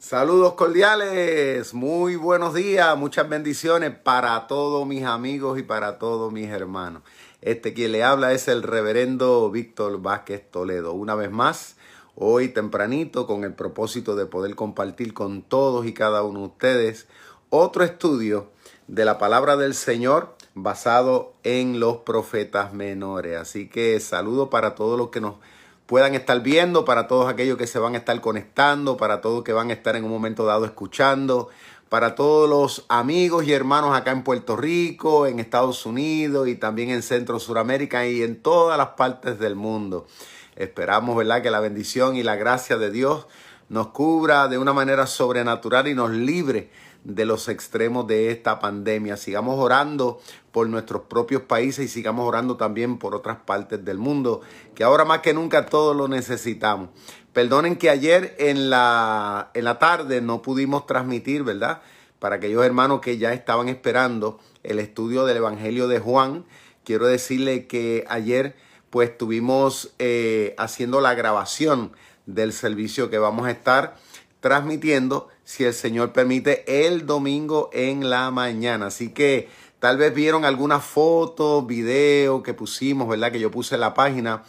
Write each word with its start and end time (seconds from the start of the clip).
Saludos 0.00 0.52
cordiales, 0.52 1.74
muy 1.74 2.14
buenos 2.14 2.54
días, 2.54 2.96
muchas 2.96 3.28
bendiciones 3.28 3.90
para 3.90 4.46
todos 4.46 4.86
mis 4.86 5.02
amigos 5.02 5.58
y 5.58 5.64
para 5.64 5.98
todos 5.98 6.32
mis 6.32 6.48
hermanos. 6.50 7.02
Este 7.42 7.74
quien 7.74 7.90
le 7.90 8.04
habla 8.04 8.32
es 8.32 8.46
el 8.46 8.62
reverendo 8.62 9.50
Víctor 9.50 10.00
Vázquez 10.00 10.48
Toledo. 10.52 10.92
Una 10.92 11.16
vez 11.16 11.32
más, 11.32 11.74
hoy 12.14 12.46
tempranito, 12.50 13.26
con 13.26 13.42
el 13.42 13.54
propósito 13.54 14.14
de 14.14 14.26
poder 14.26 14.54
compartir 14.54 15.14
con 15.14 15.42
todos 15.42 15.84
y 15.84 15.92
cada 15.92 16.22
uno 16.22 16.40
de 16.42 16.46
ustedes 16.46 17.08
otro 17.50 17.82
estudio 17.82 18.52
de 18.86 19.04
la 19.04 19.18
palabra 19.18 19.56
del 19.56 19.74
Señor 19.74 20.36
basado 20.54 21.32
en 21.42 21.80
los 21.80 21.98
profetas 21.98 22.72
menores. 22.72 23.36
Así 23.36 23.68
que 23.68 23.98
saludo 23.98 24.48
para 24.48 24.76
todos 24.76 24.96
los 24.96 25.08
que 25.08 25.20
nos 25.20 25.34
puedan 25.88 26.14
estar 26.14 26.42
viendo, 26.42 26.84
para 26.84 27.08
todos 27.08 27.30
aquellos 27.30 27.56
que 27.56 27.66
se 27.66 27.78
van 27.78 27.94
a 27.94 27.98
estar 27.98 28.20
conectando, 28.20 28.98
para 28.98 29.22
todos 29.22 29.42
que 29.42 29.54
van 29.54 29.70
a 29.70 29.72
estar 29.72 29.96
en 29.96 30.04
un 30.04 30.10
momento 30.10 30.44
dado 30.44 30.66
escuchando, 30.66 31.48
para 31.88 32.14
todos 32.14 32.46
los 32.46 32.84
amigos 32.90 33.46
y 33.46 33.54
hermanos 33.54 33.96
acá 33.96 34.10
en 34.10 34.22
Puerto 34.22 34.54
Rico, 34.54 35.26
en 35.26 35.40
Estados 35.40 35.86
Unidos 35.86 36.46
y 36.46 36.56
también 36.56 36.90
en 36.90 37.00
Centro 37.02 37.40
Suramérica 37.40 38.06
y 38.06 38.22
en 38.22 38.42
todas 38.42 38.76
las 38.76 38.88
partes 38.88 39.38
del 39.38 39.56
mundo. 39.56 40.06
Esperamos, 40.56 41.16
¿verdad?, 41.16 41.40
que 41.40 41.50
la 41.50 41.60
bendición 41.60 42.16
y 42.16 42.22
la 42.22 42.36
gracia 42.36 42.76
de 42.76 42.90
Dios 42.90 43.26
nos 43.70 43.86
cubra 43.88 44.46
de 44.48 44.58
una 44.58 44.74
manera 44.74 45.06
sobrenatural 45.06 45.88
y 45.88 45.94
nos 45.94 46.10
libre 46.10 46.68
de 47.04 47.24
los 47.24 47.48
extremos 47.48 48.06
de 48.06 48.30
esta 48.30 48.58
pandemia. 48.60 49.16
Sigamos 49.16 49.58
orando 49.58 50.20
por 50.52 50.68
nuestros 50.68 51.02
propios 51.02 51.42
países 51.42 51.84
y 51.84 51.88
sigamos 51.88 52.26
orando 52.26 52.56
también 52.56 52.98
por 52.98 53.14
otras 53.14 53.38
partes 53.38 53.84
del 53.84 53.98
mundo, 53.98 54.40
que 54.74 54.84
ahora 54.84 55.04
más 55.04 55.20
que 55.20 55.34
nunca 55.34 55.66
todos 55.66 55.96
lo 55.96 56.08
necesitamos. 56.08 56.90
Perdonen 57.32 57.76
que 57.76 57.90
ayer 57.90 58.34
en 58.38 58.70
la, 58.70 59.50
en 59.54 59.64
la 59.64 59.78
tarde 59.78 60.20
no 60.20 60.42
pudimos 60.42 60.86
transmitir, 60.86 61.44
¿verdad? 61.44 61.82
Para 62.18 62.36
aquellos 62.36 62.64
hermanos 62.64 63.00
que 63.00 63.18
ya 63.18 63.32
estaban 63.32 63.68
esperando 63.68 64.40
el 64.64 64.78
estudio 64.78 65.24
del 65.24 65.36
Evangelio 65.36 65.86
de 65.86 66.00
Juan, 66.00 66.44
quiero 66.84 67.06
decirle 67.06 67.66
que 67.66 68.04
ayer 68.08 68.56
pues 68.90 69.10
estuvimos 69.10 69.94
eh, 69.98 70.54
haciendo 70.58 71.00
la 71.00 71.14
grabación 71.14 71.92
del 72.26 72.52
servicio 72.52 73.10
que 73.10 73.18
vamos 73.18 73.46
a 73.46 73.50
estar 73.50 73.96
transmitiendo, 74.40 75.28
si 75.48 75.64
el 75.64 75.72
Señor 75.72 76.12
permite, 76.12 76.86
el 76.86 77.06
domingo 77.06 77.70
en 77.72 78.10
la 78.10 78.30
mañana. 78.30 78.88
Así 78.88 79.14
que 79.14 79.48
tal 79.78 79.96
vez 79.96 80.12
vieron 80.12 80.44
alguna 80.44 80.78
foto, 80.78 81.62
video 81.62 82.42
que 82.42 82.52
pusimos, 82.52 83.08
¿verdad? 83.08 83.32
Que 83.32 83.40
yo 83.40 83.50
puse 83.50 83.76
en 83.76 83.80
la 83.80 83.94
página 83.94 84.42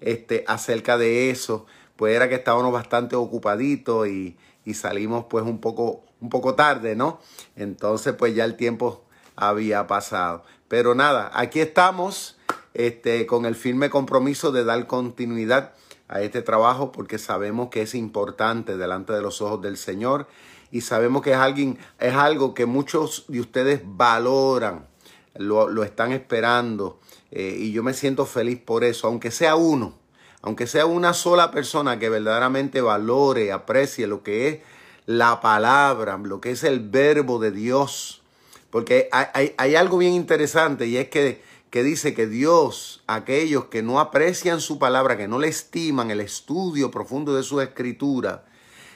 este, 0.00 0.44
acerca 0.46 0.96
de 0.96 1.30
eso. 1.30 1.66
Pues 1.96 2.14
era 2.14 2.28
que 2.28 2.36
estábamos 2.36 2.72
bastante 2.72 3.16
ocupaditos 3.16 4.06
y, 4.06 4.36
y 4.64 4.74
salimos 4.74 5.24
pues 5.24 5.44
un 5.44 5.58
poco, 5.58 6.04
un 6.20 6.30
poco 6.30 6.54
tarde, 6.54 6.94
¿no? 6.94 7.18
Entonces 7.56 8.14
pues 8.14 8.36
ya 8.36 8.44
el 8.44 8.54
tiempo 8.56 9.02
había 9.34 9.88
pasado. 9.88 10.44
Pero 10.68 10.94
nada, 10.94 11.32
aquí 11.34 11.58
estamos 11.58 12.38
este, 12.74 13.26
con 13.26 13.44
el 13.44 13.56
firme 13.56 13.90
compromiso 13.90 14.52
de 14.52 14.62
dar 14.62 14.86
continuidad 14.86 15.72
a 16.14 16.22
este 16.22 16.42
trabajo 16.42 16.92
porque 16.92 17.18
sabemos 17.18 17.70
que 17.70 17.82
es 17.82 17.94
importante 17.96 18.76
delante 18.76 19.12
de 19.12 19.20
los 19.20 19.42
ojos 19.42 19.60
del 19.60 19.76
Señor 19.76 20.28
y 20.70 20.82
sabemos 20.82 21.22
que 21.22 21.32
es, 21.32 21.36
alguien, 21.36 21.76
es 21.98 22.14
algo 22.14 22.54
que 22.54 22.66
muchos 22.66 23.24
de 23.26 23.40
ustedes 23.40 23.82
valoran, 23.84 24.86
lo, 25.34 25.82
están 25.82 26.12
esperando 26.12 27.00
eh, 27.32 27.56
y 27.58 27.72
yo 27.72 27.82
me 27.82 27.94
siento 27.94 28.26
feliz 28.26 28.60
por 28.64 28.84
eso, 28.84 29.08
aunque 29.08 29.32
sea 29.32 29.56
uno, 29.56 29.98
aunque 30.40 30.68
sea 30.68 30.86
una 30.86 31.14
sola 31.14 31.50
persona 31.50 31.98
que 31.98 32.08
verdaderamente 32.08 32.80
valore, 32.80 33.50
aprecie 33.50 34.06
lo 34.06 34.22
que 34.22 34.48
es 34.48 34.58
la 35.06 35.40
palabra, 35.40 36.16
lo 36.16 36.40
que 36.40 36.52
es 36.52 36.62
el 36.62 36.78
verbo 36.78 37.40
de 37.40 37.50
Dios. 37.50 38.22
Porque 38.70 39.08
hay, 39.10 39.52
hay 39.56 39.74
algo 39.74 39.98
bien 39.98 40.12
interesante 40.12 40.86
y 40.86 40.96
es 40.96 41.08
que 41.08 41.42
que 41.74 41.82
dice 41.82 42.14
que 42.14 42.28
Dios, 42.28 43.02
aquellos 43.08 43.64
que 43.64 43.82
no 43.82 43.98
aprecian 43.98 44.60
su 44.60 44.78
palabra, 44.78 45.16
que 45.16 45.26
no 45.26 45.40
le 45.40 45.48
estiman 45.48 46.12
el 46.12 46.20
estudio 46.20 46.92
profundo 46.92 47.34
de 47.34 47.42
su 47.42 47.60
escritura, 47.60 48.44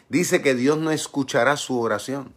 dice 0.08 0.42
que 0.42 0.54
Dios 0.54 0.78
no 0.78 0.92
escuchará 0.92 1.56
su 1.56 1.80
oración. 1.80 2.32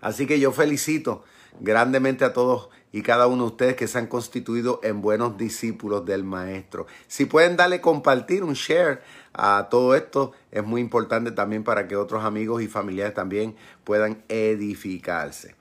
Así 0.00 0.26
que 0.26 0.40
yo 0.40 0.50
felicito 0.50 1.24
grandemente 1.60 2.24
a 2.24 2.32
todos 2.32 2.70
y 2.90 3.02
cada 3.02 3.26
uno 3.26 3.42
de 3.42 3.50
ustedes 3.50 3.76
que 3.76 3.86
se 3.86 3.98
han 3.98 4.06
constituido 4.06 4.80
en 4.82 5.02
buenos 5.02 5.36
discípulos 5.36 6.06
del 6.06 6.24
Maestro. 6.24 6.86
Si 7.06 7.26
pueden 7.26 7.58
darle 7.58 7.82
compartir, 7.82 8.42
un 8.42 8.54
share 8.54 9.02
a 9.34 9.68
todo 9.70 9.94
esto, 9.94 10.32
es 10.50 10.64
muy 10.64 10.80
importante 10.80 11.32
también 11.32 11.64
para 11.64 11.86
que 11.86 11.96
otros 11.96 12.24
amigos 12.24 12.62
y 12.62 12.66
familiares 12.66 13.12
también 13.12 13.56
puedan 13.84 14.24
edificarse. 14.30 15.54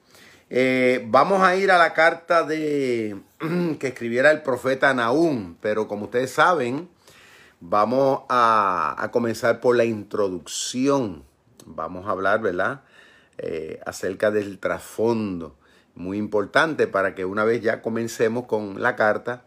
Eh, 0.54 1.06
vamos 1.08 1.42
a 1.42 1.56
ir 1.56 1.72
a 1.72 1.78
la 1.78 1.94
carta 1.94 2.44
de 2.44 3.16
que 3.80 3.88
escribiera 3.88 4.32
el 4.32 4.42
profeta 4.42 4.94
Naúm, 4.94 5.56
pero 5.62 5.88
como 5.88 6.06
ustedes 6.06 6.32
saben, 6.32 6.90
vamos 7.62 8.24
a, 8.28 9.10
comenzar 9.14 9.62
por 9.62 9.78
la 9.78 9.86
introducción. 9.86 11.24
Vamos 11.66 12.06
a 12.06 12.12
hablar, 12.12 12.42
¿verdad? 12.42 12.82
Eh, 13.38 13.80
acerca 13.86 14.30
del 14.30 14.60
trasfondo. 14.60 15.56
Muy 15.96 16.18
importante 16.18 16.86
para 16.86 17.16
que 17.16 17.24
una 17.24 17.46
vez 17.46 17.62
ya 17.62 17.82
comencemos 17.82 18.46
con 18.46 18.82
la 18.82 18.98
carta, 18.98 19.46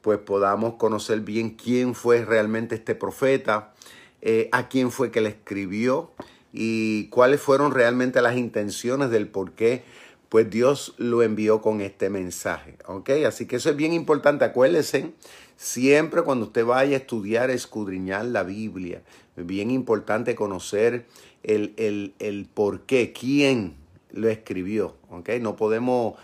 pues 0.00 0.18
podamos 0.18 0.76
conocer 0.76 1.20
bien 1.20 1.50
quién 1.50 1.94
fue 1.94 2.24
realmente 2.24 2.74
este 2.74 2.94
profeta, 2.94 3.74
eh, 4.22 4.48
a 4.52 4.68
quién 4.68 4.92
fue 4.92 5.10
que 5.10 5.20
le 5.20 5.28
escribió 5.28 6.10
y 6.54 7.08
cuáles 7.10 7.42
fueron 7.42 7.72
realmente 7.72 8.22
las 8.22 8.38
intenciones 8.38 9.10
del 9.10 9.28
por 9.28 9.52
qué 9.52 9.84
pues 10.28 10.50
Dios 10.50 10.94
lo 10.98 11.22
envió 11.22 11.60
con 11.60 11.80
este 11.80 12.10
mensaje. 12.10 12.76
¿Ok? 12.86 13.10
Así 13.26 13.46
que 13.46 13.56
eso 13.56 13.70
es 13.70 13.76
bien 13.76 13.92
importante. 13.92 14.44
Acuérdense, 14.44 15.12
siempre 15.56 16.22
cuando 16.22 16.46
usted 16.46 16.64
vaya 16.64 16.96
a 16.96 17.00
estudiar, 17.00 17.50
escudriñar 17.50 18.24
la 18.26 18.42
Biblia, 18.42 19.02
es 19.36 19.46
bien 19.46 19.70
importante 19.70 20.34
conocer 20.34 21.06
el, 21.42 21.74
el, 21.76 22.14
el 22.18 22.46
por 22.52 22.82
qué, 22.82 23.12
quién 23.12 23.74
lo 24.10 24.28
escribió. 24.28 24.96
¿Ok? 25.10 25.30
No 25.40 25.56
podemos 25.56 26.14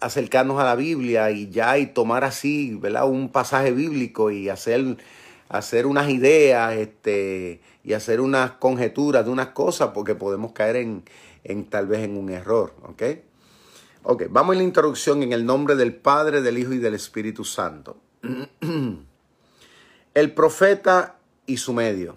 acercarnos 0.00 0.60
a 0.60 0.64
la 0.64 0.76
Biblia 0.76 1.30
y 1.30 1.48
ya 1.50 1.78
y 1.78 1.86
tomar 1.86 2.24
así, 2.24 2.74
¿verdad? 2.74 3.08
Un 3.08 3.30
pasaje 3.30 3.72
bíblico 3.72 4.30
y 4.30 4.48
hacer, 4.48 4.98
hacer 5.48 5.86
unas 5.86 6.10
ideas 6.10 6.76
este, 6.76 7.60
y 7.82 7.94
hacer 7.94 8.20
unas 8.20 8.52
conjeturas 8.52 9.24
de 9.24 9.30
unas 9.30 9.48
cosas 9.48 9.90
porque 9.94 10.14
podemos 10.14 10.52
caer 10.52 10.76
en 10.76 11.02
en 11.44 11.66
tal 11.66 11.86
vez 11.86 12.00
en 12.00 12.16
un 12.16 12.30
error, 12.30 12.74
¿ok? 12.82 13.02
Ok, 14.02 14.24
vamos 14.30 14.56
a 14.56 14.58
la 14.58 14.64
introducción 14.64 15.22
en 15.22 15.32
el 15.32 15.46
nombre 15.46 15.76
del 15.76 15.94
Padre, 15.94 16.42
del 16.42 16.58
Hijo 16.58 16.72
y 16.72 16.78
del 16.78 16.94
Espíritu 16.94 17.44
Santo. 17.44 17.96
el 20.14 20.34
profeta 20.34 21.18
y 21.46 21.58
su 21.58 21.72
medio. 21.72 22.16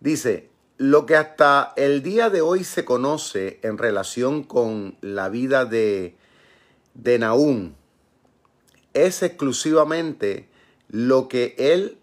Dice, 0.00 0.50
lo 0.78 1.06
que 1.06 1.16
hasta 1.16 1.72
el 1.76 2.02
día 2.02 2.30
de 2.30 2.40
hoy 2.40 2.64
se 2.64 2.84
conoce 2.84 3.60
en 3.62 3.76
relación 3.76 4.44
con 4.44 4.96
la 5.00 5.28
vida 5.28 5.64
de, 5.64 6.16
de 6.94 7.18
Naúm 7.18 7.74
es 8.94 9.22
exclusivamente 9.22 10.48
lo 10.88 11.28
que 11.28 11.54
él 11.58 11.98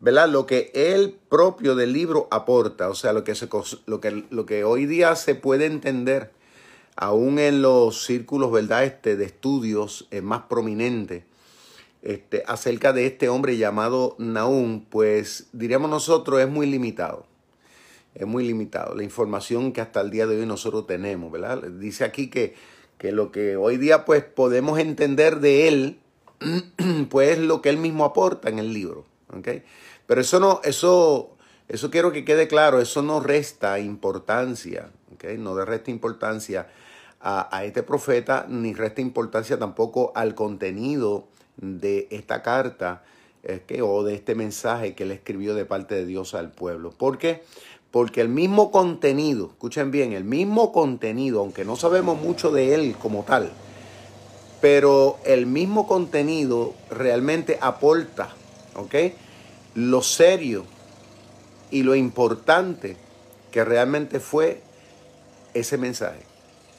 ¿verdad? 0.00 0.28
Lo 0.28 0.46
que 0.46 0.70
el 0.74 1.12
propio 1.12 1.74
del 1.74 1.92
libro 1.92 2.26
aporta, 2.30 2.88
o 2.88 2.94
sea, 2.94 3.12
lo 3.12 3.22
que, 3.22 3.34
se, 3.34 3.48
lo 3.86 4.00
que, 4.00 4.24
lo 4.30 4.46
que 4.46 4.64
hoy 4.64 4.86
día 4.86 5.14
se 5.14 5.34
puede 5.34 5.66
entender, 5.66 6.32
aún 6.96 7.38
en 7.38 7.62
los 7.62 8.04
círculos, 8.04 8.50
¿verdad? 8.50 8.84
Este, 8.84 9.16
de 9.16 9.26
estudios 9.26 10.08
eh, 10.10 10.22
más 10.22 10.42
prominentes, 10.42 11.24
este, 12.02 12.42
acerca 12.46 12.94
de 12.94 13.06
este 13.06 13.28
hombre 13.28 13.58
llamado 13.58 14.16
Naúm, 14.18 14.84
pues 14.86 15.48
diríamos 15.52 15.90
nosotros 15.90 16.40
es 16.40 16.48
muy 16.48 16.66
limitado. 16.66 17.26
Es 18.14 18.26
muy 18.26 18.44
limitado. 18.44 18.94
La 18.94 19.04
información 19.04 19.72
que 19.72 19.80
hasta 19.80 20.00
el 20.00 20.10
día 20.10 20.26
de 20.26 20.40
hoy 20.40 20.46
nosotros 20.46 20.86
tenemos, 20.86 21.30
¿verdad? 21.30 21.62
Dice 21.62 22.04
aquí 22.04 22.28
que, 22.28 22.54
que 22.98 23.12
lo 23.12 23.30
que 23.30 23.56
hoy 23.56 23.76
día 23.76 24.04
pues 24.04 24.24
podemos 24.24 24.78
entender 24.78 25.40
de 25.40 25.68
él, 25.68 26.00
pues 27.10 27.36
es 27.36 27.38
lo 27.38 27.60
que 27.60 27.68
él 27.68 27.76
mismo 27.76 28.04
aporta 28.04 28.48
en 28.48 28.58
el 28.58 28.72
libro. 28.72 29.04
¿okay? 29.36 29.62
Pero 30.10 30.22
eso 30.22 30.40
no, 30.40 30.60
eso, 30.64 31.36
eso 31.68 31.88
quiero 31.88 32.10
que 32.10 32.24
quede 32.24 32.48
claro, 32.48 32.80
eso 32.80 33.00
no 33.00 33.20
resta 33.20 33.78
importancia, 33.78 34.90
¿okay? 35.14 35.38
no 35.38 35.64
resta 35.64 35.92
importancia 35.92 36.66
a, 37.20 37.62
este 37.64 37.84
profeta, 37.84 38.44
ni 38.48 38.74
resta 38.74 39.00
importancia 39.00 39.56
tampoco 39.56 40.10
al 40.16 40.34
contenido 40.34 41.28
de 41.58 42.08
esta 42.10 42.42
carta 42.42 43.04
que, 43.68 43.82
o 43.82 44.02
de 44.02 44.16
este 44.16 44.34
mensaje 44.34 44.96
que 44.96 45.04
él 45.04 45.12
escribió 45.12 45.54
de 45.54 45.64
parte 45.64 45.94
de 45.94 46.06
Dios 46.06 46.34
al 46.34 46.50
pueblo. 46.50 46.90
¿Por 46.90 47.16
qué? 47.16 47.44
Porque 47.92 48.20
el 48.20 48.30
mismo 48.30 48.72
contenido, 48.72 49.50
escuchen 49.52 49.92
bien, 49.92 50.12
el 50.12 50.24
mismo 50.24 50.72
contenido, 50.72 51.38
aunque 51.38 51.64
no 51.64 51.76
sabemos 51.76 52.20
mucho 52.20 52.50
de 52.50 52.74
él 52.74 52.96
como 53.00 53.22
tal, 53.22 53.52
pero 54.60 55.20
el 55.24 55.46
mismo 55.46 55.86
contenido 55.86 56.74
realmente 56.90 57.58
aporta, 57.60 58.30
¿ok? 58.74 58.96
Lo 59.74 60.02
serio 60.02 60.64
y 61.70 61.82
lo 61.82 61.94
importante 61.94 62.96
que 63.50 63.64
realmente 63.64 64.20
fue 64.20 64.62
ese 65.54 65.78
mensaje. 65.78 66.22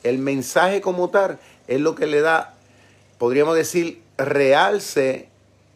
El 0.03 0.17
mensaje 0.17 0.81
como 0.81 1.09
tal 1.09 1.39
es 1.67 1.79
lo 1.79 1.95
que 1.95 2.07
le 2.07 2.21
da, 2.21 2.55
podríamos 3.17 3.55
decir, 3.55 4.01
realce 4.17 5.29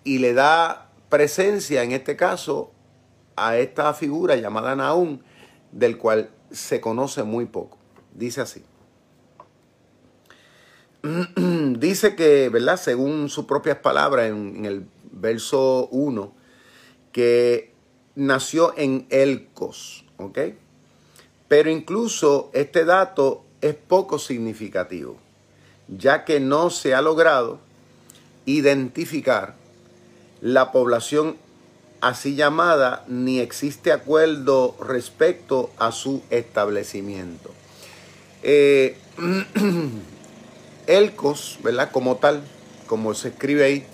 y 0.03 0.19
le 0.19 0.33
da 0.33 0.89
presencia, 1.09 1.83
en 1.83 1.91
este 1.91 2.15
caso, 2.15 2.71
a 3.35 3.57
esta 3.57 3.93
figura 3.93 4.35
llamada 4.35 4.75
Naúm, 4.75 5.19
del 5.71 5.97
cual 5.97 6.29
se 6.51 6.81
conoce 6.81 7.23
muy 7.23 7.45
poco. 7.45 7.77
Dice 8.13 8.41
así. 8.41 8.63
Dice 11.77 12.15
que, 12.15 12.49
¿verdad? 12.49 12.77
Según 12.77 13.29
sus 13.29 13.45
propias 13.45 13.77
palabras 13.77 14.27
en, 14.29 14.55
en 14.57 14.65
el 14.65 14.87
verso 15.11 15.87
1, 15.91 16.33
que 17.15 17.71
nació 18.15 18.73
en 18.75 19.07
Elcos, 19.09 20.03
¿ok? 20.17 20.37
Pero 21.47 21.69
incluso 21.69 22.49
este 22.51 22.83
dato 22.83 23.45
es 23.61 23.73
poco 23.73 24.19
significativo, 24.19 25.15
ya 25.87 26.25
que 26.25 26.41
no 26.41 26.69
se 26.69 26.93
ha 26.93 27.01
logrado 27.01 27.59
identificar 28.45 29.55
la 30.41 30.73
población 30.73 31.37
así 32.01 32.35
llamada 32.35 33.05
ni 33.07 33.39
existe 33.39 33.93
acuerdo 33.93 34.75
respecto 34.85 35.71
a 35.77 35.93
su 35.93 36.21
establecimiento. 36.31 37.49
Eh, 38.43 38.97
Elcos, 40.87 41.59
¿verdad? 41.63 41.91
Como 41.93 42.17
tal, 42.17 42.43
como 42.87 43.13
se 43.13 43.29
escribe 43.29 43.63
ahí, 43.63 43.87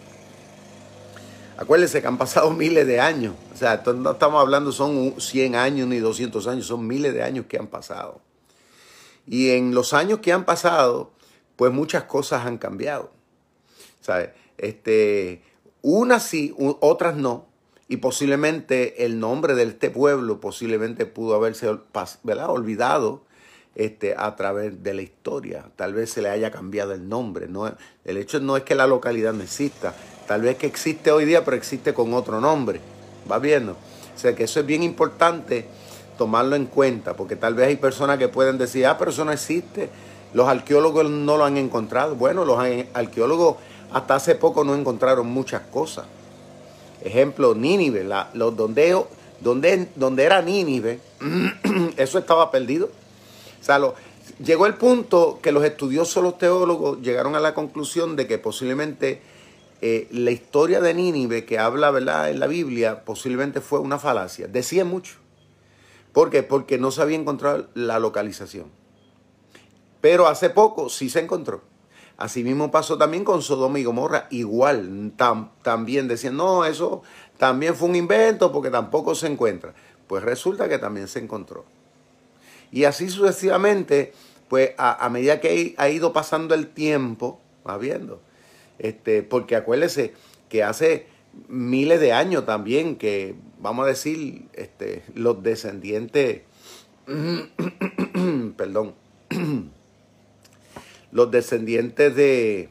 acuérdense 1.62 2.02
que 2.02 2.08
han 2.08 2.18
pasado 2.18 2.52
miles 2.52 2.88
de 2.88 3.00
años 3.00 3.36
o 3.54 3.58
sea, 3.64 3.84
no 3.96 4.12
estamos 4.12 4.42
hablando 4.42 4.72
son 4.72 5.22
100 5.22 5.56
años 5.56 5.88
ni 5.88 6.00
200 6.00 6.48
años, 6.48 6.66
son 6.66 6.88
miles 6.88 7.14
de 7.14 7.22
años 7.22 7.46
que 7.48 7.60
han 7.60 7.68
pasado. 7.68 8.22
Y 9.28 9.52
en 9.52 9.76
los 9.76 9.94
años 9.94 10.18
que 10.18 10.34
han 10.34 10.46
pasado, 10.46 11.12
pues 11.58 11.72
muchas 11.72 12.06
cosas 12.06 12.48
han 12.48 12.58
cambiado. 12.58 13.12
¿Sabes? 14.00 14.32
Este, 14.58 15.44
unas 15.84 16.24
sí, 16.24 16.56
otras 16.58 17.16
no. 17.16 17.46
Y 17.88 17.98
posiblemente 17.98 19.06
el 19.06 19.20
nombre 19.20 19.54
de 19.54 19.62
este 19.62 19.92
pueblo 19.92 20.40
posiblemente 20.40 21.06
pudo 21.06 21.36
haberse 21.36 21.68
olvidado 21.68 23.24
este, 23.76 24.16
a 24.18 24.36
través 24.36 24.82
de 24.82 24.96
la 24.96 25.04
historia. 25.04 25.70
Tal 25.76 25.94
vez 25.94 26.10
se 26.10 26.24
le 26.24 26.30
haya 26.30 26.50
cambiado 26.50 26.94
el 26.94 27.08
nombre. 27.08 27.48
No, 27.48 27.72
el 28.06 28.18
hecho 28.18 28.40
no 28.40 28.58
es 28.58 28.64
que 28.64 28.74
la 28.74 28.88
localidad 28.88 29.34
no 29.34 29.44
exista. 29.44 29.94
Tal 30.32 30.44
vez 30.44 30.56
que 30.56 30.66
existe 30.66 31.12
hoy 31.12 31.26
día, 31.26 31.44
pero 31.44 31.58
existe 31.58 31.94
con 31.94 32.14
otro 32.14 32.40
nombre 32.40 32.80
va 33.30 33.38
viendo. 33.38 33.74
O 33.74 34.18
sea 34.18 34.34
que 34.34 34.46
eso 34.46 34.62
es 34.62 34.66
bien 34.66 34.82
importante 34.82 35.66
tomarlo 36.18 36.56
en 36.56 36.68
cuenta, 36.68 37.18
porque 37.18 37.36
tal 37.36 37.54
vez 37.54 37.68
hay 37.68 37.76
personas 37.76 38.18
que 38.18 38.30
pueden 38.30 38.58
decir, 38.58 38.86
ah, 38.86 38.98
pero 38.98 39.12
eso 39.12 39.26
no 39.26 39.34
existe, 39.34 39.90
los 40.34 40.48
arqueólogos 40.48 41.10
no 41.10 41.36
lo 41.36 41.44
han 41.44 41.58
encontrado. 41.58 42.16
Bueno, 42.16 42.46
los 42.46 42.58
arqueólogos 42.94 43.58
hasta 43.92 44.16
hace 44.16 44.36
poco 44.36 44.64
no 44.64 44.74
encontraron 44.74 45.28
muchas 45.28 45.64
cosas. 45.64 46.06
Ejemplo, 47.04 47.54
Nínive, 47.54 48.06
los 48.34 48.56
donde, 48.56 49.04
donde, 49.42 49.90
donde 49.98 50.24
era 50.24 50.42
Nínive, 50.42 51.02
eso 51.98 52.18
estaba 52.18 52.50
perdido. 52.52 52.86
O 52.86 53.64
sea, 53.66 53.82
llegó 54.42 54.66
el 54.66 54.76
punto 54.76 55.40
que 55.42 55.52
los 55.52 55.66
estudiosos, 55.66 56.24
los 56.24 56.38
teólogos, 56.38 57.02
llegaron 57.02 57.36
a 57.36 57.42
la 57.42 57.54
conclusión 57.54 58.16
de 58.16 58.28
que 58.28 58.38
posiblemente 58.38 59.30
eh, 59.82 60.08
la 60.12 60.30
historia 60.30 60.80
de 60.80 60.94
Nínive 60.94 61.44
que 61.44 61.58
habla 61.58 61.90
¿verdad? 61.90 62.30
en 62.30 62.40
la 62.40 62.46
Biblia 62.46 63.04
posiblemente 63.04 63.62
fue 63.62 63.80
una 63.80 63.98
falacia. 63.98 64.48
Decía 64.48 64.86
mucho. 64.86 65.16
¿Por 66.14 66.30
qué? 66.30 66.44
Porque 66.44 66.78
no 66.78 66.92
se 66.92 67.02
había 67.02 67.18
encontrado 67.18 67.68
la 67.74 67.98
localización. 68.00 68.68
Pero 70.00 70.28
hace 70.28 70.50
poco 70.52 70.90
sí 70.90 71.10
se 71.10 71.20
encontró. 71.20 71.62
Asimismo 72.18 72.70
pasó 72.70 73.00
también 73.00 73.24
con 73.24 73.42
Sodoma 73.42 73.80
y 73.80 73.84
Gomorra. 73.84 74.28
Igual, 74.30 75.14
también 75.64 76.08
decían, 76.08 76.38
no, 76.38 76.66
eso 76.66 77.02
también 77.38 77.76
fue 77.76 77.90
un 77.90 77.96
invento 77.96 78.52
porque 78.52 78.70
tampoco 78.70 79.16
se 79.16 79.28
encuentra. 79.28 79.74
Pues 80.06 80.22
resulta 80.22 80.70
que 80.70 80.78
también 80.78 81.08
se 81.08 81.20
encontró. 81.20 81.66
Y 82.72 82.84
así 82.84 83.10
sucesivamente, 83.10 84.14
pues 84.48 84.72
a, 84.78 85.04
a 85.04 85.10
medida 85.10 85.40
que 85.40 85.74
ha 85.78 85.90
ido 85.90 86.14
pasando 86.14 86.54
el 86.54 86.68
tiempo, 86.68 87.40
va 87.68 87.78
viendo, 87.78 88.22
este, 88.82 89.22
porque 89.24 89.56
acuérdese 89.56 90.14
que 90.50 90.64
hace 90.64 91.06
miles 91.48 92.00
de 92.00 92.14
años 92.14 92.46
también 92.46 92.96
que, 92.96 93.36
vamos 93.60 93.86
a 93.86 93.90
decir, 93.90 94.48
este, 94.54 95.04
los 95.14 95.42
descendientes, 95.44 96.42
perdón, 98.58 98.96
los 101.12 101.32
descendientes 101.32 102.16
de, 102.16 102.70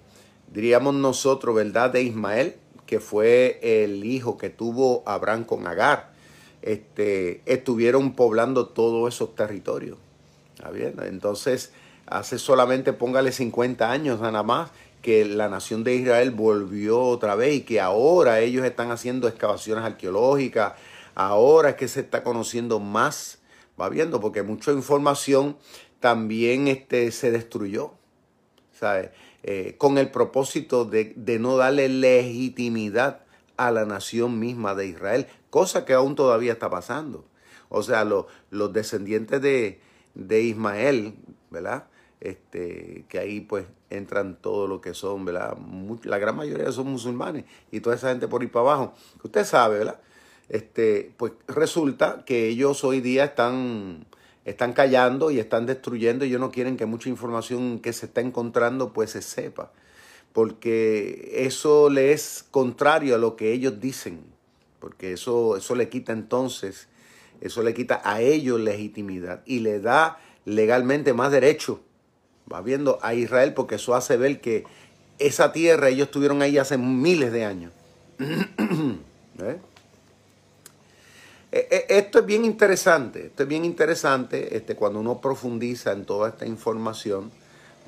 diríamos 0.52 0.94
nosotros, 0.94 1.54
¿verdad? 1.54 1.90
De 1.90 2.02
Ismael, 2.02 2.56
que 2.86 2.98
fue 2.98 3.60
el 3.62 4.04
hijo 4.04 4.36
que 4.36 4.50
tuvo 4.50 5.04
Abraham 5.06 5.44
con 5.44 5.66
Agar, 5.68 6.10
este, 6.60 7.40
estuvieron 7.46 8.14
poblando 8.14 8.66
todos 8.66 9.14
esos 9.14 9.34
territorios. 9.36 9.96
Entonces, 11.04 11.72
hace 12.06 12.38
solamente, 12.38 12.92
póngale 12.92 13.32
50 13.32 13.90
años 13.90 14.20
nada 14.20 14.42
más, 14.42 14.70
que 15.02 15.24
la 15.24 15.48
nación 15.48 15.84
de 15.84 15.94
Israel 15.94 16.30
volvió 16.30 17.00
otra 17.00 17.34
vez 17.34 17.54
y 17.54 17.60
que 17.62 17.80
ahora 17.80 18.40
ellos 18.40 18.64
están 18.64 18.90
haciendo 18.90 19.28
excavaciones 19.28 19.84
arqueológicas, 19.84 20.74
ahora 21.14 21.70
es 21.70 21.76
que 21.76 21.88
se 21.88 22.00
está 22.00 22.22
conociendo 22.22 22.80
más, 22.80 23.38
va 23.80 23.88
viendo, 23.88 24.20
porque 24.20 24.42
mucha 24.42 24.72
información 24.72 25.56
también 26.00 26.68
este, 26.68 27.10
se 27.12 27.30
destruyó, 27.30 27.92
¿sabe? 28.72 29.12
Eh, 29.42 29.74
con 29.78 29.96
el 29.96 30.10
propósito 30.10 30.84
de, 30.84 31.14
no 31.40 31.56
darle 31.56 31.88
legitimidad 31.88 33.22
a 33.56 33.70
la 33.70 33.86
nación 33.86 34.38
misma 34.38 34.74
de 34.74 34.86
Israel, 34.86 35.26
cosa 35.48 35.84
que 35.84 35.94
aún 35.94 36.14
todavía 36.14 36.52
está 36.52 36.68
pasando. 36.68 37.24
O 37.68 37.82
sea, 37.82 38.04
los 38.04 38.72
descendientes 38.72 39.40
de, 39.40 39.80
de 40.14 40.42
Ismael, 40.42 41.14
¿verdad? 41.50 41.84
Este, 42.20 43.06
que 43.08 43.18
ahí 43.18 43.40
pues 43.40 43.64
entran 43.88 44.36
todo 44.36 44.66
lo 44.66 44.82
que 44.82 44.92
son, 44.92 45.24
¿verdad? 45.24 45.56
La 46.04 46.18
gran 46.18 46.36
mayoría 46.36 46.70
son 46.70 46.88
musulmanes 46.88 47.46
y 47.72 47.80
toda 47.80 47.96
esa 47.96 48.10
gente 48.10 48.28
por 48.28 48.42
ir 48.42 48.52
para 48.52 48.66
abajo. 48.66 48.94
Usted 49.24 49.44
sabe, 49.44 49.78
¿verdad? 49.78 50.00
Este, 50.50 51.12
pues 51.16 51.32
resulta 51.48 52.24
que 52.26 52.48
ellos 52.48 52.84
hoy 52.84 53.00
día 53.00 53.24
están, 53.24 54.04
están 54.44 54.74
callando 54.74 55.30
y 55.30 55.38
están 55.38 55.64
destruyendo 55.64 56.24
y 56.24 56.28
ellos 56.28 56.40
no 56.40 56.50
quieren 56.50 56.76
que 56.76 56.84
mucha 56.84 57.08
información 57.08 57.78
que 57.78 57.92
se 57.94 58.06
está 58.06 58.20
encontrando 58.20 58.92
pues 58.92 59.10
se 59.10 59.22
sepa. 59.22 59.72
Porque 60.34 61.44
eso 61.46 61.88
le 61.88 62.12
es 62.12 62.44
contrario 62.50 63.14
a 63.14 63.18
lo 63.18 63.34
que 63.34 63.52
ellos 63.52 63.80
dicen. 63.80 64.24
Porque 64.78 65.12
eso, 65.12 65.56
eso 65.56 65.74
le 65.74 65.88
quita 65.88 66.12
entonces, 66.12 66.88
eso 67.40 67.62
le 67.62 67.72
quita 67.72 68.02
a 68.04 68.20
ellos 68.20 68.60
legitimidad 68.60 69.42
y 69.46 69.60
le 69.60 69.80
da 69.80 70.18
legalmente 70.44 71.12
más 71.12 71.32
derecho 71.32 71.80
va 72.52 72.60
viendo 72.60 72.98
a 73.02 73.14
Israel 73.14 73.54
porque 73.54 73.76
eso 73.76 73.94
hace 73.94 74.16
ver 74.16 74.40
que 74.40 74.64
esa 75.18 75.52
tierra 75.52 75.88
ellos 75.88 76.08
estuvieron 76.08 76.42
ahí 76.42 76.58
hace 76.58 76.78
miles 76.78 77.32
de 77.32 77.44
años. 77.44 77.72
E, 81.52 81.66
e, 81.68 81.98
esto 81.98 82.20
es 82.20 82.26
bien 82.26 82.44
interesante, 82.44 83.26
esto 83.26 83.42
es 83.42 83.48
bien 83.48 83.64
interesante 83.64 84.56
este, 84.56 84.76
cuando 84.76 85.00
uno 85.00 85.20
profundiza 85.20 85.90
en 85.90 86.04
toda 86.04 86.28
esta 86.28 86.46
información, 86.46 87.32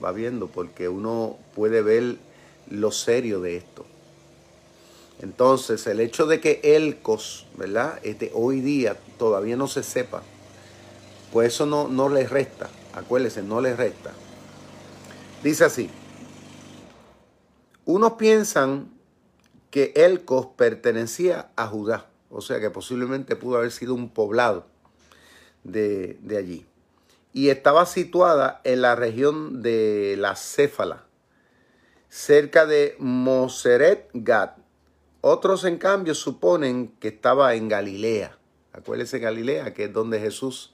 va 0.02 0.11
viendo, 0.11 0.49
porque 0.49 0.88
uno 0.88 1.37
puede 1.54 1.81
ver 1.81 2.16
lo 2.71 2.90
serio 2.90 3.40
de 3.40 3.59
esto. 3.59 3.85
Entonces, 5.21 5.87
el 5.87 6.00
hecho 6.00 6.26
de 6.26 6.40
que 6.40 6.61
Elcos, 6.64 7.47
¿verdad? 7.57 8.00
Este, 8.02 8.33
hoy 8.35 8.61
día 8.61 8.97
todavía 9.16 9.57
no 9.57 9.69
se 9.69 9.85
sepa, 9.85 10.23
pues 11.33 11.54
eso 11.54 11.64
no, 11.64 11.87
no 11.87 12.09
les 12.09 12.31
resta, 12.31 12.69
acuérdense, 12.95 13.42
no 13.42 13.61
les 13.61 13.76
resta. 13.76 14.12
Dice 15.42 15.64
así, 15.64 15.90
unos 17.84 18.12
piensan 18.12 18.92
que 19.70 19.92
Elcos 19.96 20.46
pertenecía 20.56 21.50
a 21.56 21.66
Judá, 21.66 22.06
o 22.30 22.40
sea 22.40 22.61
que 22.61 22.70
posiblemente 22.70 23.34
pudo 23.34 23.56
haber 23.56 23.72
sido 23.72 23.94
un 23.94 24.11
poblado 24.11 24.66
de, 25.64 26.16
allí. 26.38 26.64
Y 27.32 27.49
estaba 27.49 27.87
situada 27.87 28.61
en 28.62 28.82
la 28.82 28.94
región 28.94 29.62
de 29.62 30.14
la 30.16 30.37
Céfala, 30.37 31.06
cerca 32.08 32.64
de 32.64 32.94
Moseret 33.00 34.11
Gad. 34.14 34.50
Otros, 35.22 35.64
en 35.64 35.78
cambio, 35.78 36.14
suponen 36.14 36.94
que 37.00 37.08
estaba 37.08 37.54
en 37.54 37.68
Galilea. 37.68 38.38
Acuérdense 38.72 39.18
Galilea, 39.18 39.75
que 39.75 39.84
es 39.84 39.92
donde 39.92 40.20
Jesús 40.20 40.72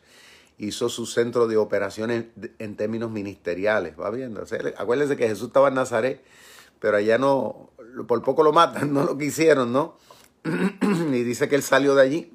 hizo 0.58 0.88
su 0.88 1.06
centro 1.06 1.46
de 1.46 1.56
operaciones 1.56 2.24
en 2.58 2.76
términos 2.76 3.10
ministeriales. 3.10 3.94
¿Va 3.98 4.10
viendo? 4.10 4.44
acuérdense 4.76 5.16
que 5.16 5.28
Jesús 5.28 5.48
estaba 5.48 5.68
en 5.68 5.74
Nazaret, 5.74 6.20
pero 6.80 6.96
allá 6.96 7.16
no, 7.16 7.70
por 8.06 8.22
poco 8.22 8.42
lo 8.42 8.52
matan, 8.52 8.92
no 8.92 9.04
lo 9.04 9.16
quisieron, 9.16 9.72
¿no? 9.72 9.96
y 11.12 11.22
dice 11.22 11.48
que 11.48 11.54
él 11.54 11.62
salió 11.62 11.94
de 11.94 12.02
allí. 12.02 12.32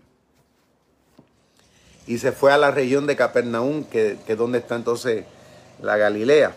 y 2.07 2.17
se 2.17 2.31
fue 2.31 2.51
a 2.51 2.57
la 2.57 2.71
región 2.71 3.07
de 3.07 3.15
Capernaum, 3.15 3.83
que, 3.83 4.17
que 4.25 4.33
es 4.33 4.37
donde 4.37 4.59
está 4.59 4.75
entonces 4.75 5.25
la 5.81 5.97
Galilea. 5.97 6.55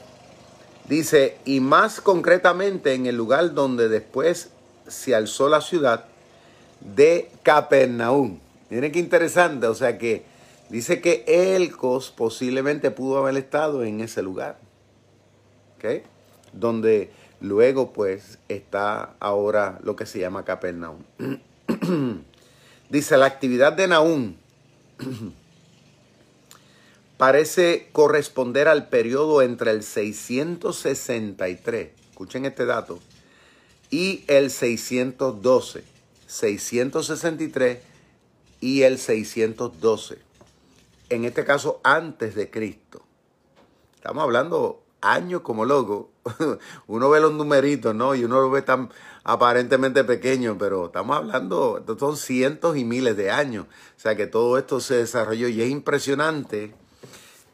Dice, 0.89 1.39
y 1.45 1.59
más 1.59 2.01
concretamente 2.01 2.95
en 2.95 3.07
el 3.07 3.17
lugar 3.17 3.55
donde 3.55 3.89
después 3.89 4.51
se 4.87 5.17
alzó 5.17 5.49
la 5.49 5.61
ciudad 5.61 6.05
de 6.81 7.31
Capernaum. 7.43 8.39
Miren 8.71 8.93
qué 8.93 9.01
interesante, 9.01 9.67
o 9.67 9.75
sea 9.75 9.99
que 9.99 10.25
dice 10.69 11.01
que 11.01 11.25
Elcos 11.27 12.11
posiblemente 12.11 12.91
pudo 12.91 13.19
haber 13.19 13.37
estado 13.37 13.85
en 13.85 14.01
ese 14.01 14.23
lugar. 14.23 14.59
Donde 16.53 17.13
luego 17.41 17.93
pues 17.93 18.41
está 18.49 19.15
ahora 19.21 19.79
lo 19.83 19.95
que 19.95 20.07
se 20.07 20.19
llama 20.19 20.45
Capernaum. 20.45 21.05
dice, 22.91 23.17
la 23.17 23.27
actividad 23.27 23.73
de 23.73 23.87
Naum 23.89 24.35
parece 27.17 27.89
corresponder 27.93 28.67
al 28.69 28.89
periodo 28.89 29.43
entre 29.43 29.71
el 29.71 29.85
663, 29.85 31.91
escuchen 32.11 32.45
este 32.47 32.67
dato, 32.67 32.99
y 33.91 34.25
el 34.27 34.51
612. 34.51 35.85
663 36.27 37.79
y 38.61 38.83
el 38.83 38.99
612. 38.99 40.26
En 41.09 41.25
este 41.25 41.45
caso, 41.45 41.81
antes 41.85 42.35
de 42.35 42.51
Cristo. 42.51 43.03
Estamos 43.95 44.25
hablando 44.25 44.83
años 45.01 45.43
como 45.43 45.65
loco. 45.65 46.11
Uno 46.87 47.11
ve 47.11 47.21
los 47.21 47.33
numeritos, 47.33 47.95
¿no? 47.95 48.15
Y 48.15 48.25
uno 48.25 48.41
lo 48.41 48.51
ve 48.51 48.63
tan 48.63 48.91
aparentemente 49.23 50.05
pequeño, 50.05 50.57
pero 50.59 50.87
estamos 50.87 51.17
hablando, 51.17 51.85
son 51.99 52.17
cientos 52.17 52.77
y 52.77 52.85
miles 52.85 53.17
de 53.17 53.31
años. 53.31 53.67
O 53.97 54.01
sea 54.01 54.17
que 54.17 54.27
todo 54.27 54.59
esto 54.59 54.81
se 54.81 54.97
desarrolló 54.97 55.49
y 55.49 55.63
es 55.63 55.71
impresionante 55.71 56.75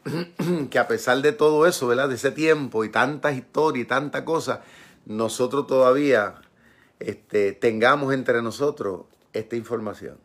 que 0.69 0.79
a 0.79 0.87
pesar 0.87 1.21
de 1.21 1.31
todo 1.31 1.65
eso, 1.67 1.87
¿verdad? 1.87 2.09
De 2.09 2.15
ese 2.15 2.31
tiempo 2.31 2.83
y 2.83 2.89
tanta 2.89 3.31
historia 3.31 3.83
y 3.83 3.85
tanta 3.85 4.25
cosa, 4.25 4.61
nosotros 5.05 5.67
todavía 5.67 6.41
este, 6.99 7.53
tengamos 7.53 8.13
entre 8.13 8.41
nosotros 8.41 9.01
esta 9.33 9.55
información. 9.55 10.17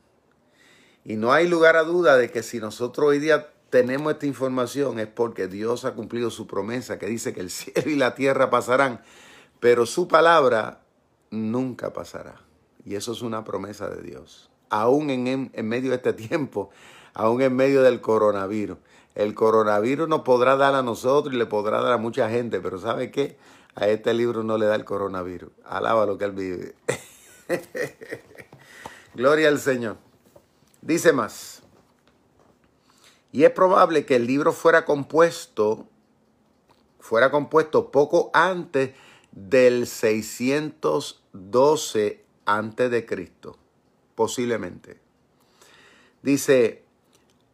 Y 1.08 1.16
no 1.16 1.32
hay 1.32 1.48
lugar 1.48 1.76
a 1.76 1.84
duda 1.84 2.18
de 2.18 2.30
que 2.30 2.42
si 2.42 2.58
nosotros 2.58 3.08
hoy 3.08 3.18
día 3.18 3.50
tenemos 3.70 4.12
esta 4.12 4.26
información 4.26 4.98
es 4.98 5.06
porque 5.06 5.48
Dios 5.48 5.86
ha 5.86 5.94
cumplido 5.94 6.30
su 6.30 6.46
promesa 6.46 6.98
que 6.98 7.06
dice 7.06 7.32
que 7.32 7.40
el 7.40 7.48
cielo 7.50 7.90
y 7.90 7.96
la 7.96 8.14
tierra 8.14 8.50
pasarán, 8.50 9.00
pero 9.58 9.86
su 9.86 10.06
palabra 10.06 10.82
nunca 11.30 11.94
pasará. 11.94 12.42
Y 12.84 12.94
eso 12.94 13.12
es 13.12 13.22
una 13.22 13.42
promesa 13.42 13.88
de 13.88 14.02
Dios. 14.02 14.50
Aún 14.68 15.08
en, 15.08 15.50
en 15.50 15.66
medio 15.66 15.92
de 15.92 15.96
este 15.96 16.12
tiempo, 16.12 16.68
aún 17.14 17.40
en 17.40 17.56
medio 17.56 17.80
del 17.80 18.02
coronavirus. 18.02 18.76
El 19.14 19.34
coronavirus 19.34 20.10
nos 20.10 20.20
podrá 20.20 20.56
dar 20.56 20.74
a 20.74 20.82
nosotros 20.82 21.34
y 21.34 21.38
le 21.38 21.46
podrá 21.46 21.80
dar 21.80 21.94
a 21.94 21.96
mucha 21.96 22.28
gente, 22.28 22.60
pero 22.60 22.78
¿sabe 22.78 23.10
qué? 23.10 23.38
A 23.76 23.88
este 23.88 24.12
libro 24.12 24.42
no 24.42 24.58
le 24.58 24.66
da 24.66 24.74
el 24.74 24.84
coronavirus. 24.84 25.52
Alaba 25.64 26.04
lo 26.04 26.18
que 26.18 26.26
él 26.26 26.32
vive. 26.32 26.74
Gloria 29.14 29.48
al 29.48 29.58
Señor. 29.58 30.07
Dice 30.82 31.12
más. 31.12 31.62
Y 33.32 33.44
es 33.44 33.50
probable 33.50 34.06
que 34.06 34.16
el 34.16 34.26
libro 34.26 34.52
fuera 34.52 34.84
compuesto, 34.84 35.86
fuera 36.98 37.30
compuesto 37.30 37.90
poco 37.90 38.30
antes 38.32 38.94
del 39.32 39.86
612 39.86 42.24
antes 42.46 42.90
de 42.90 43.04
Cristo, 43.04 43.58
posiblemente. 44.14 44.98
Dice, 46.22 46.84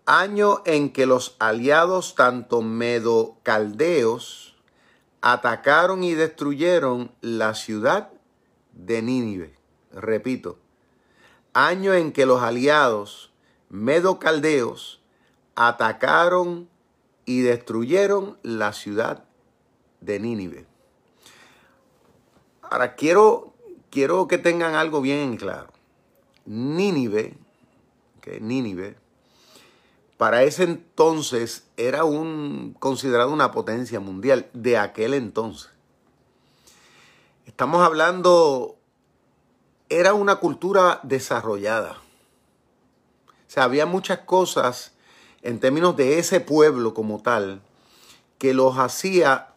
año 0.06 0.62
en 0.64 0.92
que 0.92 1.06
los 1.06 1.34
aliados 1.38 2.14
tanto 2.14 2.62
medo-caldeos 2.62 4.56
atacaron 5.20 6.04
y 6.04 6.14
destruyeron 6.14 7.12
la 7.20 7.54
ciudad 7.54 8.12
de 8.72 9.02
Nínive. 9.02 9.58
Repito, 9.90 10.60
año 11.54 11.94
en 11.94 12.12
que 12.12 12.26
los 12.26 12.42
aliados 12.42 13.32
medo-caldeos 13.70 15.00
atacaron 15.54 16.68
y 17.24 17.40
destruyeron 17.40 18.38
la 18.42 18.72
ciudad 18.72 19.24
de 20.00 20.20
Nínive. 20.20 20.66
Ahora 22.62 22.94
quiero, 22.94 23.54
quiero 23.90 24.28
que 24.28 24.38
tengan 24.38 24.74
algo 24.74 25.00
bien 25.00 25.36
claro. 25.36 25.72
Nínive, 26.44 27.38
Nínive, 28.40 28.96
para 30.16 30.42
ese 30.42 30.64
entonces 30.64 31.66
era 31.76 32.04
un, 32.04 32.74
considerado 32.78 33.32
una 33.32 33.50
potencia 33.50 34.00
mundial 34.00 34.48
de 34.52 34.78
aquel 34.78 35.14
entonces. 35.14 35.70
Estamos 37.46 37.82
hablando, 37.82 38.73
era 39.88 40.14
una 40.14 40.36
cultura 40.36 41.00
desarrollada. 41.02 41.98
O 43.28 43.50
sea, 43.54 43.64
había 43.64 43.86
muchas 43.86 44.20
cosas 44.20 44.92
en 45.42 45.60
términos 45.60 45.96
de 45.96 46.18
ese 46.18 46.40
pueblo 46.40 46.94
como 46.94 47.22
tal 47.22 47.62
que 48.38 48.54
los 48.54 48.78
hacía, 48.78 49.54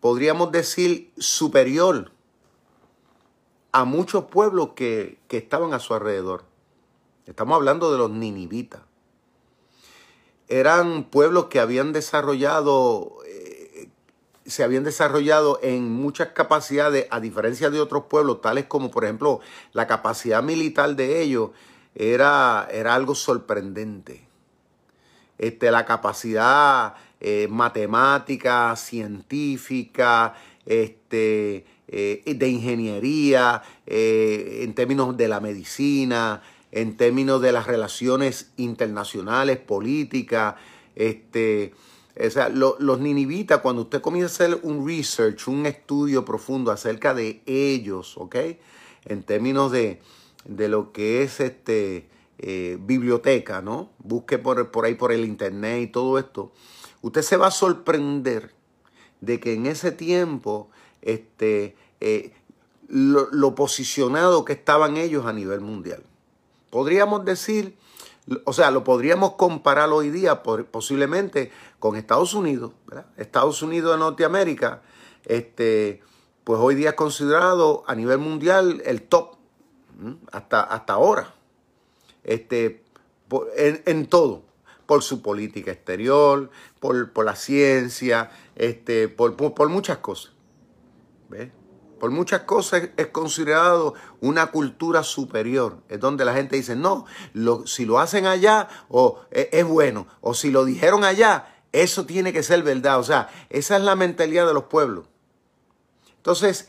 podríamos 0.00 0.52
decir, 0.52 1.12
superior 1.18 2.12
a 3.72 3.84
muchos 3.84 4.24
pueblos 4.24 4.70
que, 4.74 5.18
que 5.28 5.38
estaban 5.38 5.72
a 5.72 5.78
su 5.78 5.94
alrededor. 5.94 6.44
Estamos 7.26 7.56
hablando 7.56 7.92
de 7.92 7.98
los 7.98 8.10
ninivitas 8.10 8.80
eran 10.48 11.04
pueblos 11.04 11.46
que 11.46 11.60
habían 11.60 11.92
desarrollado, 11.92 13.18
se 14.48 14.64
habían 14.64 14.84
desarrollado 14.84 15.60
en 15.62 15.90
muchas 15.90 16.28
capacidades, 16.28 17.06
a 17.10 17.20
diferencia 17.20 17.70
de 17.70 17.80
otros 17.80 18.04
pueblos, 18.04 18.40
tales 18.40 18.64
como 18.64 18.90
por 18.90 19.04
ejemplo 19.04 19.40
la 19.72 19.86
capacidad 19.86 20.42
militar 20.42 20.96
de 20.96 21.22
ellos 21.22 21.50
era, 21.94 22.66
era 22.70 22.94
algo 22.94 23.14
sorprendente. 23.14 24.26
Este, 25.36 25.70
la 25.70 25.84
capacidad 25.84 26.94
eh, 27.20 27.46
matemática, 27.48 28.74
científica, 28.74 30.34
este, 30.66 31.64
eh, 31.86 32.34
de 32.36 32.48
ingeniería, 32.48 33.62
en 33.86 34.74
términos 34.74 35.16
de 35.16 35.28
la 35.28 35.40
medicina, 35.40 36.42
en 36.72 36.96
términos 36.96 37.40
de 37.40 37.52
las 37.52 37.66
relaciones 37.66 38.50
internacionales, 38.56 39.58
políticas, 39.58 40.56
este, 40.94 41.72
o 42.26 42.30
sea, 42.30 42.48
los 42.48 43.00
ninivitas, 43.00 43.60
cuando 43.60 43.82
usted 43.82 44.00
comienza 44.00 44.44
a 44.44 44.46
hacer 44.46 44.60
un 44.62 44.86
research, 44.86 45.46
un 45.46 45.66
estudio 45.66 46.24
profundo 46.24 46.72
acerca 46.72 47.14
de 47.14 47.42
ellos, 47.46 48.16
¿ok? 48.16 48.36
En 49.04 49.22
términos 49.22 49.70
de, 49.70 50.00
de 50.44 50.68
lo 50.68 50.92
que 50.92 51.22
es 51.22 51.38
este, 51.38 52.08
eh, 52.38 52.76
biblioteca, 52.80 53.62
¿no? 53.62 53.90
Busque 53.98 54.38
por, 54.38 54.70
por 54.70 54.84
ahí 54.84 54.94
por 54.94 55.12
el 55.12 55.24
internet 55.24 55.82
y 55.82 55.86
todo 55.86 56.18
esto. 56.18 56.52
Usted 57.02 57.22
se 57.22 57.36
va 57.36 57.48
a 57.48 57.52
sorprender 57.52 58.52
de 59.20 59.38
que 59.38 59.54
en 59.54 59.66
ese 59.66 59.92
tiempo, 59.92 60.70
este, 61.02 61.76
eh, 62.00 62.32
lo, 62.88 63.28
lo 63.30 63.54
posicionado 63.54 64.44
que 64.44 64.54
estaban 64.54 64.96
ellos 64.96 65.26
a 65.26 65.32
nivel 65.32 65.60
mundial. 65.60 66.02
Podríamos 66.70 67.24
decir, 67.24 67.76
o 68.44 68.52
sea, 68.52 68.70
lo 68.70 68.84
podríamos 68.84 69.34
comparar 69.34 69.90
hoy 69.90 70.10
día 70.10 70.42
posiblemente 70.42 71.50
con 71.78 71.96
Estados 71.96 72.34
Unidos, 72.34 72.72
Estados 73.16 73.62
Unidos 73.62 73.92
de 73.92 73.98
Norteamérica, 73.98 74.82
este, 75.24 76.02
pues 76.44 76.60
hoy 76.60 76.74
día 76.74 76.90
es 76.90 76.94
considerado 76.94 77.84
a 77.86 77.94
nivel 77.94 78.18
mundial 78.18 78.82
el 78.84 79.02
top, 79.02 79.36
hasta, 80.32 80.62
hasta 80.62 80.92
ahora, 80.92 81.34
este, 82.24 82.84
en, 83.56 84.06
todo, 84.06 84.44
por 84.86 85.02
su 85.02 85.22
política 85.22 85.70
exterior, 85.70 86.50
por, 86.80 87.12
por 87.12 87.24
la 87.24 87.36
ciencia, 87.36 88.30
este, 88.56 89.08
por, 89.08 89.36
por, 89.36 89.68
muchas 89.68 89.98
cosas. 89.98 90.32
¿Ves? 91.28 91.50
Por 91.98 92.10
muchas 92.10 92.42
cosas 92.42 92.90
es 92.96 93.06
considerado 93.08 93.94
una 94.20 94.46
cultura 94.46 95.02
superior. 95.02 95.78
Es 95.88 96.00
donde 96.00 96.24
la 96.24 96.34
gente 96.34 96.56
dice, 96.56 96.76
no, 96.76 97.06
si 97.66 97.84
lo 97.84 97.98
hacen 97.98 98.26
allá 98.26 98.68
o 98.88 99.20
es, 99.30 99.48
es, 99.52 99.64
bueno, 99.66 100.06
o 100.20 100.34
si 100.34 100.50
lo 100.50 100.64
dijeron 100.64 101.04
allá, 101.04 101.54
eso 101.72 102.06
tiene 102.06 102.32
que 102.32 102.42
ser 102.42 102.62
verdad. 102.62 102.98
O 102.98 103.04
sea, 103.04 103.28
esa 103.50 103.76
es 103.76 103.82
la 103.82 103.96
mentalidad 103.96 104.46
de 104.46 104.54
los 104.54 104.64
pueblos. 104.64 105.06
Entonces, 106.16 106.68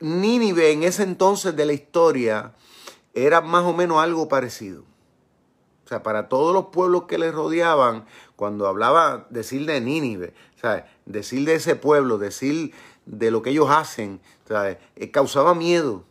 Nínive 0.00 0.72
en 0.72 0.82
ese 0.82 1.02
entonces 1.02 1.54
de 1.54 1.66
la 1.66 1.72
historia 1.72 2.52
era 3.14 3.40
más 3.40 3.64
o 3.64 3.72
menos 3.72 3.98
algo 3.98 4.28
parecido. 4.28 4.82
O 5.84 5.88
sea, 5.88 6.02
para 6.02 6.28
todos 6.28 6.54
los 6.54 6.66
pueblos 6.66 7.04
que 7.04 7.18
le 7.18 7.30
rodeaban, 7.30 8.06
cuando 8.36 8.66
hablaba, 8.66 9.26
decir 9.30 9.66
de 9.66 9.80
Nínive, 9.80 10.34
o 10.56 10.60
sea, 10.60 10.90
decir 11.04 11.44
de 11.46 11.54
ese 11.54 11.76
pueblo, 11.76 12.18
decir 12.18 12.72
de 13.06 13.30
lo 13.30 13.42
que 13.42 13.50
ellos 13.50 13.68
hacen, 13.70 14.20
eh, 14.96 15.10
causaba 15.10 15.54
miedo. 15.54 16.04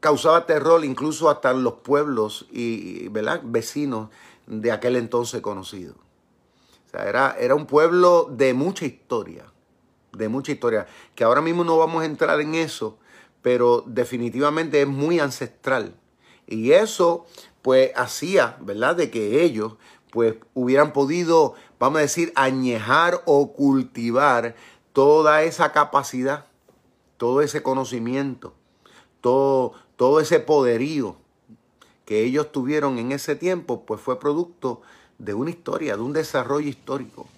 causaba 0.00 0.46
terror 0.46 0.84
incluso 0.84 1.28
hasta 1.28 1.52
los 1.52 1.74
pueblos 1.74 2.46
y, 2.50 3.08
¿verdad? 3.08 3.42
vecinos 3.44 4.08
de 4.46 4.72
aquel 4.72 4.96
entonces 4.96 5.40
conocido. 5.42 5.94
O 6.86 6.90
sea, 6.90 7.08
era, 7.08 7.36
era 7.38 7.54
un 7.54 7.66
pueblo 7.66 8.28
de 8.30 8.54
mucha 8.54 8.86
historia, 8.86 9.44
de 10.12 10.28
mucha 10.28 10.52
historia, 10.52 10.86
que 11.14 11.22
ahora 11.22 11.40
mismo 11.40 11.64
no 11.64 11.76
vamos 11.76 12.02
a 12.02 12.06
entrar 12.06 12.40
en 12.40 12.54
eso, 12.54 12.98
pero 13.42 13.84
definitivamente 13.86 14.80
es 14.80 14.88
muy 14.88 15.20
ancestral. 15.20 15.94
Y 16.46 16.72
eso, 16.72 17.26
pues, 17.62 17.92
hacía, 17.94 18.56
¿verdad?, 18.60 18.96
de 18.96 19.10
que 19.10 19.42
ellos, 19.44 19.74
pues, 20.10 20.34
hubieran 20.54 20.92
podido, 20.92 21.54
vamos 21.78 21.98
a 21.98 22.02
decir, 22.02 22.32
añejar 22.34 23.22
o 23.26 23.52
cultivar 23.52 24.56
toda 24.92 25.42
esa 25.42 25.72
capacidad, 25.72 26.46
todo 27.16 27.42
ese 27.42 27.62
conocimiento, 27.62 28.54
todo, 29.20 29.72
todo 29.96 30.20
ese 30.20 30.40
poderío 30.40 31.16
que 32.04 32.24
ellos 32.24 32.50
tuvieron 32.50 32.98
en 32.98 33.12
ese 33.12 33.36
tiempo, 33.36 33.84
pues 33.84 34.00
fue 34.00 34.18
producto 34.18 34.82
de 35.18 35.34
una 35.34 35.50
historia, 35.50 35.96
de 35.96 36.02
un 36.02 36.12
desarrollo 36.12 36.68
histórico. 36.68 37.28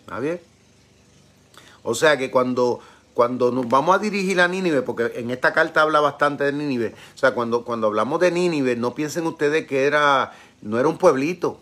¿Está 0.00 0.20
bien? 0.20 0.40
O 1.82 1.94
sea 1.94 2.16
que 2.16 2.30
cuando, 2.30 2.80
cuando 3.14 3.50
nos 3.50 3.68
vamos 3.68 3.96
a 3.96 3.98
dirigir 3.98 4.40
a 4.40 4.48
Nínive, 4.48 4.82
porque 4.82 5.12
en 5.16 5.30
esta 5.30 5.52
carta 5.52 5.82
habla 5.82 6.00
bastante 6.00 6.44
de 6.44 6.52
Nínive, 6.52 6.94
o 7.14 7.18
sea, 7.18 7.34
cuando, 7.34 7.64
cuando 7.64 7.86
hablamos 7.88 8.20
de 8.20 8.30
Nínive, 8.30 8.76
no 8.76 8.94
piensen 8.94 9.26
ustedes 9.26 9.66
que 9.66 9.84
era, 9.84 10.32
no 10.62 10.78
era 10.78 10.88
un 10.88 10.98
pueblito, 10.98 11.58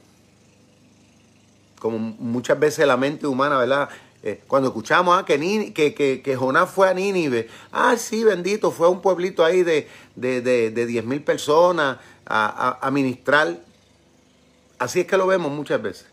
como 1.79 1.99
muchas 1.99 2.59
veces 2.61 2.87
la 2.87 2.97
mente 2.97 3.27
humana, 3.27 3.59
¿verdad? 3.59 3.89
Eh, 4.25 4.41
cuando 4.47 4.69
escuchamos 4.69 5.19
ah, 5.19 5.25
que, 5.25 5.73
que, 5.75 6.23
que, 6.23 6.37
Jonás 6.37 6.71
fue 6.71 6.89
a 6.89 6.95
Nínive, 6.95 7.49
ah, 7.73 7.97
sí, 7.97 8.23
bendito, 8.23 8.71
fue 8.71 8.87
a 8.87 8.91
un 8.91 9.03
pueblito 9.03 9.45
ahí 9.45 9.65
de, 9.65 9.89
de, 10.15 10.41
de, 10.41 10.87
10 10.87 11.05
mil 11.05 11.25
personas 11.25 11.99
a, 12.25 12.79
a, 12.81 12.91
ministrar. 12.93 13.59
Así 14.79 15.01
es 15.01 15.07
que 15.09 15.17
lo 15.17 15.27
vemos 15.27 15.51
muchas 15.51 15.83
veces. 15.83 16.07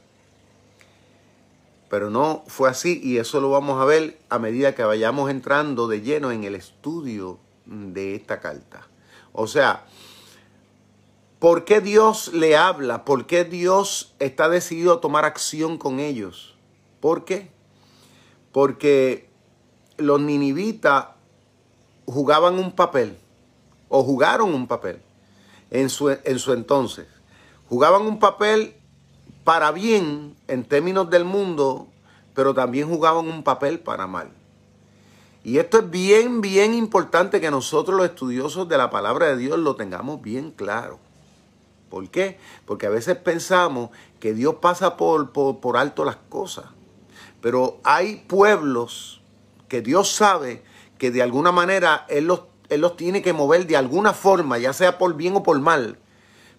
Pero 1.87 2.09
no 2.09 2.43
fue 2.47 2.69
así 2.69 2.99
y 3.03 3.17
eso 3.17 3.41
lo 3.41 3.51
vamos 3.51 3.79
a 3.79 3.85
ver 3.85 4.17
a 4.29 4.39
medida 4.39 4.73
que 4.73 4.83
vayamos 4.83 5.29
entrando 5.29 5.87
de 5.87 6.01
lleno 6.01 6.31
en 6.31 6.43
el 6.43 6.55
estudio 6.55 7.39
de 7.65 8.15
esta 8.15 8.39
carta. 8.39 8.87
O 9.33 9.45
sea, 9.45 9.85
¿por 11.37 11.63
qué 11.63 11.79
Dios 11.79 12.33
le 12.33 12.57
habla? 12.57 13.05
¿Por 13.05 13.27
qué 13.27 13.43
Dios 13.43 14.15
está 14.17 14.49
decidido 14.49 14.93
a 14.93 15.01
tomar 15.01 15.25
acción 15.25 15.77
con 15.77 15.99
ellos? 15.99 16.55
¿Por 16.99 17.25
qué? 17.25 17.58
Porque 18.51 19.29
los 19.97 20.19
ninivitas 20.21 21.07
jugaban 22.05 22.57
un 22.57 22.71
papel, 22.71 23.17
o 23.87 24.03
jugaron 24.03 24.53
un 24.53 24.67
papel 24.67 25.01
en 25.71 25.89
su, 25.89 26.09
en 26.09 26.39
su 26.39 26.53
entonces. 26.53 27.07
Jugaban 27.67 28.03
un 28.03 28.19
papel 28.19 28.75
para 29.43 29.71
bien 29.71 30.35
en 30.47 30.63
términos 30.63 31.09
del 31.09 31.25
mundo, 31.25 31.87
pero 32.33 32.53
también 32.53 32.87
jugaban 32.87 33.27
un 33.27 33.43
papel 33.43 33.79
para 33.79 34.07
mal. 34.07 34.31
Y 35.43 35.57
esto 35.57 35.79
es 35.79 35.89
bien, 35.89 36.41
bien 36.41 36.73
importante 36.73 37.39
que 37.39 37.49
nosotros 37.49 37.95
los 37.97 38.05
estudiosos 38.05 38.67
de 38.67 38.77
la 38.77 38.89
palabra 38.89 39.27
de 39.27 39.37
Dios 39.37 39.57
lo 39.57 39.75
tengamos 39.75 40.21
bien 40.21 40.51
claro. 40.51 40.99
¿Por 41.89 42.09
qué? 42.09 42.37
Porque 42.65 42.85
a 42.85 42.89
veces 42.89 43.17
pensamos 43.17 43.89
que 44.19 44.33
Dios 44.33 44.55
pasa 44.55 44.97
por, 44.97 45.31
por, 45.31 45.59
por 45.59 45.77
alto 45.77 46.05
las 46.05 46.17
cosas. 46.17 46.65
Pero 47.41 47.79
hay 47.83 48.17
pueblos 48.27 49.21
que 49.67 49.81
Dios 49.81 50.11
sabe 50.11 50.63
que 50.97 51.11
de 51.11 51.21
alguna 51.21 51.51
manera 51.51 52.05
Él 52.09 52.25
los, 52.25 52.43
él 52.69 52.81
los 52.81 52.97
tiene 52.97 53.21
que 53.21 53.33
mover 53.33 53.65
de 53.67 53.77
alguna 53.77 54.13
forma, 54.13 54.57
ya 54.57 54.73
sea 54.73 54.97
por 54.97 55.15
bien 55.15 55.35
o 55.35 55.43
por 55.43 55.59
mal. 55.59 55.97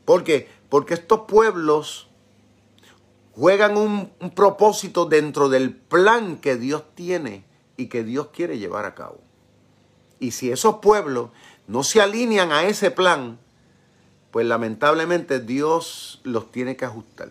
¿Por 0.04 0.24
qué? 0.24 0.48
Porque 0.68 0.94
estos 0.94 1.20
pueblos 1.20 2.08
juegan 3.32 3.76
un, 3.76 4.12
un 4.20 4.30
propósito 4.30 5.06
dentro 5.06 5.48
del 5.48 5.74
plan 5.74 6.36
que 6.38 6.56
Dios 6.56 6.84
tiene 6.94 7.44
y 7.76 7.86
que 7.86 8.04
Dios 8.04 8.28
quiere 8.32 8.58
llevar 8.58 8.84
a 8.86 8.94
cabo. 8.94 9.20
Y 10.18 10.32
si 10.32 10.50
esos 10.50 10.76
pueblos 10.76 11.30
no 11.66 11.82
se 11.82 12.00
alinean 12.00 12.52
a 12.52 12.64
ese 12.64 12.90
plan, 12.90 13.38
pues 14.30 14.46
lamentablemente 14.46 15.40
Dios 15.40 16.20
los 16.24 16.50
tiene 16.52 16.76
que 16.76 16.84
ajustar. 16.84 17.30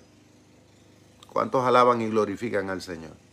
¿Cuántos 1.32 1.64
alaban 1.64 2.02
y 2.02 2.10
glorifican 2.10 2.70
al 2.70 2.82
Señor? 2.82 3.29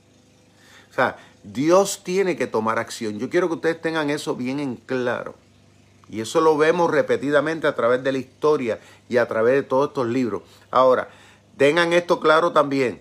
Dios 1.52 2.02
tiene 2.02 2.36
que 2.36 2.46
tomar 2.46 2.78
acción. 2.78 3.18
Yo 3.18 3.30
quiero 3.30 3.48
que 3.48 3.54
ustedes 3.54 3.80
tengan 3.80 4.10
eso 4.10 4.34
bien 4.34 4.58
en 4.58 4.76
claro. 4.76 5.34
Y 6.08 6.20
eso 6.20 6.40
lo 6.40 6.56
vemos 6.56 6.90
repetidamente 6.90 7.66
a 7.66 7.74
través 7.74 8.02
de 8.02 8.12
la 8.12 8.18
historia 8.18 8.80
y 9.08 9.16
a 9.16 9.26
través 9.26 9.54
de 9.54 9.62
todos 9.62 9.88
estos 9.88 10.06
libros. 10.06 10.42
Ahora, 10.70 11.08
tengan 11.56 11.92
esto 11.92 12.20
claro 12.20 12.52
también. 12.52 13.00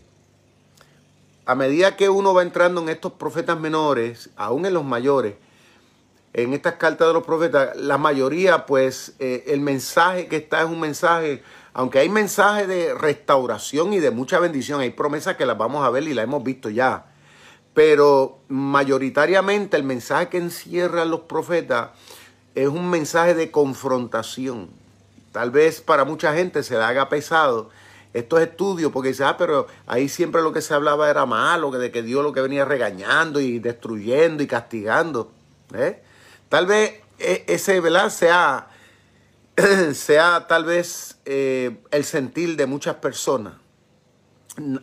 A 1.45 1.55
medida 1.55 1.95
que 1.95 2.09
uno 2.09 2.33
va 2.33 2.41
entrando 2.41 2.81
en 2.81 2.89
estos 2.89 3.13
profetas 3.13 3.59
menores, 3.59 4.29
aún 4.35 4.65
en 4.65 4.73
los 4.73 4.83
mayores, 4.83 5.35
en 6.33 6.53
estas 6.53 6.73
cartas 6.73 7.07
de 7.07 7.13
los 7.13 7.23
profetas, 7.23 7.75
la 7.77 7.97
mayoría, 7.97 8.65
pues, 8.65 9.15
eh, 9.19 9.43
el 9.47 9.61
mensaje 9.61 10.27
que 10.27 10.37
está 10.37 10.61
es 10.61 10.65
un 10.65 10.79
mensaje, 10.79 11.43
aunque 11.73 11.99
hay 11.99 12.09
mensajes 12.09 12.67
de 12.67 12.93
restauración 12.95 13.93
y 13.93 13.99
de 13.99 14.11
mucha 14.11 14.39
bendición, 14.39 14.81
hay 14.81 14.89
promesas 14.89 15.35
que 15.35 15.45
las 15.45 15.57
vamos 15.57 15.85
a 15.85 15.89
ver 15.91 16.03
y 16.03 16.13
las 16.13 16.23
hemos 16.23 16.43
visto 16.43 16.69
ya 16.69 17.05
pero 17.75 18.39
mayoritariamente 18.47 19.75
el 19.77 19.83
mensaje 19.83 20.29
que 20.29 20.37
encierran 20.37 21.11
los 21.11 21.19
profetas 21.21 21.89
es 22.55 22.69
un 22.69 22.89
mensaje 22.89 23.35
de 23.35 23.51
confrontación. 23.51 24.69
Tal 25.33 25.51
vez 25.51 25.81
para 25.81 26.05
mucha 26.05 26.33
gente 26.33 26.63
se 26.63 26.75
le 26.75 26.83
haga 26.83 27.09
pesado 27.09 27.69
estos 28.13 28.39
estudios 28.39 28.93
porque 28.93 29.09
dice, 29.09 29.25
ah, 29.25 29.35
pero 29.37 29.67
ahí 29.87 30.07
siempre 30.07 30.41
lo 30.41 30.53
que 30.53 30.61
se 30.61 30.73
hablaba 30.73 31.09
era 31.09 31.25
malo, 31.25 31.69
de 31.69 31.91
que 31.91 32.01
Dios 32.01 32.23
lo 32.23 32.31
que 32.31 32.39
venía 32.39 32.63
regañando 32.63 33.41
y 33.41 33.59
destruyendo 33.59 34.41
y 34.41 34.47
castigando. 34.47 35.33
¿eh? 35.73 36.01
Tal 36.47 36.67
vez 36.67 37.01
e, 37.19 37.43
ese, 37.47 37.81
¿verdad? 37.81 38.09
Sea, 38.09 38.69
sea 39.93 40.47
tal 40.47 40.63
vez 40.63 41.17
eh, 41.25 41.77
el 41.91 42.05
sentir 42.05 42.55
de 42.55 42.65
muchas 42.67 42.95
personas 42.95 43.55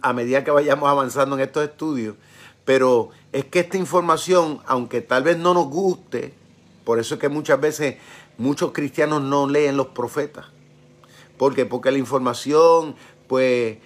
a 0.02 0.12
medida 0.12 0.44
que 0.44 0.50
vayamos 0.50 0.90
avanzando 0.90 1.36
en 1.36 1.40
estos 1.40 1.64
estudios 1.64 2.16
pero 2.64 3.10
es 3.32 3.44
que 3.46 3.60
esta 3.60 3.76
información, 3.76 4.60
aunque 4.66 5.00
tal 5.00 5.24
vez 5.24 5.38
no 5.38 5.54
nos 5.54 5.66
guste, 5.66 6.34
por 6.84 6.98
eso 6.98 7.14
es 7.14 7.20
que 7.20 7.28
muchas 7.28 7.60
veces 7.60 7.96
muchos 8.38 8.72
cristianos 8.72 9.22
no 9.22 9.48
leen 9.48 9.76
los 9.76 9.88
profetas. 9.88 10.46
¿Por 11.36 11.54
qué? 11.54 11.66
Porque 11.66 11.90
la 11.90 11.98
información, 11.98 12.94
pues, 13.26 13.78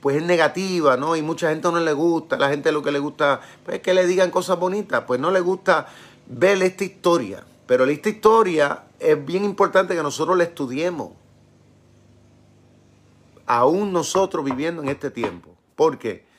pues 0.00 0.16
es 0.16 0.22
negativa, 0.22 0.96
¿no? 0.96 1.16
Y 1.16 1.22
mucha 1.22 1.50
gente 1.50 1.70
no 1.70 1.80
le 1.80 1.92
gusta, 1.92 2.36
la 2.36 2.48
gente 2.48 2.72
lo 2.72 2.82
que 2.82 2.92
le 2.92 2.98
gusta 2.98 3.40
pues, 3.64 3.76
es 3.76 3.82
que 3.82 3.94
le 3.94 4.06
digan 4.06 4.30
cosas 4.30 4.58
bonitas, 4.58 5.04
pues 5.06 5.20
no 5.20 5.30
le 5.30 5.40
gusta 5.40 5.88
ver 6.26 6.62
esta 6.62 6.84
historia. 6.84 7.44
Pero 7.66 7.84
esta 7.84 8.08
historia 8.08 8.84
es 8.98 9.24
bien 9.24 9.44
importante 9.44 9.94
que 9.94 10.02
nosotros 10.02 10.36
la 10.36 10.44
estudiemos. 10.44 11.10
Aún 13.46 13.92
nosotros 13.92 14.44
viviendo 14.44 14.82
en 14.82 14.88
este 14.88 15.10
tiempo. 15.10 15.50
¿Por 15.74 15.98
qué? 15.98 16.29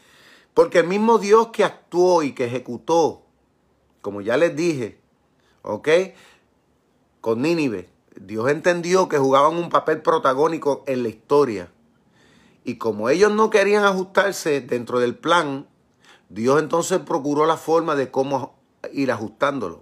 Porque 0.53 0.79
el 0.79 0.87
mismo 0.87 1.17
Dios 1.17 1.47
que 1.47 1.63
actuó 1.63 2.23
y 2.23 2.33
que 2.33 2.45
ejecutó, 2.45 3.23
como 4.01 4.21
ya 4.21 4.37
les 4.37 4.55
dije, 4.55 4.99
¿ok? 5.61 5.87
Con 7.21 7.41
Nínive, 7.41 7.89
Dios 8.15 8.49
entendió 8.49 9.07
que 9.07 9.17
jugaban 9.17 9.55
un 9.55 9.69
papel 9.69 10.01
protagónico 10.01 10.83
en 10.87 11.03
la 11.03 11.09
historia. 11.09 11.71
Y 12.63 12.75
como 12.75 13.09
ellos 13.09 13.31
no 13.31 13.49
querían 13.49 13.85
ajustarse 13.85 14.61
dentro 14.61 14.99
del 14.99 15.15
plan, 15.15 15.67
Dios 16.29 16.61
entonces 16.61 16.99
procuró 16.99 17.45
la 17.45 17.57
forma 17.57 17.95
de 17.95 18.11
cómo 18.11 18.55
ir 18.91 19.11
ajustándolo. 19.11 19.81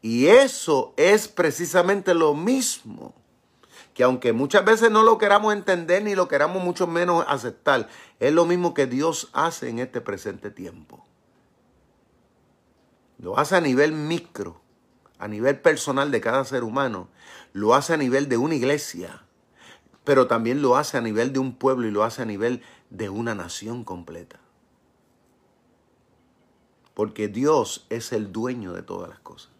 Y 0.00 0.26
eso 0.26 0.94
es 0.96 1.28
precisamente 1.28 2.14
lo 2.14 2.34
mismo 2.34 3.14
que 3.94 4.02
aunque 4.02 4.32
muchas 4.32 4.64
veces 4.64 4.90
no 4.90 5.04
lo 5.04 5.18
queramos 5.18 5.54
entender 5.54 6.02
ni 6.02 6.16
lo 6.16 6.26
queramos 6.26 6.62
mucho 6.62 6.88
menos 6.88 7.24
aceptar, 7.28 7.88
es 8.18 8.32
lo 8.32 8.44
mismo 8.44 8.74
que 8.74 8.86
Dios 8.86 9.30
hace 9.32 9.68
en 9.68 9.78
este 9.78 10.00
presente 10.00 10.50
tiempo. 10.50 11.06
Lo 13.18 13.38
hace 13.38 13.54
a 13.54 13.60
nivel 13.60 13.92
micro, 13.92 14.60
a 15.18 15.28
nivel 15.28 15.60
personal 15.60 16.10
de 16.10 16.20
cada 16.20 16.44
ser 16.44 16.64
humano, 16.64 17.08
lo 17.52 17.74
hace 17.74 17.94
a 17.94 17.96
nivel 17.96 18.28
de 18.28 18.36
una 18.36 18.56
iglesia, 18.56 19.24
pero 20.02 20.26
también 20.26 20.60
lo 20.60 20.76
hace 20.76 20.98
a 20.98 21.00
nivel 21.00 21.32
de 21.32 21.38
un 21.38 21.54
pueblo 21.54 21.86
y 21.86 21.92
lo 21.92 22.02
hace 22.02 22.22
a 22.22 22.26
nivel 22.26 22.62
de 22.90 23.08
una 23.08 23.36
nación 23.36 23.84
completa. 23.84 24.40
Porque 26.94 27.28
Dios 27.28 27.86
es 27.90 28.12
el 28.12 28.32
dueño 28.32 28.72
de 28.72 28.82
todas 28.82 29.08
las 29.08 29.20
cosas. 29.20 29.53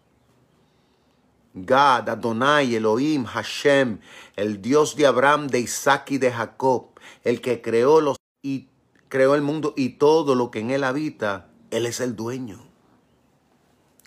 Gad, 1.55 2.09
Adonai, 2.09 2.75
Elohim, 2.75 3.23
Hashem, 3.23 3.99
el 4.35 4.61
Dios 4.61 4.95
de 4.95 5.07
Abraham, 5.07 5.47
de 5.47 5.61
Isaac 5.61 6.11
y 6.11 6.17
de 6.17 6.31
Jacob, 6.31 6.89
el 7.23 7.41
que 7.41 7.61
creó 7.61 8.01
los 8.01 8.17
y 8.43 8.67
creó 9.07 9.33
el 9.33 9.41
mundo 9.41 9.73
y 9.77 9.89
todo 9.89 10.35
lo 10.35 10.51
que 10.51 10.59
en 10.59 10.71
él 10.71 10.83
habita, 10.83 11.49
él 11.71 11.85
es 11.85 12.01
el 12.01 12.15
dueño. 12.15 12.59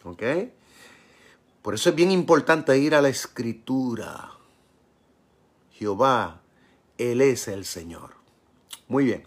¿Ok? 0.04 0.22
Por 1.62 1.74
eso 1.74 1.90
es 1.90 1.96
bien 1.96 2.10
importante 2.10 2.78
ir 2.78 2.94
a 2.94 3.02
la 3.02 3.08
escritura. 3.08 4.30
Jehová, 5.72 6.42
Él 6.96 7.20
es 7.20 7.48
el 7.48 7.64
Señor. 7.64 8.14
Muy 8.88 9.04
bien. 9.04 9.24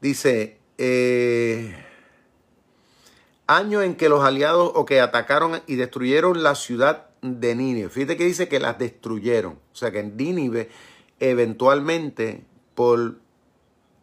Dice, 0.00 0.58
eh, 0.78 1.85
año 3.46 3.82
en 3.82 3.94
que 3.94 4.08
los 4.08 4.24
aliados 4.24 4.72
o 4.74 4.84
que 4.84 5.00
atacaron 5.00 5.62
y 5.66 5.76
destruyeron 5.76 6.42
la 6.42 6.54
ciudad 6.54 7.06
de 7.22 7.54
Nínive. 7.54 7.88
Fíjate 7.88 8.16
que 8.16 8.24
dice 8.24 8.48
que 8.48 8.60
las 8.60 8.78
destruyeron. 8.78 9.54
O 9.72 9.76
sea 9.76 9.90
que 9.90 10.00
en 10.00 10.16
Nínive 10.16 10.68
eventualmente 11.20 12.44
por 12.74 13.18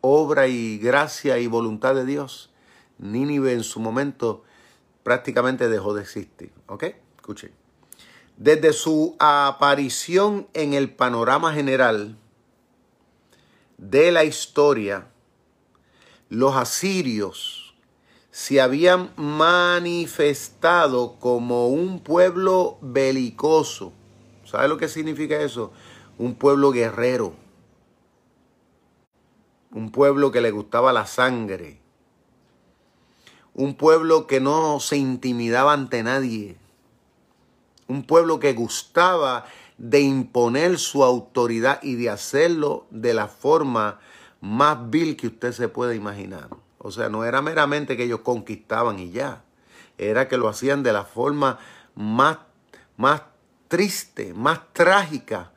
obra 0.02 0.48
y 0.48 0.78
gracia 0.80 1.38
y 1.38 1.48
voluntad 1.48 1.96
de 1.96 2.06
Dios, 2.06 2.50
Nínive 2.98 3.54
en 3.54 3.64
su 3.64 3.80
momento 3.80 4.44
prácticamente 5.04 5.70
dejó 5.70 5.94
de 5.94 6.02
existir. 6.02 6.52
¿Ok? 6.68 6.86
Escuchen. 7.18 7.52
Desde 8.38 8.74
su 8.74 9.16
aparición 9.20 10.48
en 10.54 10.74
el 10.74 10.92
panorama 10.92 11.54
general 11.54 12.18
de 13.78 14.12
la 14.12 14.24
historia, 14.24 15.08
los 16.30 16.56
asirios 16.56 17.63
se 18.34 18.60
habían 18.60 19.12
manifestado 19.16 21.18
como 21.20 21.68
un 21.68 22.00
pueblo 22.00 22.80
belicoso. 22.82 23.94
¿Sabe 24.44 24.68
lo 24.68 24.78
que 24.78 24.88
significa 24.88 25.40
eso? 25.40 25.72
Un 26.18 26.34
pueblo 26.34 26.72
guerrero. 26.72 27.36
Un 29.70 29.92
pueblo 29.92 30.32
que 30.32 30.42
le 30.42 30.50
gustaba 30.50 30.92
la 30.92 31.06
sangre. 31.06 31.80
Un 33.54 33.76
pueblo 33.76 34.26
que 34.26 34.42
no 34.42 34.80
se 34.80 34.98
intimidaba 34.98 35.74
ante 35.74 36.02
nadie. 36.02 36.58
Un 37.88 38.02
pueblo 38.02 38.40
que 38.40 38.54
gustaba 38.54 39.46
de 39.78 40.02
imponer 40.02 40.80
su 40.80 41.04
autoridad 41.04 41.84
y 41.84 41.94
de 41.94 42.10
hacerlo 42.10 42.88
de 42.90 43.14
la 43.14 43.28
forma 43.28 44.00
más 44.42 44.90
vil 44.90 45.18
que 45.18 45.28
usted 45.28 45.52
se 45.52 45.68
pueda 45.68 45.94
imaginar. 45.94 46.63
O 46.84 46.92
sea, 46.92 47.10
no 47.10 47.24
era 47.24 47.42
meramente 47.42 47.98
que 47.98 48.04
ellos 48.04 48.20
conquistaban 48.20 49.00
y 49.00 49.10
ya. 49.10 49.44
Era 49.98 50.28
que 50.28 50.38
lo 50.38 50.50
hacían 50.50 50.84
de 50.84 50.92
la 50.92 51.06
forma 51.06 51.58
más, 51.96 52.40
más 52.98 53.24
triste, 53.70 54.34
más 54.34 54.74
trágica 54.74 55.52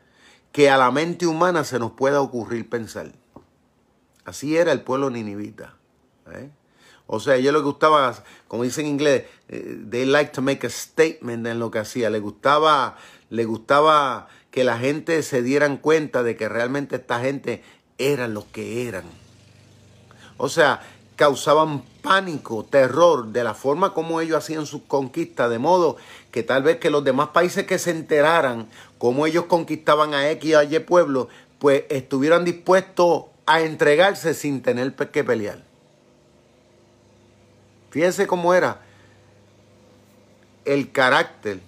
que 0.52 0.70
a 0.70 0.76
la 0.78 0.90
mente 0.92 1.26
humana 1.26 1.64
se 1.64 1.80
nos 1.80 1.90
pueda 1.92 2.20
ocurrir 2.20 2.70
pensar. 2.70 3.12
Así 4.24 4.56
era 4.56 4.70
el 4.70 4.82
pueblo 4.82 5.10
ninivita. 5.10 5.74
¿eh? 6.30 6.48
O 7.08 7.18
sea, 7.18 7.34
ellos 7.34 7.52
les 7.52 7.62
gustaba, 7.62 8.14
como 8.46 8.62
dicen 8.62 8.86
en 8.86 8.92
inglés, 8.92 9.24
eh, 9.48 9.84
they 9.90 10.06
like 10.06 10.30
to 10.30 10.42
make 10.42 10.64
a 10.64 10.70
statement 10.70 11.44
en 11.46 11.58
lo 11.58 11.72
que 11.72 11.80
hacía. 11.80 12.08
Le 12.08 12.20
gustaba, 12.20 12.96
gustaba 13.30 14.28
que 14.52 14.62
la 14.62 14.78
gente 14.78 15.22
se 15.24 15.42
dieran 15.42 15.76
cuenta 15.76 16.22
de 16.22 16.36
que 16.36 16.48
realmente 16.48 16.96
esta 16.96 17.20
gente 17.20 17.64
eran 17.98 18.32
los 18.32 18.44
que 18.44 18.86
eran. 18.86 19.04
O 20.38 20.48
sea, 20.48 20.80
causaban 21.16 21.83
pánico, 22.02 22.64
terror 22.64 23.26
de 23.29 23.42
la 23.42 23.55
forma 23.55 23.94
como 23.94 24.20
ellos 24.20 24.38
hacían 24.38 24.66
sus 24.66 24.83
conquistas, 24.83 25.50
de 25.50 25.59
modo 25.59 25.96
que 26.31 26.42
tal 26.42 26.62
vez 26.62 26.76
que 26.76 26.90
los 26.90 27.02
demás 27.02 27.29
países 27.29 27.66
que 27.66 27.79
se 27.79 27.90
enteraran 27.90 28.68
cómo 28.98 29.26
ellos 29.26 29.46
conquistaban 29.46 30.14
a 30.14 30.31
X 30.31 30.55
a 30.55 30.64
Y 30.64 30.79
pueblo, 30.81 31.29
pues 31.59 31.85
estuvieran 31.88 32.44
dispuestos 32.44 33.24
a 33.46 33.62
entregarse 33.62 34.35
sin 34.35 34.62
tener 34.62 34.94
que 34.94 35.24
pelear. 35.24 35.64
Fíjense 37.90 38.26
cómo 38.26 38.52
era 38.52 38.83
el 40.66 40.92
carácter, 40.92 41.61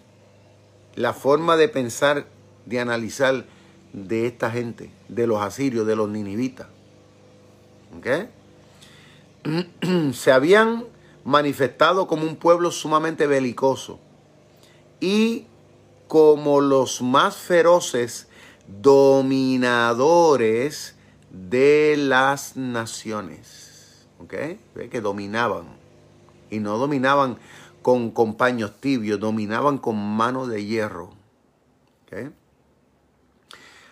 la 0.95 1.15
forma 1.15 1.57
de 1.57 1.69
pensar, 1.69 2.27
de 2.67 2.81
analizar 2.81 3.47
de 3.93 4.27
esta 4.27 4.51
gente, 4.51 4.91
de 5.09 5.27
los 5.27 5.41
asirios, 5.41 5.87
de 5.87 5.97
los 5.97 6.09
ninivitas. 6.09 6.67
Se 10.13 10.33
habían 10.33 10.85
manifestado 11.25 12.07
como 12.07 12.25
un 12.25 12.37
pueblo 12.37 12.71
sumamente 12.71 13.27
belicoso 13.27 13.99
y 15.01 15.47
como 16.07 16.61
los 16.61 17.03
más 17.03 17.37
feroces 17.37 18.29
dominadores 18.83 20.17
de 21.31 21.97
las 21.99 22.57
naciones. 22.57 24.07
¿Ok? 24.19 24.35
Que 24.91 25.01
dominaban. 25.01 25.79
Y 26.51 26.59
no 26.61 26.77
dominaban 26.79 27.39
con, 27.83 28.11
compaños 28.11 28.81
tibios, 28.81 29.21
dominaban 29.21 29.79
con 29.79 29.97
mano 29.97 30.47
de 30.47 30.65
hierro. 30.65 31.11
¿Ok? 32.05 32.33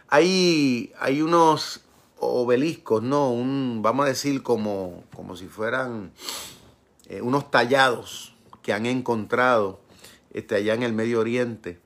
Hay, 0.09 0.93
hay 0.99 1.23
unos 1.23 1.81
obeliscos, 2.19 3.03
¿no? 3.03 3.31
Un, 3.31 3.81
vamos 3.83 4.07
a 4.07 4.09
decir 4.09 4.43
como, 4.43 5.05
como 5.15 5.37
si 5.37 5.47
fueran 5.47 6.13
eh, 7.09 7.21
unos 7.21 7.51
tallados 7.51 8.35
que 8.63 8.73
han 8.73 8.87
encontrado 8.87 9.81
este, 10.33 10.57
allá 10.57 10.75
en 10.75 10.83
el 10.83 10.93
Medio 10.93 11.21
Oriente 11.21 11.79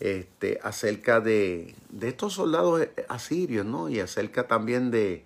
este, 0.00 0.60
acerca 0.62 1.20
de, 1.20 1.74
de, 1.90 2.08
estos 2.08 2.34
soldados 2.34 2.86
asirios, 3.08 3.66
¿no? 3.66 3.88
Y 3.88 4.00
acerca 4.00 4.46
también 4.46 4.90
de, 4.90 5.24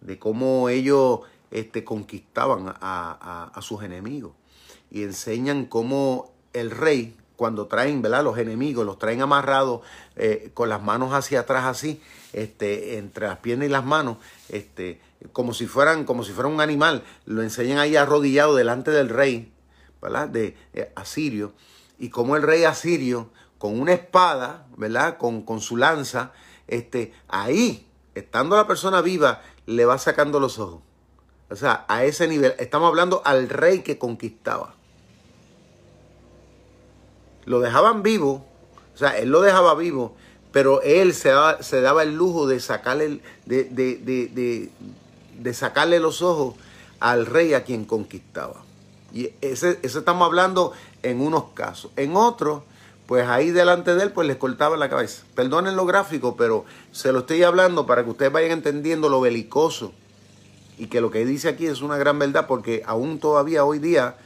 de 0.00 0.18
cómo 0.18 0.68
ellos 0.68 1.20
este, 1.50 1.84
conquistaban 1.84 2.74
a, 2.80 3.50
a, 3.54 3.62
sus 3.62 3.82
enemigos. 3.82 4.32
Y 4.90 5.02
enseñan 5.02 5.66
cómo 5.66 6.32
el 6.52 6.70
rey, 6.70 7.16
cuando 7.42 7.66
traen, 7.66 8.02
¿verdad? 8.02 8.22
Los 8.22 8.38
enemigos, 8.38 8.86
los 8.86 9.00
traen 9.00 9.20
amarrados 9.20 9.80
eh, 10.14 10.52
con 10.54 10.68
las 10.68 10.80
manos 10.80 11.12
hacia 11.12 11.40
atrás 11.40 11.64
así, 11.64 12.00
este, 12.32 12.98
entre 12.98 13.26
las 13.26 13.38
piernas 13.38 13.66
y 13.66 13.68
las 13.68 13.84
manos, 13.84 14.18
este, 14.48 15.00
como 15.32 15.52
si 15.52 15.66
fueran, 15.66 16.04
como 16.04 16.22
si 16.22 16.30
fuera 16.30 16.48
un 16.48 16.60
animal. 16.60 17.02
Lo 17.24 17.42
enseñan 17.42 17.78
ahí 17.78 17.96
arrodillado 17.96 18.54
delante 18.54 18.92
del 18.92 19.08
rey, 19.08 19.52
¿verdad? 20.00 20.28
De 20.28 20.56
eh, 20.72 20.92
asirio. 20.94 21.52
Y 21.98 22.10
como 22.10 22.36
el 22.36 22.42
rey 22.44 22.62
asirio, 22.62 23.32
con 23.58 23.80
una 23.80 23.94
espada, 23.94 24.68
¿verdad? 24.76 25.18
Con, 25.18 25.42
con 25.42 25.60
su 25.60 25.76
lanza, 25.76 26.30
este, 26.68 27.12
ahí, 27.26 27.88
estando 28.14 28.54
la 28.54 28.68
persona 28.68 29.00
viva, 29.00 29.42
le 29.66 29.84
va 29.84 29.98
sacando 29.98 30.38
los 30.38 30.60
ojos. 30.60 30.82
O 31.50 31.56
sea, 31.56 31.86
a 31.88 32.04
ese 32.04 32.28
nivel, 32.28 32.54
estamos 32.60 32.86
hablando 32.86 33.20
al 33.24 33.48
rey 33.48 33.80
que 33.80 33.98
conquistaba 33.98 34.76
lo 37.44 37.60
dejaban 37.60 38.02
vivo, 38.02 38.44
o 38.94 38.98
sea, 38.98 39.18
él 39.18 39.30
lo 39.30 39.40
dejaba 39.40 39.74
vivo, 39.74 40.14
pero 40.52 40.82
él 40.82 41.14
se 41.14 41.30
daba, 41.30 42.02
el 42.02 42.14
lujo 42.14 42.46
de 42.46 42.60
sacarle, 42.60 43.20
de, 43.46 44.70
sacarle 45.52 45.98
los 45.98 46.22
ojos 46.22 46.54
al 47.00 47.26
rey 47.26 47.54
a 47.54 47.64
quien 47.64 47.84
conquistaba. 47.84 48.62
Y 49.12 49.30
ese, 49.40 49.78
eso 49.82 49.98
estamos 49.98 50.26
hablando 50.26 50.72
en 51.02 51.20
unos 51.20 51.44
casos. 51.54 51.90
En 51.96 52.16
otros, 52.16 52.62
pues 53.06 53.26
ahí 53.28 53.50
delante 53.50 53.94
de 53.94 54.04
él, 54.04 54.12
pues 54.12 54.26
les 54.28 54.36
cortaba 54.36 54.76
la 54.76 54.88
cabeza. 54.88 55.24
Perdonen 55.34 55.76
lo 55.76 55.84
gráfico, 55.86 56.36
pero 56.36 56.64
se 56.92 57.12
lo 57.12 57.20
estoy 57.20 57.42
hablando 57.42 57.86
para 57.86 58.04
que 58.04 58.10
ustedes 58.10 58.32
vayan 58.32 58.52
entendiendo 58.52 59.08
lo 59.08 59.20
belicoso. 59.20 59.92
Y 60.78 60.86
que 60.86 61.00
lo 61.00 61.10
que 61.10 61.24
dice 61.24 61.48
aquí 61.48 61.66
es 61.66 61.82
una 61.82 61.96
gran 61.96 62.18
verdad, 62.18 62.46
porque 62.46 62.82
aún 62.86 63.18
todavía 63.18 63.64
hoy 63.64 63.78
día 63.78 64.16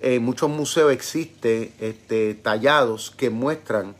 en 0.00 0.22
muchos 0.22 0.50
museos 0.50 0.92
existen 0.92 1.72
este, 1.80 2.34
tallados 2.34 3.10
que 3.10 3.30
muestran 3.30 3.94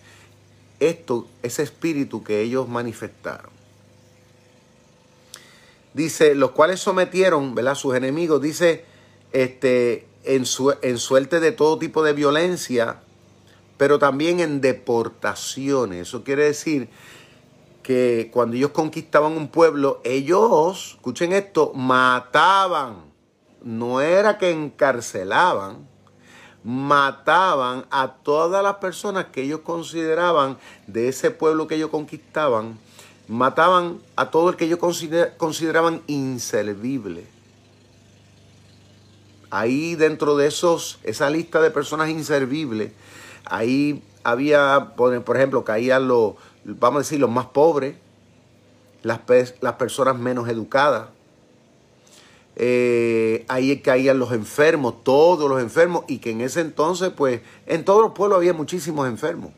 esto, 0.80 1.26
ese 1.42 1.62
espíritu 1.62 2.22
que 2.22 2.42
ellos 2.42 2.68
manifestaron. 2.68 3.50
Dice, 5.94 6.35
los 6.35 6.50
cuales 6.50 6.80
sometieron, 6.80 7.54
¿verdad? 7.54 7.74
Sus 7.74 7.94
enemigos, 7.94 8.42
dice, 8.42 8.85
este, 9.32 10.06
en, 10.24 10.44
su, 10.44 10.74
en 10.82 10.98
suerte 10.98 11.40
de 11.40 11.52
todo 11.52 11.78
tipo 11.78 12.02
de 12.02 12.12
violencia, 12.12 13.00
pero 13.78 13.98
también 13.98 14.40
en 14.40 14.61
deportaciones. 14.61 16.09
Eso 16.09 16.22
quiere 16.22 16.44
decir 16.44 16.88
que 17.82 18.30
cuando 18.32 18.56
ellos 18.56 18.72
conquistaban 18.72 19.32
un 19.32 19.48
pueblo, 19.48 20.02
ellos, 20.04 20.96
escuchen 20.96 21.32
esto, 21.32 21.72
mataban 21.72 23.06
no 23.66 24.00
era 24.00 24.38
que 24.38 24.52
encarcelaban, 24.52 25.88
mataban 26.62 27.85
a 27.90 28.14
todas 28.22 28.62
las 28.62 28.76
personas 28.76 29.26
que 29.26 29.42
ellos 29.42 29.61
consideraban 29.64 30.57
de 30.87 31.09
ese 31.09 31.33
pueblo 31.33 31.66
que 31.66 31.74
ellos 31.74 31.90
conquistaban, 31.90 32.79
mataban 33.26 33.98
a 34.14 34.31
todo 34.31 34.50
el 34.50 34.57
que 34.57 34.66
ellos 34.66 34.79
consideraban 35.37 36.00
inservible. 36.07 37.26
Ahí 39.50 39.96
dentro 39.96 40.37
de 40.37 40.46
esos, 40.46 41.00
esa 41.02 41.29
lista 41.29 41.61
de 41.61 41.72
personas 41.72 42.09
inservibles, 42.09 42.92
ahí 43.44 44.00
había, 44.22 44.92
por 44.94 45.37
ejemplo, 45.37 45.64
caían 45.64 46.07
los, 46.07 46.35
vamos 46.64 46.98
a 46.98 47.02
decir, 47.02 47.18
los 47.18 47.31
más 47.31 47.46
pobres, 47.46 47.96
las, 49.02 49.20
las 49.61 49.72
personas 49.72 50.16
menos 50.16 50.48
educadas, 50.48 51.15
eh, 52.57 53.45
ahí 53.49 53.79
caían 53.81 54.19
los 54.19 54.33
enfermos, 54.33 55.05
todos 55.05 55.49
los 55.49 55.61
enfermos, 55.61 56.05
y 56.09 56.19
que 56.19 56.31
en 56.31 56.40
ese 56.40 56.62
entonces, 56.62 57.11
pues, 57.14 57.42
en 57.66 57.85
todos 57.85 58.03
los 58.03 58.12
pueblos 58.12 58.38
había 58.38 58.55
muchísimos 58.55 59.07
enfermos. 59.07 59.53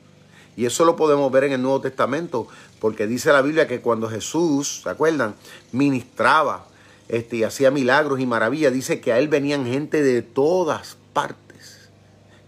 Y 0.57 0.67
eso 0.67 0.85
lo 0.85 0.97
podemos 0.97 1.31
ver 1.31 1.45
en 1.45 1.53
el 1.53 1.63
Nuevo 1.63 1.81
Testamento, 1.81 2.49
porque 2.81 3.07
dice 3.07 3.33
la 3.33 3.43
Biblia 3.43 3.69
que 3.69 3.81
cuando 3.81 4.09
Jesús, 4.09 4.81
¿se 4.83 4.91
acuerdan? 4.91 5.37
Ministraba 5.71 6.67
este, 7.09 7.37
y 7.37 7.45
hacía 7.45 7.71
milagros 7.71 8.19
y 8.19 8.27
maravillas, 8.27 8.73
dice 8.73 9.01
que 9.01 9.13
a 9.13 9.19
él 9.19 9.29
venían 9.29 9.65
gente 9.65 10.03
de 10.03 10.23
todas 10.23 10.97
partes. 11.13 11.91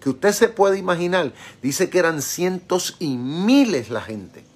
Que 0.00 0.10
usted 0.10 0.32
se 0.32 0.48
puede 0.48 0.78
imaginar, 0.78 1.32
dice 1.62 1.88
que 1.88 2.00
eran 2.00 2.22
cientos 2.22 2.96
y 2.98 3.16
miles 3.16 3.90
la 3.90 4.00
gente. 4.00 4.49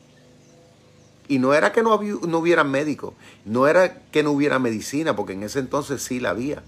Y 1.26 1.38
no 1.38 1.54
era 1.54 1.72
que 1.72 1.82
no, 1.82 2.00
no 2.00 2.38
hubiera 2.38 2.64
médicos, 2.64 3.14
no 3.44 3.66
era 3.66 4.02
que 4.10 4.22
no 4.22 4.32
hubiera 4.32 4.58
medicina, 4.58 5.16
porque 5.16 5.32
en 5.32 5.42
ese 5.42 5.58
entonces 5.58 6.02
sí 6.02 6.20
la 6.20 6.30
había. 6.30 6.62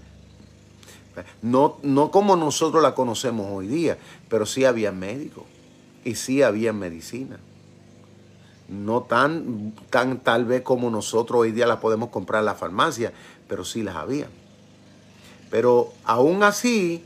No, 1.41 1.77
no 1.83 2.11
como 2.11 2.35
nosotros 2.35 2.81
la 2.81 2.95
conocemos 2.95 3.47
hoy 3.51 3.67
día, 3.67 3.97
pero 4.29 4.45
sí 4.45 4.65
había 4.65 4.91
médicos 4.91 5.45
y 6.03 6.15
sí 6.15 6.41
había 6.41 6.73
medicina. 6.73 7.39
No 8.67 9.01
tan, 9.01 9.73
tan 9.89 10.19
tal 10.19 10.45
vez 10.45 10.61
como 10.61 10.89
nosotros 10.89 11.41
hoy 11.41 11.51
día 11.51 11.67
la 11.67 11.79
podemos 11.79 12.09
comprar 12.09 12.41
en 12.41 12.45
la 12.45 12.55
farmacia, 12.55 13.13
pero 13.47 13.63
sí 13.63 13.83
las 13.83 13.95
había. 13.95 14.27
Pero 15.49 15.93
aún 16.03 16.43
así 16.43 17.03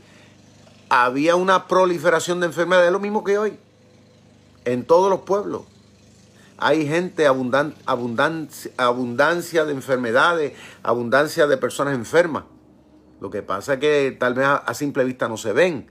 había 0.88 1.36
una 1.36 1.68
proliferación 1.68 2.40
de 2.40 2.46
enfermedades, 2.46 2.92
lo 2.92 3.00
mismo 3.00 3.24
que 3.24 3.38
hoy, 3.38 3.56
en 4.64 4.84
todos 4.84 5.08
los 5.08 5.20
pueblos 5.20 5.62
hay 6.58 6.86
gente, 6.86 7.26
abundancia, 7.26 8.72
abundancia 8.76 9.64
de 9.64 9.72
enfermedades, 9.72 10.52
abundancia 10.82 11.46
de 11.46 11.56
personas 11.56 11.94
enfermas. 11.94 12.44
Lo 13.20 13.30
que 13.30 13.42
pasa 13.42 13.74
es 13.74 13.80
que 13.80 14.16
tal 14.18 14.34
vez 14.34 14.46
a, 14.46 14.74
simple 14.74 15.04
vista 15.04 15.28
no 15.28 15.36
se 15.36 15.52
ven, 15.52 15.90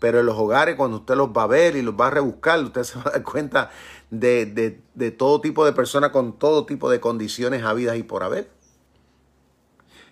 pero 0.00 0.20
en 0.20 0.26
los 0.26 0.36
hogares 0.36 0.74
cuando 0.76 0.98
usted 0.98 1.14
los 1.14 1.28
va 1.28 1.44
a 1.44 1.46
ver 1.46 1.76
y 1.76 1.82
los 1.82 1.94
va 1.94 2.08
a 2.08 2.10
rebuscar, 2.10 2.62
usted 2.62 2.82
se 2.84 2.98
va 2.98 3.04
a 3.06 3.10
dar 3.10 3.22
cuenta 3.22 3.70
de, 4.10 4.80
de 4.94 5.10
todo 5.10 5.40
tipo 5.40 5.64
de 5.64 5.72
personas 5.72 6.10
con 6.10 6.38
todo 6.38 6.66
tipo 6.66 6.90
de 6.90 7.00
condiciones 7.00 7.62
habidas 7.62 7.96
y 7.96 8.02
por 8.02 8.22
haber. 8.22 8.50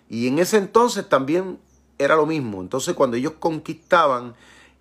Y 0.09 0.27
en 0.27 0.39
ese 0.39 0.57
entonces 0.57 1.07
también 1.09 1.59
era 1.97 2.15
lo 2.15 2.25
mismo. 2.25 2.61
Entonces 2.61 2.93
cuando 2.93 3.17
ellos 3.17 3.33
conquistaban, 3.39 4.35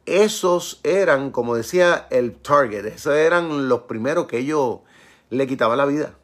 esos 0.07 0.81
eran, 0.83 1.31
como 1.31 1.55
decía 1.55 2.07
el 2.11 2.35
target, 2.35 2.87
esos 2.87 3.15
eran 3.15 3.69
los 3.69 3.83
primeros 3.83 4.27
que 4.27 4.39
ellos 4.39 4.81
le 5.33 5.47
quitaba 5.47 5.77
la 5.77 5.87
vida. 5.87 6.15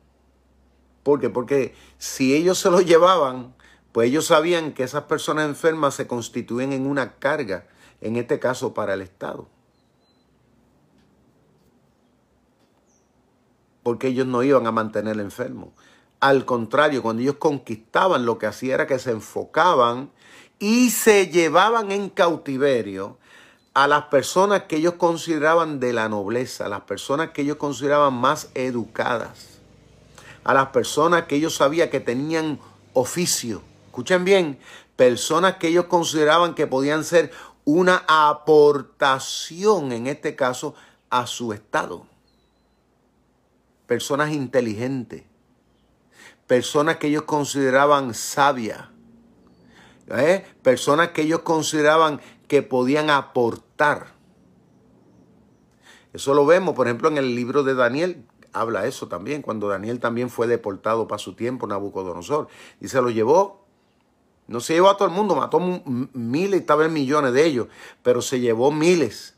¿Por 1.02 1.18
qué? 1.18 1.30
Porque 1.30 1.74
si 1.96 2.34
ellos 2.34 2.58
se 2.58 2.70
lo 2.70 2.80
llevaban, 2.80 3.54
pues 3.92 4.08
ellos 4.08 4.26
sabían 4.26 4.74
que 4.74 4.82
esas 4.82 5.04
personas 5.04 5.48
enfermas 5.48 5.94
se 5.94 6.06
constituyen 6.06 6.72
en 6.74 6.86
una 6.86 7.14
carga, 7.14 7.66
en 8.02 8.16
este 8.16 8.38
caso 8.38 8.74
para 8.74 8.94
el 8.94 9.00
Estado. 9.00 9.48
Porque 13.82 14.08
ellos 14.08 14.26
no 14.26 14.42
iban 14.42 14.66
a 14.66 14.72
mantener 14.72 15.18
enfermo. 15.18 15.72
Al 16.20 16.44
contrario, 16.44 17.02
cuando 17.02 17.22
ellos 17.22 17.36
conquistaban, 17.36 18.26
lo 18.26 18.38
que 18.38 18.46
hacía 18.46 18.74
era 18.74 18.86
que 18.86 18.98
se 18.98 19.12
enfocaban 19.12 20.10
y 20.58 20.90
se 20.90 21.28
llevaban 21.28 21.92
en 21.92 22.10
cautiverio 22.10 23.17
a 23.78 23.86
las 23.86 24.06
personas 24.06 24.64
que 24.64 24.78
ellos 24.78 24.94
consideraban 24.94 25.78
de 25.78 25.92
la 25.92 26.08
nobleza, 26.08 26.66
a 26.66 26.68
las 26.68 26.80
personas 26.80 27.30
que 27.30 27.42
ellos 27.42 27.58
consideraban 27.58 28.12
más 28.12 28.50
educadas, 28.54 29.60
a 30.42 30.52
las 30.52 30.70
personas 30.70 31.26
que 31.26 31.36
ellos 31.36 31.54
sabían 31.54 31.88
que 31.88 32.00
tenían 32.00 32.58
oficio. 32.92 33.62
Escuchen 33.86 34.24
bien, 34.24 34.58
personas 34.96 35.58
que 35.58 35.68
ellos 35.68 35.84
consideraban 35.84 36.56
que 36.56 36.66
podían 36.66 37.04
ser 37.04 37.30
una 37.64 38.02
aportación, 38.08 39.92
en 39.92 40.08
este 40.08 40.34
caso, 40.34 40.74
a 41.08 41.28
su 41.28 41.52
estado. 41.52 42.04
Personas 43.86 44.32
inteligentes, 44.32 45.22
personas 46.48 46.96
que 46.96 47.06
ellos 47.06 47.22
consideraban 47.22 48.12
sabias, 48.12 48.86
¿eh? 50.08 50.44
personas 50.64 51.10
que 51.10 51.22
ellos 51.22 51.42
consideraban 51.42 52.20
que 52.48 52.62
podían 52.62 53.10
aportar. 53.10 54.14
Eso 56.12 56.34
lo 56.34 56.46
vemos, 56.46 56.74
por 56.74 56.86
ejemplo, 56.86 57.08
en 57.08 57.18
el 57.18 57.36
libro 57.36 57.62
de 57.62 57.74
Daniel, 57.74 58.24
habla 58.52 58.86
eso 58.86 59.08
también, 59.08 59.42
cuando 59.42 59.68
Daniel 59.68 60.00
también 60.00 60.30
fue 60.30 60.46
deportado 60.46 61.06
para 61.06 61.18
su 61.18 61.34
tiempo, 61.34 61.66
Nabucodonosor, 61.66 62.48
y 62.80 62.88
se 62.88 63.00
lo 63.00 63.10
llevó, 63.10 63.66
no 64.46 64.60
se 64.60 64.72
llevó 64.72 64.88
a 64.88 64.96
todo 64.96 65.08
el 65.08 65.14
mundo, 65.14 65.36
mató 65.36 65.60
miles 65.60 66.64
tal 66.64 66.78
vez 66.78 66.90
millones 66.90 67.34
de 67.34 67.44
ellos, 67.44 67.68
pero 68.02 68.22
se 68.22 68.40
llevó 68.40 68.72
miles. 68.72 69.36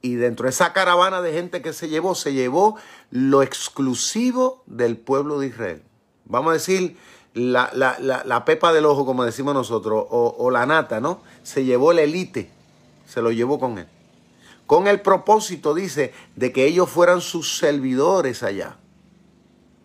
Y 0.00 0.14
dentro 0.14 0.44
de 0.44 0.50
esa 0.50 0.72
caravana 0.72 1.22
de 1.22 1.32
gente 1.32 1.62
que 1.62 1.72
se 1.72 1.88
llevó, 1.88 2.14
se 2.14 2.32
llevó 2.32 2.76
lo 3.10 3.42
exclusivo 3.42 4.62
del 4.66 4.96
pueblo 4.96 5.40
de 5.40 5.48
Israel. 5.48 5.82
Vamos 6.26 6.50
a 6.50 6.54
decir, 6.54 6.96
la, 7.34 7.70
la, 7.74 7.98
la, 8.24 8.44
pepa 8.44 8.72
del 8.72 8.86
ojo, 8.86 9.04
como 9.04 9.24
decimos 9.24 9.54
nosotros, 9.54 10.06
o, 10.08 10.50
la 10.50 10.66
nata, 10.66 11.00
¿no? 11.00 11.20
Se 11.42 11.64
llevó 11.64 11.92
la 11.92 12.02
élite, 12.02 12.48
se 13.06 13.20
lo 13.20 13.32
llevó 13.32 13.58
con 13.58 13.78
él. 13.78 13.86
Con 14.66 14.86
el 14.86 15.00
propósito, 15.00 15.74
dice, 15.74 16.14
de 16.36 16.52
que 16.52 16.64
ellos 16.64 16.88
fueran 16.88 17.20
sus 17.20 17.58
servidores 17.58 18.42
allá. 18.44 18.76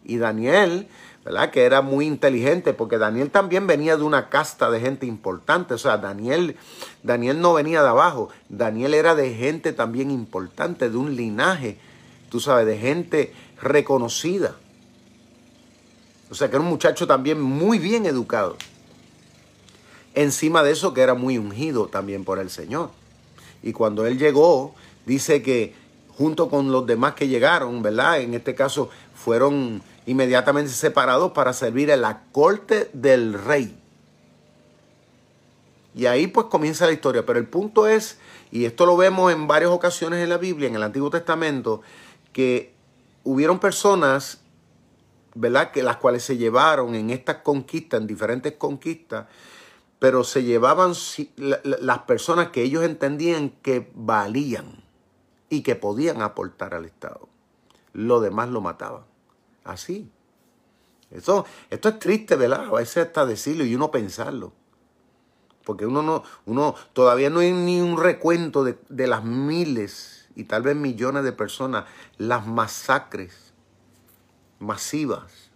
Y 0.05 0.17
Daniel, 0.17 0.87
¿verdad? 1.25 1.49
Que 1.49 1.63
era 1.63 1.81
muy 1.81 2.05
inteligente, 2.05 2.73
porque 2.73 2.99
Daniel 2.99 3.31
también 3.31 3.65
venía 3.65 3.97
de 3.97 4.03
una 4.03 4.29
casta 4.29 4.69
de 4.69 4.79
gente 4.79 5.07
importante. 5.07 5.73
O 5.73 5.77
sea, 5.79 5.97
Daniel, 5.97 6.55
Daniel 7.01 7.41
no 7.41 7.53
venía 7.55 7.81
de 7.81 7.89
abajo. 7.89 8.29
Daniel 8.47 8.93
era 8.93 9.15
de 9.15 9.33
gente 9.33 9.73
también 9.73 10.11
importante, 10.11 10.89
de 10.89 10.97
un 10.97 11.15
linaje, 11.15 11.77
tú 12.29 12.39
sabes, 12.39 12.67
de 12.67 12.77
gente 12.77 13.33
reconocida. 13.59 14.55
O 16.29 16.35
sea 16.35 16.49
que 16.49 16.55
era 16.55 16.63
un 16.63 16.69
muchacho 16.69 17.07
también 17.07 17.41
muy 17.41 17.79
bien 17.79 18.05
educado. 18.05 18.57
Encima 20.15 20.63
de 20.63 20.71
eso 20.71 20.93
que 20.93 21.01
era 21.01 21.13
muy 21.13 21.37
ungido 21.37 21.87
también 21.87 22.23
por 22.23 22.39
el 22.39 22.49
Señor. 22.49 22.91
Y 23.63 23.73
cuando 23.73 24.05
él 24.05 24.17
llegó, 24.17 24.75
dice 25.05 25.41
que 25.41 25.73
junto 26.17 26.49
con 26.49 26.71
los 26.71 26.85
demás 26.85 27.13
que 27.13 27.27
llegaron, 27.27 27.81
¿verdad? 27.81 28.19
En 28.19 28.33
este 28.33 28.53
caso 28.53 28.89
fueron 29.15 29.81
inmediatamente 30.05 30.71
separados 30.71 31.31
para 31.31 31.53
servir 31.53 31.89
en 31.89 32.01
la 32.01 32.23
corte 32.31 32.89
del 32.93 33.33
rey. 33.33 33.75
Y 35.95 36.05
ahí 36.05 36.27
pues 36.27 36.47
comienza 36.47 36.85
la 36.85 36.93
historia. 36.93 37.25
Pero 37.25 37.39
el 37.39 37.47
punto 37.47 37.87
es, 37.87 38.19
y 38.51 38.65
esto 38.65 38.85
lo 38.85 38.97
vemos 38.97 39.31
en 39.31 39.47
varias 39.47 39.71
ocasiones 39.71 40.23
en 40.23 40.29
la 40.29 40.37
Biblia, 40.37 40.67
en 40.67 40.75
el 40.75 40.83
Antiguo 40.83 41.09
Testamento, 41.09 41.81
que 42.33 42.73
hubieron 43.23 43.59
personas 43.59 44.39
¿verdad? 45.39 45.71
Que 45.71 45.83
las 45.83 45.95
cuales 45.97 46.23
se 46.23 46.35
llevaron 46.35 46.95
en 46.95 47.11
estas 47.11 47.37
conquistas, 47.37 48.01
en 48.01 48.07
diferentes 48.07 48.53
conquistas, 48.53 49.27
pero 49.97 50.25
se 50.25 50.43
llevaban 50.43 50.91
las 51.37 51.99
personas 51.99 52.49
que 52.49 52.61
ellos 52.61 52.83
entendían 52.83 53.51
que 53.61 53.89
valían 53.95 54.83
y 55.49 55.61
que 55.63 55.75
podían 55.75 56.21
aportar 56.21 56.73
al 56.73 56.83
Estado. 56.83 57.29
Lo 57.93 58.19
demás 58.19 58.49
lo 58.49 58.59
mataban. 58.59 59.03
Así. 59.63 60.11
Eso, 61.09 61.45
esto 61.69 61.87
es 61.87 61.99
triste, 61.99 62.35
¿verdad? 62.35 62.65
A 62.65 62.71
veces 62.71 63.07
hasta 63.07 63.25
decirlo 63.25 63.63
y 63.63 63.75
uno 63.75 63.91
pensarlo. 63.91 64.51
Porque 65.63 65.85
uno 65.85 66.01
no, 66.01 66.23
uno 66.45 66.75
todavía 66.91 67.29
no 67.29 67.39
hay 67.39 67.53
ni 67.53 67.79
un 67.79 67.97
recuento 67.97 68.65
de, 68.65 68.77
de 68.89 69.07
las 69.07 69.23
miles 69.23 70.27
y 70.35 70.43
tal 70.43 70.63
vez 70.63 70.75
millones 70.75 71.23
de 71.23 71.31
personas, 71.31 71.85
las 72.17 72.45
masacres 72.45 73.48
masivas 74.59 75.49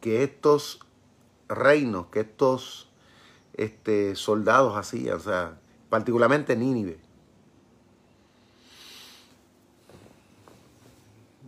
que 0.00 0.22
estos 0.22 0.80
reinos, 1.48 2.06
que 2.06 2.20
estos 2.20 2.88
este, 3.54 4.16
soldados 4.16 4.76
hacían, 4.76 5.16
o 5.16 5.20
sea, 5.20 5.58
particularmente 5.88 6.56
Nínive. 6.56 6.98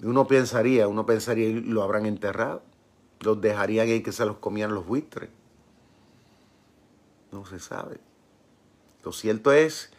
Uno 0.02 0.26
pensaría, 0.26 0.88
uno 0.88 1.06
pensaría, 1.06 1.48
lo 1.64 1.82
habrán 1.82 2.06
enterrado, 2.06 2.62
los 3.20 3.40
dejarían 3.40 3.86
ahí 3.86 4.02
que 4.02 4.12
se 4.12 4.26
los 4.26 4.38
comían 4.38 4.74
los 4.74 4.84
buitres. 4.84 5.30
No 7.30 7.46
se 7.46 7.60
sabe. 7.60 8.00
Lo 9.04 9.12
cierto 9.12 9.52
es 9.52 9.90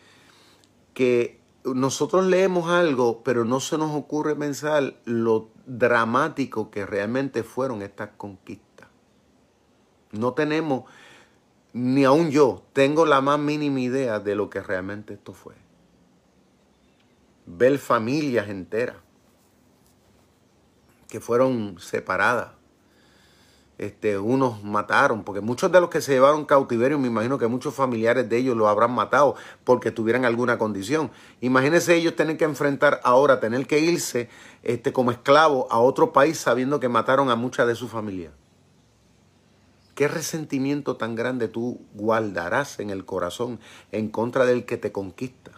que 0.93 1.39
nosotros 1.63 2.25
leemos 2.25 2.69
algo, 2.69 3.23
pero 3.23 3.45
no 3.45 3.61
se 3.61 3.77
nos 3.77 3.95
ocurre 3.95 4.35
pensar 4.35 4.95
lo 5.05 5.49
dramático 5.65 6.69
que 6.69 6.85
realmente 6.85 7.43
fueron 7.43 7.81
estas 7.81 8.09
conquistas. 8.17 8.87
No 10.11 10.33
tenemos, 10.33 10.83
ni 11.73 12.03
aún 12.03 12.29
yo, 12.29 12.63
tengo 12.73 13.05
la 13.05 13.21
más 13.21 13.39
mínima 13.39 13.79
idea 13.79 14.19
de 14.19 14.35
lo 14.35 14.49
que 14.49 14.61
realmente 14.61 15.13
esto 15.13 15.33
fue. 15.33 15.55
Ver 17.45 17.77
familias 17.77 18.49
enteras 18.49 18.97
que 21.07 21.19
fueron 21.19 21.77
separadas, 21.79 22.53
este, 23.77 24.17
unos 24.17 24.63
mataron, 24.63 25.23
porque 25.23 25.41
muchos 25.41 25.71
de 25.71 25.81
los 25.81 25.89
que 25.89 26.01
se 26.01 26.13
llevaron 26.13 26.45
cautiverio, 26.45 26.99
me 26.99 27.07
imagino 27.07 27.37
que 27.37 27.47
muchos 27.47 27.73
familiares 27.73 28.29
de 28.29 28.37
ellos 28.37 28.55
lo 28.55 28.67
habrán 28.67 28.93
matado 28.93 29.35
porque 29.63 29.91
tuvieran 29.91 30.25
alguna 30.25 30.57
condición. 30.57 31.11
Imagínense 31.41 31.95
ellos 31.95 32.15
tener 32.15 32.37
que 32.37 32.45
enfrentar 32.45 33.01
ahora, 33.03 33.39
tener 33.39 33.65
que 33.67 33.79
irse 33.79 34.29
este, 34.61 34.93
como 34.93 35.11
esclavos 35.11 35.65
a 35.69 35.79
otro 35.79 36.13
país 36.13 36.37
sabiendo 36.37 36.79
que 36.79 36.89
mataron 36.89 37.29
a 37.29 37.35
mucha 37.35 37.65
de 37.65 37.75
su 37.75 37.87
familia. 37.87 38.31
¿Qué 39.95 40.07
resentimiento 40.07 40.97
tan 40.97 41.15
grande 41.15 41.47
tú 41.47 41.81
guardarás 41.93 42.79
en 42.79 42.89
el 42.89 43.05
corazón 43.05 43.59
en 43.91 44.09
contra 44.09 44.45
del 44.45 44.65
que 44.65 44.77
te 44.77 44.91
conquista? 44.91 45.51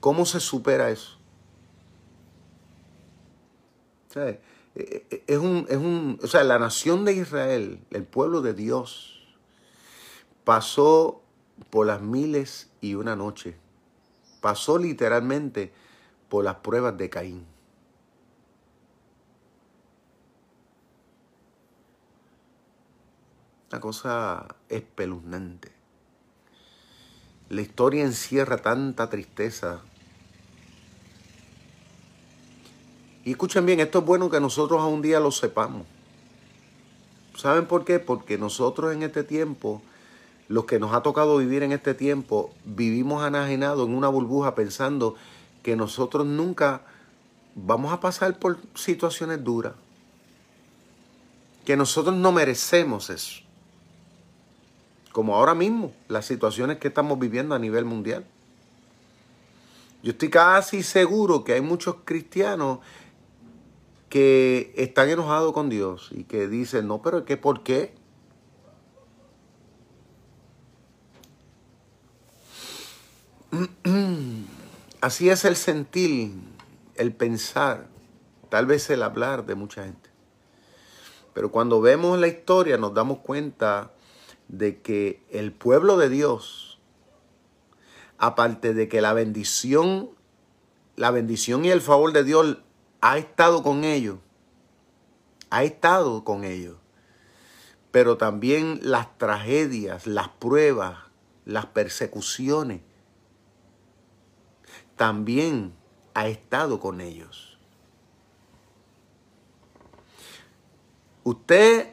¿Cómo 0.00 0.24
se 0.24 0.40
supera 0.40 0.90
eso? 0.90 1.18
¿Sabes? 4.08 4.38
Eh, 4.74 5.24
es 5.26 5.38
un, 5.38 5.66
es 5.68 5.76
un, 5.76 6.18
o 6.22 6.26
sea, 6.26 6.44
la 6.44 6.58
nación 6.58 7.04
de 7.04 7.14
Israel, 7.14 7.80
el 7.90 8.04
pueblo 8.04 8.42
de 8.42 8.54
Dios, 8.54 9.22
pasó 10.44 11.22
por 11.70 11.86
las 11.86 12.00
miles 12.00 12.70
y 12.80 12.94
una 12.94 13.16
noche. 13.16 13.56
Pasó 14.40 14.78
literalmente 14.78 15.72
por 16.28 16.44
las 16.44 16.56
pruebas 16.56 16.96
de 16.96 17.10
Caín. 17.10 17.46
Una 23.70 23.80
cosa 23.80 24.46
espeluznante. 24.68 25.72
La 27.50 27.60
historia 27.60 28.04
encierra 28.04 28.58
tanta 28.58 29.10
tristeza, 29.10 29.82
Y 33.28 33.32
escuchen 33.32 33.66
bien, 33.66 33.78
esto 33.78 33.98
es 33.98 34.06
bueno 34.06 34.30
que 34.30 34.40
nosotros 34.40 34.80
a 34.80 34.86
un 34.86 35.02
día 35.02 35.20
lo 35.20 35.30
sepamos. 35.30 35.82
¿Saben 37.36 37.66
por 37.66 37.84
qué? 37.84 37.98
Porque 37.98 38.38
nosotros 38.38 38.94
en 38.94 39.02
este 39.02 39.22
tiempo, 39.22 39.82
los 40.48 40.64
que 40.64 40.78
nos 40.78 40.94
ha 40.94 41.02
tocado 41.02 41.36
vivir 41.36 41.62
en 41.62 41.72
este 41.72 41.92
tiempo, 41.92 42.54
vivimos 42.64 43.22
anajenados 43.22 43.86
en 43.86 43.94
una 43.94 44.08
burbuja 44.08 44.54
pensando 44.54 45.14
que 45.62 45.76
nosotros 45.76 46.26
nunca 46.26 46.80
vamos 47.54 47.92
a 47.92 48.00
pasar 48.00 48.38
por 48.38 48.60
situaciones 48.74 49.44
duras. 49.44 49.74
Que 51.66 51.76
nosotros 51.76 52.16
no 52.16 52.32
merecemos 52.32 53.10
eso. 53.10 53.42
Como 55.12 55.36
ahora 55.36 55.54
mismo, 55.54 55.92
las 56.08 56.24
situaciones 56.24 56.78
que 56.78 56.88
estamos 56.88 57.18
viviendo 57.18 57.54
a 57.54 57.58
nivel 57.58 57.84
mundial. 57.84 58.24
Yo 60.02 60.12
estoy 60.12 60.30
casi 60.30 60.82
seguro 60.82 61.44
que 61.44 61.52
hay 61.52 61.60
muchos 61.60 61.96
cristianos 62.06 62.78
que 64.08 64.72
están 64.76 65.08
enojados 65.10 65.52
con 65.52 65.68
Dios 65.68 66.10
y 66.12 66.24
que 66.24 66.48
dicen, 66.48 66.88
no, 66.88 67.02
pero 67.02 67.24
¿qué, 67.24 67.36
¿por 67.36 67.62
qué? 67.62 67.94
Así 75.00 75.30
es 75.30 75.44
el 75.44 75.56
sentir, 75.56 76.32
el 76.96 77.12
pensar, 77.14 77.88
tal 78.48 78.66
vez 78.66 78.90
el 78.90 79.02
hablar 79.02 79.46
de 79.46 79.54
mucha 79.54 79.84
gente. 79.84 80.10
Pero 81.34 81.50
cuando 81.52 81.80
vemos 81.80 82.18
la 82.18 82.26
historia 82.26 82.78
nos 82.78 82.94
damos 82.94 83.18
cuenta 83.18 83.92
de 84.48 84.80
que 84.80 85.22
el 85.30 85.52
pueblo 85.52 85.96
de 85.96 86.08
Dios, 86.08 86.80
aparte 88.16 88.74
de 88.74 88.88
que 88.88 89.00
la 89.00 89.12
bendición, 89.12 90.10
la 90.96 91.10
bendición 91.10 91.64
y 91.64 91.70
el 91.70 91.80
favor 91.80 92.12
de 92.12 92.24
Dios 92.24 92.58
ha 93.00 93.18
estado 93.18 93.62
con 93.62 93.84
ellos, 93.84 94.18
ha 95.50 95.62
estado 95.62 96.24
con 96.24 96.44
ellos, 96.44 96.76
pero 97.90 98.16
también 98.16 98.80
las 98.82 99.16
tragedias, 99.18 100.06
las 100.06 100.28
pruebas, 100.28 100.98
las 101.44 101.66
persecuciones, 101.66 102.82
también 104.96 105.74
ha 106.14 106.28
estado 106.28 106.80
con 106.80 107.00
ellos. 107.00 107.58
Usted 111.22 111.88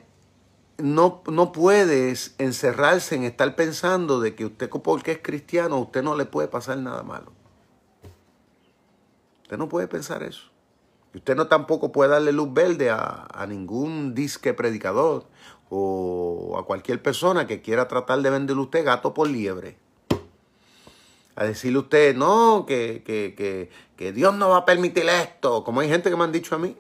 no, 0.78 1.22
no 1.28 1.52
puede 1.52 2.16
encerrarse 2.38 3.16
en 3.16 3.24
estar 3.24 3.56
pensando 3.56 4.20
de 4.20 4.34
que 4.34 4.46
usted 4.46 4.70
porque 4.70 5.14
es 5.14 5.20
cristiano, 5.22 5.78
usted 5.78 6.04
no 6.04 6.16
le 6.16 6.26
puede 6.26 6.48
pasar 6.48 6.78
nada 6.78 7.04
malo. 7.04 7.32
Usted 9.44 9.58
no 9.58 9.70
puede 9.70 9.88
pensar 9.88 10.24
eso 10.24 10.55
usted 11.16 11.36
no 11.36 11.48
tampoco 11.48 11.92
puede 11.92 12.12
darle 12.12 12.32
luz 12.32 12.54
verde 12.54 12.90
a, 12.90 13.46
ningún 13.48 14.14
disque 14.14 14.54
predicador 14.54 15.26
o 15.70 16.58
a 16.60 16.66
cualquier 16.66 17.02
persona 17.02 17.48
que 17.48 17.62
quiera 17.62 17.88
tratar 17.88 18.22
de 18.22 18.30
venderle 18.30 18.62
usted 18.64 18.86
gato 18.86 19.14
por 19.14 19.30
liebre. 19.30 19.78
A 21.36 21.44
decirle 21.44 21.80
usted, 21.80 22.16
no, 22.16 22.66
que, 22.66 23.04
que, 23.06 23.70
que 23.98 24.12
Dios 24.14 24.34
no 24.36 24.50
va 24.50 24.58
a 24.58 24.66
permitir 24.66 25.08
esto, 25.10 25.64
como 25.64 25.82
hay 25.82 25.90
gente 25.90 26.10
que 26.10 26.16
me 26.16 26.24
han 26.24 26.32
dicho 26.32 26.56
a 26.56 26.60
mí. 26.60 26.78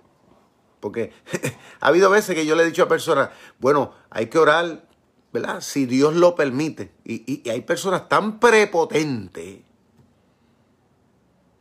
Porque 0.80 1.12
ha 1.80 1.88
habido 1.88 2.10
veces 2.10 2.36
que 2.36 2.45
yo 2.45 2.56
le 2.56 2.63
he 2.63 2.67
dicho 2.67 2.84
a 2.84 2.88
personas, 2.88 3.30
bueno, 3.60 3.93
hay 4.10 4.28
que 4.28 4.38
orar, 4.38 4.88
¿verdad? 5.34 5.60
Si 5.62 5.86
Dios 5.86 6.15
lo 6.15 6.36
permite. 6.36 6.91
Y, 7.04 7.41
y 7.43 7.50
hay 7.50 7.62
personas 7.62 8.08
tan 8.08 8.39
prepotentes 8.39 9.60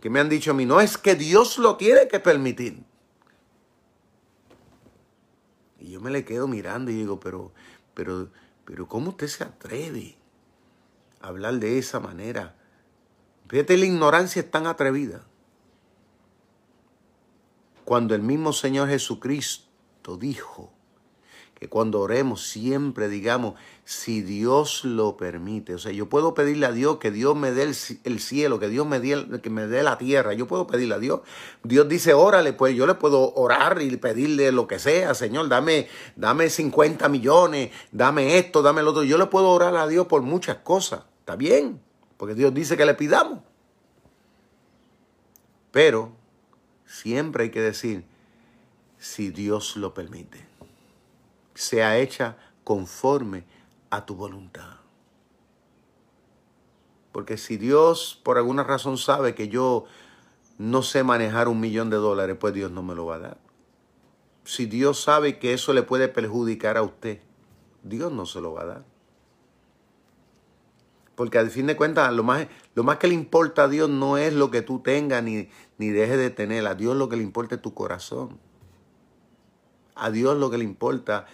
que 0.05 0.11
me 0.11 0.21
han 0.21 0.29
dicho 0.29 0.51
a 0.51 0.55
mí, 0.55 0.67
no 0.67 0.83
es 0.83 0.99
que 0.99 1.14
Dios 1.14 1.57
lo 1.57 1.79
tiene 1.79 2.09
que 2.09 2.21
permitir. 2.21 2.85
Y 5.81 5.93
yo 5.93 6.01
me 6.03 6.11
le 6.11 6.27
quedo 6.27 6.47
mirando 6.47 6.90
y 6.90 6.95
digo, 6.95 7.19
pero, 7.19 7.55
pero, 7.95 8.29
pero 8.67 8.87
¿cómo 8.87 9.12
usted 9.12 9.29
se 9.29 9.45
atreve 9.45 10.19
a 11.23 11.29
hablar 11.29 11.55
de 11.55 11.79
esa 11.79 12.01
manera? 12.01 12.55
Fíjate, 13.49 13.79
la 13.79 13.87
ignorancia 13.87 14.43
es 14.43 14.51
tan 14.51 14.67
atrevida. 14.67 15.25
Cuando 17.87 18.14
el 18.14 18.21
mismo 18.21 18.53
Señor 18.53 18.90
Jesucristo 18.90 20.19
dijo, 20.19 20.74
que 21.55 21.69
cuando 21.69 22.01
oremos 22.01 22.47
siempre 22.47 23.09
digamos, 23.09 23.55
si 23.85 24.23
Dios 24.23 24.85
lo 24.85 25.17
permite. 25.17 25.75
O 25.75 25.79
sea, 25.79 25.93
yo 25.93 26.09
puedo 26.09 26.35
pedirle 26.35 26.67
a 26.67 26.73
Dios 26.73 26.99
que 26.99 27.11
Dios 27.11 27.37
me 27.37 27.53
dé 27.53 27.62
el, 27.62 28.21
cielo, 28.21 28.59
que 28.59 28.69
Dios 28.69 28.87
me 28.87 28.99
dé, 28.99 29.40
que 29.40 29.51
me 29.51 29.67
dé 29.67 29.83
la 29.83 29.99
tierra. 29.99 30.33
Yo 30.33 30.47
puedo 30.47 30.67
pedirle 30.67 30.95
a 30.95 30.99
Dios. 30.99 31.21
Dios 31.62 31.88
dice, 31.88 32.14
órale, 32.14 32.53
pues 32.53 32.75
yo 32.75 32.87
le 32.87 32.95
puedo 32.95 33.35
orar 33.35 33.81
y 33.83 33.97
pedirle 33.97 34.53
lo 34.53 34.67
que 34.67 34.79
sea. 34.79 35.14
Señor, 35.14 35.49
dame, 35.49 35.88
dame 36.17 36.51
50 36.51 37.09
millones, 37.09 37.71
dame 37.93 38.38
esto, 38.38 38.62
dame 38.62 38.83
lo 38.83 38.90
otro. 38.90 39.05
Yo 39.05 39.19
le 39.19 39.27
puedo 39.27 39.51
orar 39.51 39.77
a 39.77 39.87
Dios 39.87 40.07
por 40.07 40.23
muchas 40.23 40.59
cosas. 40.59 41.03
Está 41.21 41.37
bien, 41.37 41.81
porque 42.17 42.35
Dios 42.35 42.53
dice 42.53 42.77
que 42.77 42.87
le 42.87 42.95
pidamos. 42.95 43.40
Pero 45.71 46.12
siempre 46.87 47.45
hay 47.45 47.51
que 47.51 47.61
decir, 47.61 48.05
si 48.99 49.31
Dios 49.31 49.77
lo 49.77 49.93
permite 49.93 50.54
sea 51.55 51.99
hecha 51.99 52.37
conforme 52.64 53.45
a 53.90 54.05
tu 54.05 54.14
voluntad. 54.14 54.79
Porque 57.12 57.37
si 57.37 57.57
Dios 57.57 58.21
por 58.25 58.38
alguna 58.38 58.64
razón 58.64 58.99
sabe 58.99 59.35
que 59.35 59.49
yo 59.49 59.85
no 60.59 60.83
sé 60.83 61.05
manejar 61.05 61.49
un 61.49 61.61
millón 61.61 61.90
de 61.90 61.97
dólares, 61.97 62.37
pues 62.38 62.55
Dios 62.55 62.71
no 62.71 62.83
me 62.83 62.95
lo 62.95 63.07
va 63.07 63.17
a 63.17 63.21
dar. 63.21 63.38
Si 64.45 64.67
Dios 64.67 65.01
sabe 65.01 65.38
que 65.38 65.55
eso 65.55 65.73
le 65.73 65.83
puede 65.83 66.09
perjudicar 66.09 66.77
a 66.77 66.83
usted, 66.83 67.21
Dios 67.83 68.12
no 68.12 68.27
se 68.27 68.40
lo 68.40 68.53
va 68.53 68.62
a 68.62 68.67
dar. 68.67 68.85
Porque 71.14 71.38
al 71.38 71.51
fin 71.51 71.67
de 71.67 71.77
cuentas, 71.77 72.12
lo 72.12 72.25
más, 72.25 72.49
lo 72.75 72.83
más 72.83 72.99
que 72.99 73.07
le 73.07 73.14
importa 73.14 73.64
a 73.64 73.69
Dios 73.69 73.88
no 73.88 74.19
es 74.19 74.33
lo 74.33 74.51
que 74.51 74.62
tú 74.62 74.81
tengas 74.81 75.23
ni, 75.23 75.49
ni 75.79 75.90
dejes 75.90 76.19
de 76.19 76.31
tener. 76.31 76.67
A 76.67 76.75
Dios 76.75 76.97
lo 76.97 77.09
que 77.09 77.17
le 77.17 77.23
importa 77.23 77.55
es 77.55 77.62
tu 77.62 77.75
corazón. 77.75 78.40
A 79.94 80.11
Dios 80.11 80.37
lo 80.37 80.50
que 80.50 80.59
le 80.59 80.64
importa 80.64 81.26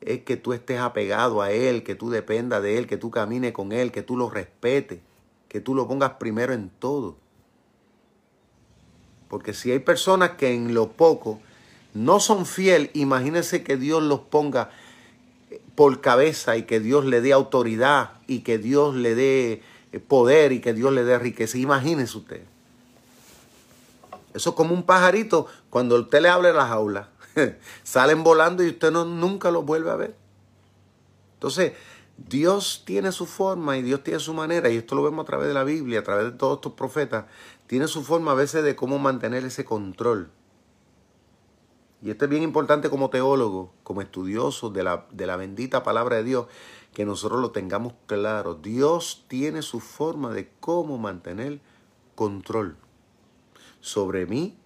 es 0.00 0.22
que 0.22 0.36
tú 0.36 0.52
estés 0.52 0.80
apegado 0.80 1.42
a 1.42 1.50
Él, 1.50 1.82
que 1.82 1.94
tú 1.94 2.10
dependas 2.10 2.62
de 2.62 2.78
Él, 2.78 2.86
que 2.86 2.96
tú 2.96 3.10
camines 3.10 3.52
con 3.52 3.72
Él, 3.72 3.92
que 3.92 4.02
tú 4.02 4.16
lo 4.16 4.30
respetes, 4.30 5.00
que 5.48 5.60
tú 5.60 5.74
lo 5.74 5.88
pongas 5.88 6.12
primero 6.12 6.52
en 6.52 6.70
todo. 6.70 7.16
Porque 9.28 9.54
si 9.54 9.70
hay 9.70 9.80
personas 9.80 10.30
que 10.30 10.54
en 10.54 10.74
lo 10.74 10.92
poco 10.92 11.40
no 11.94 12.20
son 12.20 12.46
fiel, 12.46 12.90
imagínense 12.94 13.62
que 13.62 13.76
Dios 13.76 14.02
los 14.02 14.20
ponga 14.20 14.70
por 15.74 16.00
cabeza 16.00 16.56
y 16.56 16.62
que 16.62 16.80
Dios 16.80 17.04
le 17.04 17.20
dé 17.20 17.32
autoridad 17.32 18.12
y 18.26 18.40
que 18.40 18.58
Dios 18.58 18.94
le 18.94 19.14
dé 19.14 19.62
poder 20.06 20.52
y 20.52 20.60
que 20.60 20.74
Dios 20.74 20.92
le 20.92 21.04
dé 21.04 21.18
riqueza. 21.18 21.58
Imagínense 21.58 22.18
usted. 22.18 22.42
Eso 24.34 24.50
es 24.50 24.56
como 24.56 24.74
un 24.74 24.82
pajarito 24.82 25.46
cuando 25.70 25.96
usted 25.96 26.20
le 26.20 26.28
abre 26.28 26.52
la 26.52 26.66
jaula. 26.66 27.08
Salen 27.82 28.22
volando 28.22 28.62
y 28.62 28.68
usted 28.68 28.90
no, 28.90 29.04
nunca 29.04 29.50
los 29.50 29.64
vuelve 29.64 29.90
a 29.90 29.96
ver. 29.96 30.16
Entonces, 31.34 31.72
Dios 32.16 32.82
tiene 32.84 33.12
su 33.12 33.26
forma 33.26 33.76
y 33.76 33.82
Dios 33.82 34.02
tiene 34.02 34.18
su 34.18 34.34
manera, 34.34 34.68
y 34.70 34.76
esto 34.76 34.96
lo 34.96 35.04
vemos 35.04 35.22
a 35.22 35.26
través 35.26 35.46
de 35.46 35.54
la 35.54 35.62
Biblia, 35.62 36.00
a 36.00 36.02
través 36.02 36.24
de 36.24 36.32
todos 36.32 36.56
estos 36.58 36.72
profetas, 36.72 37.26
tiene 37.68 37.86
su 37.86 38.02
forma 38.02 38.32
a 38.32 38.34
veces 38.34 38.64
de 38.64 38.74
cómo 38.74 38.98
mantener 38.98 39.44
ese 39.44 39.64
control. 39.64 40.30
y 42.02 42.10
esto 42.10 42.24
es 42.24 42.30
bien 42.30 42.42
importante 42.42 42.90
como 42.90 43.10
teólogo, 43.10 43.72
como 43.82 44.02
estudioso 44.02 44.70
de 44.70 44.82
la, 44.82 45.06
de 45.12 45.26
la 45.26 45.36
bendita 45.36 45.82
palabra 45.82 46.16
de 46.16 46.24
Dios, 46.24 46.46
que 46.92 47.04
nosotros 47.04 47.40
lo 47.40 47.50
tengamos 47.52 47.94
claro. 48.06 48.54
Dios 48.54 49.24
tiene 49.28 49.62
su 49.62 49.80
forma 49.80 50.32
de 50.32 50.50
cómo 50.60 50.98
mantener 50.98 51.60
control 52.14 52.76
sobre 53.80 54.26
mí, 54.26 54.56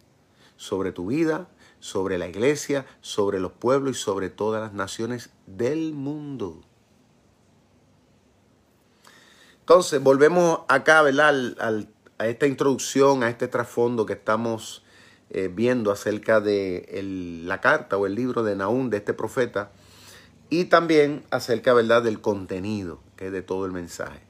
sobre 0.57 0.93
tu 0.93 1.07
vida, 1.07 1.49
sobre 1.83 2.17
la 2.17 2.29
iglesia, 2.29 2.87
sobre 3.01 3.41
los 3.41 3.51
pueblos 3.51 3.99
y 3.99 4.01
sobre 4.01 4.31
todas 4.31 4.63
las 4.63 4.73
naciones 4.73 5.31
del 5.49 5.95
mundo. 5.95 6.61
Entonces, 9.59 10.01
volvemos 10.01 10.61
acá, 10.69 11.03
¿verdad? 11.03 11.57
a 12.19 12.27
esta 12.29 12.47
introducción, 12.47 13.25
a 13.25 13.29
este 13.29 13.49
trasfondo 13.49 14.07
que 14.07 14.13
estamos 14.13 14.85
eh, 15.31 15.51
viendo 15.53 15.91
acerca 15.91 16.41
de 16.41 17.43
la 17.45 17.61
carta 17.61 17.97
o 17.97 18.07
el 18.07 18.15
libro 18.15 18.45
de 18.45 18.55
Naúm 18.55 18.89
de 18.89 18.99
este 18.99 19.13
profeta 19.13 19.73
y 20.51 20.67
también 20.67 21.25
acerca, 21.31 21.75
¿verdad?, 21.75 22.05
del 22.05 22.21
contenido 22.21 23.01
que 23.17 23.27
es 23.27 23.33
de 23.33 23.43
todo 23.43 23.67
el 23.67 23.73
mensaje. 23.73 24.21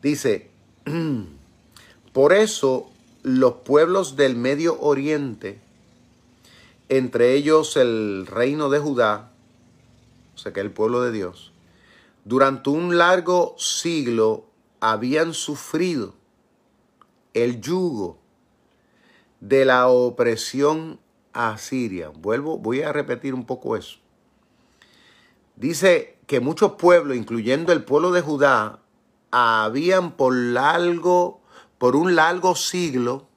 Dice, 0.00 0.48
por 2.14 2.32
eso 2.32 2.90
los 3.22 3.56
pueblos 3.56 4.16
del 4.16 4.36
Medio 4.36 4.80
Oriente, 4.80 5.60
entre 6.90 7.34
ellos 7.34 7.76
el 7.76 8.26
reino 8.26 8.68
de 8.68 8.80
Judá, 8.80 9.30
o 10.34 10.38
sea 10.38 10.52
que 10.52 10.60
el 10.60 10.72
pueblo 10.72 11.00
de 11.02 11.12
Dios, 11.12 11.52
durante 12.24 12.68
un 12.68 12.98
largo 12.98 13.54
siglo 13.58 14.46
habían 14.80 15.32
sufrido 15.32 16.14
el 17.32 17.60
yugo 17.60 18.18
de 19.38 19.64
la 19.64 19.86
opresión 19.86 20.98
asiria. 21.32 22.08
Vuelvo, 22.08 22.58
voy 22.58 22.82
a 22.82 22.92
repetir 22.92 23.34
un 23.34 23.46
poco 23.46 23.76
eso. 23.76 23.98
Dice 25.54 26.18
que 26.26 26.40
muchos 26.40 26.72
pueblos, 26.72 27.16
incluyendo 27.16 27.72
el 27.72 27.84
pueblo 27.84 28.10
de 28.10 28.20
Judá, 28.20 28.80
habían 29.30 30.16
por 30.16 30.34
largo, 30.34 31.40
por 31.78 31.94
un 31.94 32.16
largo 32.16 32.56
siglo, 32.56 33.28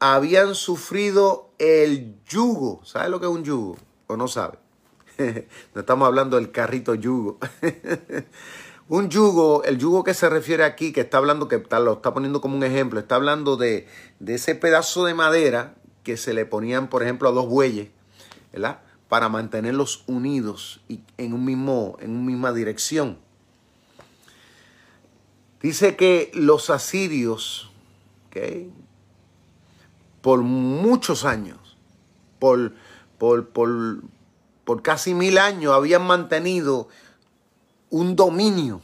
habían 0.00 0.54
sufrido 0.54 1.45
el 1.58 2.16
yugo. 2.28 2.84
¿Sabe 2.84 3.08
lo 3.08 3.20
que 3.20 3.26
es 3.26 3.32
un 3.32 3.44
yugo? 3.44 3.76
¿O 4.06 4.16
no 4.16 4.28
sabe? 4.28 4.58
no 5.74 5.80
estamos 5.80 6.06
hablando 6.06 6.36
del 6.36 6.50
carrito 6.50 6.94
yugo. 6.94 7.38
Un 8.88 9.10
yugo, 9.10 9.64
el 9.64 9.78
yugo 9.78 10.04
que 10.04 10.14
se 10.14 10.28
refiere 10.28 10.62
aquí, 10.62 10.92
que 10.92 11.00
está 11.00 11.18
hablando, 11.18 11.48
que 11.48 11.60
lo 11.68 11.94
está 11.94 12.14
poniendo 12.14 12.40
como 12.40 12.56
un 12.56 12.62
ejemplo, 12.62 13.00
está 13.00 13.16
hablando 13.16 13.56
de, 13.56 13.88
ese 14.24 14.54
pedazo 14.54 15.04
de 15.04 15.12
madera 15.12 15.74
que 16.04 16.16
se 16.16 16.32
le 16.34 16.46
ponían, 16.46 16.88
por 16.88 17.02
ejemplo, 17.02 17.28
a 17.28 17.32
dos 17.32 17.48
bueyes, 17.48 17.88
¿verdad? 18.52 18.82
Para 19.08 19.28
mantenerlos 19.28 20.04
unidos 20.06 20.82
y 20.88 21.00
en, 21.18 21.32
un 21.32 21.44
mismo, 21.44 21.96
en 22.00 22.12
una 22.12 22.26
misma 22.26 22.52
dirección. 22.52 23.18
Dice 25.60 25.96
que 25.96 26.30
los 26.32 26.70
asirios, 26.70 27.72
por 30.26 30.40
muchos 30.40 31.24
años, 31.24 31.78
por, 32.40 32.74
por, 33.16 33.50
por, 33.50 34.02
por 34.64 34.82
casi 34.82 35.14
mil 35.14 35.38
años, 35.38 35.72
habían 35.72 36.04
mantenido 36.04 36.88
un 37.90 38.16
dominio, 38.16 38.82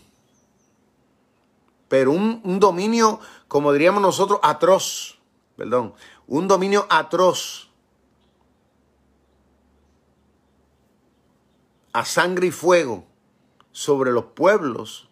pero 1.88 2.12
un, 2.12 2.60
dominio, 2.60 3.18
como 3.48 3.72
diríamos 3.72 4.00
nosotros, 4.00 4.38
atroz, 4.44 5.18
perdón, 5.56 5.94
un 6.28 6.46
dominio 6.46 6.86
atroz, 6.88 7.68
a 11.92 12.04
sangre 12.04 12.46
y 12.46 12.52
fuego 12.52 13.04
sobre 13.72 14.12
los 14.12 14.26
pueblos 14.26 15.08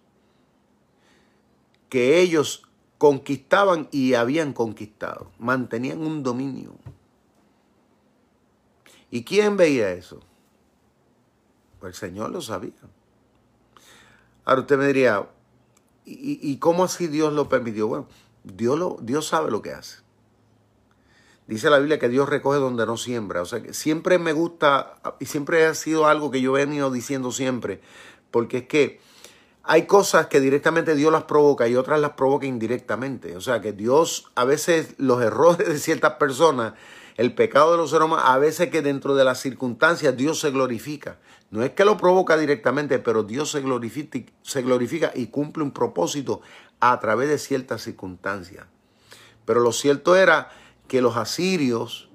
que 1.89 2.21
ellos 2.21 2.70
conquistaban 3.01 3.89
y 3.91 4.13
habían 4.13 4.53
conquistado. 4.53 5.31
Mantenían 5.39 6.03
un 6.03 6.23
dominio. 6.23 6.75
¿Y 9.11 9.25
quién 9.25 9.57
veía 9.57 9.91
eso? 9.93 10.21
Pues 11.79 11.95
el 11.95 12.11
Señor 12.11 12.31
lo 12.31 12.43
sabía. 12.43 12.75
Ahora 14.45 14.61
usted 14.61 14.77
me 14.77 14.87
diría, 14.87 15.27
¿y, 16.05 16.59
cómo 16.59 16.85
así 16.85 17.07
Dios 17.07 17.33
lo 17.33 17.49
permitió? 17.49 17.89
Bueno, 17.89 18.07
Dios, 18.45 18.79
lo, 18.79 18.99
Dios 19.01 19.27
sabe 19.27 19.51
lo 19.51 19.63
que 19.63 19.73
hace. 19.73 20.01
Dice 21.47 21.71
la 21.71 21.79
Biblia 21.79 21.99
que 21.99 22.11
Dios 22.11 22.29
recoge 22.29 22.59
donde 22.59 22.85
no 22.85 22.99
siembra. 22.99 23.41
O 23.41 23.47
sea 23.47 23.63
que 23.63 23.73
siempre 23.73 24.19
me 24.19 24.35
gusta 24.35 25.01
y 25.21 25.25
siempre 25.25 25.65
ha 25.65 25.75
sido 25.75 26.07
algo 26.07 26.31
que 26.31 26.43
yo 26.43 26.55
he 26.59 26.67
venido 26.67 26.91
diciendo 26.91 27.33
siempre. 27.33 27.81
Porque 28.31 28.59
es 28.59 28.69
que 28.69 29.01
hay 29.73 29.87
cosas 29.87 30.27
que 30.27 30.41
directamente 30.41 30.97
Dios 30.97 31.13
las 31.13 31.23
provoca 31.23 31.69
y 31.69 31.77
otras 31.77 32.01
las 32.01 32.15
provoca 32.15 32.45
indirectamente. 32.45 33.37
O 33.37 33.41
sea 33.41 33.61
que 33.61 33.73
Dios, 33.73 34.29
a 34.35 34.45
veces 34.45 34.97
los 34.99 35.23
errores 35.23 35.69
de 35.69 35.79
ciertas 35.79 36.15
personas, 36.15 36.73
el 37.17 37.37
pecado 37.37 37.71
de 37.71 37.77
los 37.77 37.91
seres 37.91 38.09
a 38.19 38.37
veces 38.39 38.69
que 38.71 38.83
dentro 38.83 39.15
de 39.15 39.23
las 39.23 39.39
circunstancias 39.39 40.17
Dios 40.17 40.41
se 40.41 40.51
glorifica. 40.51 41.19
No 41.53 41.63
es 41.63 41.71
que 41.71 41.85
lo 41.85 41.97
provoca 41.97 42.37
directamente, 42.37 42.99
pero 42.99 43.23
Dios 43.23 43.53
se 43.53 43.61
glorifica, 43.61 45.13
y 45.15 45.27
cumple 45.29 45.63
un 45.63 45.71
propósito 45.71 46.41
a 46.81 46.99
través 46.99 47.29
de 47.29 47.39
ciertas 47.39 47.83
circunstancias. 47.83 48.67
Pero 49.45 49.61
lo 49.61 49.71
cierto 49.71 50.17
era 50.17 50.51
que 50.89 51.01
los 51.01 51.17
asirios, 51.17 52.09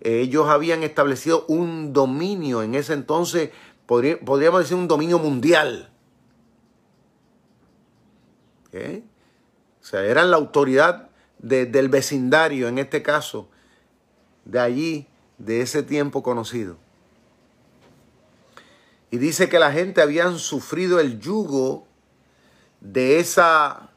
ellos 0.00 0.48
habían 0.48 0.84
establecido 0.84 1.44
un 1.48 1.92
dominio 1.92 2.62
en 2.62 2.74
ese 2.74 2.94
entonces, 2.94 3.50
podríamos 3.84 4.60
decir 4.60 4.78
un 4.78 4.88
dominio 4.88 5.18
mundial. 5.18 5.91
O 8.74 9.84
sea, 9.84 10.04
eran 10.04 10.30
la 10.30 10.36
autoridad 10.36 11.10
del 11.38 11.88
vecindario, 11.88 12.68
en 12.68 12.78
este 12.78 13.02
caso, 13.02 13.48
de 14.44 14.60
allí, 14.60 15.06
de 15.38 15.60
ese 15.60 15.82
tiempo 15.82 16.22
conocido. 16.22 16.76
Y 19.10 19.18
dice 19.18 19.48
que 19.48 19.58
la 19.58 19.72
gente 19.72 20.00
habían 20.00 20.38
sufrido 20.38 20.98
el 21.00 21.20
yugo 21.20 21.86
de 22.80 23.18
esa 23.18 23.90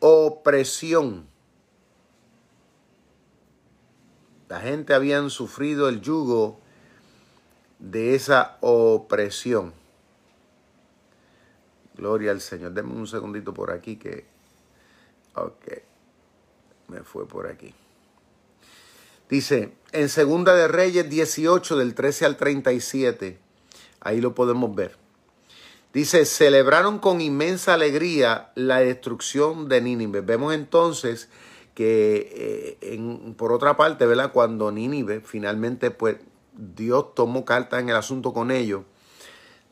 opresión. 0.00 1.26
La 4.48 4.60
gente 4.60 4.92
habían 4.92 5.30
sufrido 5.30 5.88
el 5.88 6.00
yugo 6.00 6.60
de 7.78 8.14
esa 8.14 8.58
opresión. 8.60 9.77
Gloria 11.98 12.30
al 12.30 12.40
Señor. 12.40 12.72
Denme 12.72 12.94
un 12.94 13.06
segundito 13.06 13.52
por 13.52 13.70
aquí 13.70 13.96
que... 13.96 14.24
Ok. 15.34 15.66
Me 16.88 17.00
fue 17.00 17.28
por 17.28 17.46
aquí. 17.46 17.74
Dice, 19.28 19.74
en 19.92 20.08
Segunda 20.08 20.54
de 20.54 20.68
Reyes 20.68 21.10
18, 21.10 21.76
del 21.76 21.94
13 21.94 22.24
al 22.24 22.36
37, 22.38 23.38
Ahí 24.00 24.20
lo 24.20 24.34
podemos 24.34 24.74
ver. 24.74 24.96
Dice, 25.92 26.24
celebraron 26.24 26.98
con 26.98 27.20
inmensa 27.20 27.74
alegría 27.74 28.52
la 28.54 28.78
destrucción 28.80 29.68
de 29.68 29.80
Nínive. 29.80 30.20
Vemos 30.20 30.54
entonces 30.54 31.28
que, 31.74 32.78
eh, 32.80 33.34
por 33.36 33.52
otra 33.52 33.76
parte, 33.76 34.06
¿verdad? 34.06 34.32
Cuando 34.32 34.70
Nínive 34.70 35.20
finalmente, 35.20 35.90
pues, 35.90 36.16
Dios 36.52 37.14
tomó 37.14 37.44
carta 37.44 37.78
en 37.78 37.88
el 37.88 37.96
asunto 37.96 38.32
con 38.32 38.50
ellos, 38.50 38.82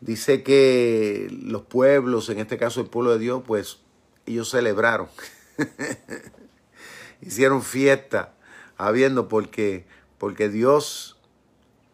dice 0.00 0.42
que 0.42 1.28
los 1.30 1.62
pueblos, 1.62 2.28
en 2.28 2.38
este 2.38 2.58
caso 2.58 2.80
el 2.80 2.88
pueblo 2.88 3.12
de 3.12 3.18
Dios, 3.18 3.42
pues, 3.46 3.78
ellos 4.26 4.50
celebraron. 4.50 5.08
Hicieron 7.22 7.62
fiesta, 7.62 8.34
habiendo, 8.76 9.28
porque, 9.28 9.86
porque 10.18 10.48
Dios 10.48 11.16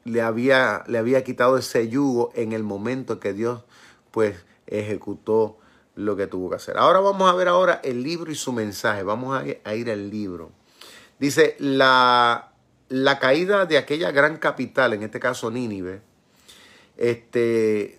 le 0.04 0.22
había, 0.22 0.84
le 0.86 0.98
había 0.98 1.24
quitado 1.24 1.56
ese 1.56 1.88
yugo 1.88 2.32
en 2.34 2.52
el 2.52 2.62
momento 2.62 3.20
que 3.20 3.32
Dios 3.32 3.62
pues 4.10 4.36
ejecutó 4.66 5.58
lo 5.94 6.16
que 6.16 6.26
tuvo 6.26 6.50
que 6.50 6.56
hacer. 6.56 6.78
Ahora 6.78 7.00
vamos 7.00 7.30
a 7.30 7.34
ver 7.34 7.48
ahora 7.48 7.80
el 7.84 8.02
libro 8.02 8.30
y 8.30 8.34
su 8.34 8.52
mensaje. 8.52 9.02
Vamos 9.02 9.42
a 9.64 9.74
ir, 9.74 9.90
al 9.90 10.10
libro. 10.10 10.50
Dice, 11.18 11.56
la, 11.58 12.52
la 12.88 13.18
caída 13.18 13.66
de 13.66 13.78
aquella 13.78 14.10
gran 14.10 14.38
capital, 14.38 14.92
en 14.92 15.02
este 15.02 15.20
caso 15.20 15.50
Nínive, 15.50 16.02
este 16.96 17.98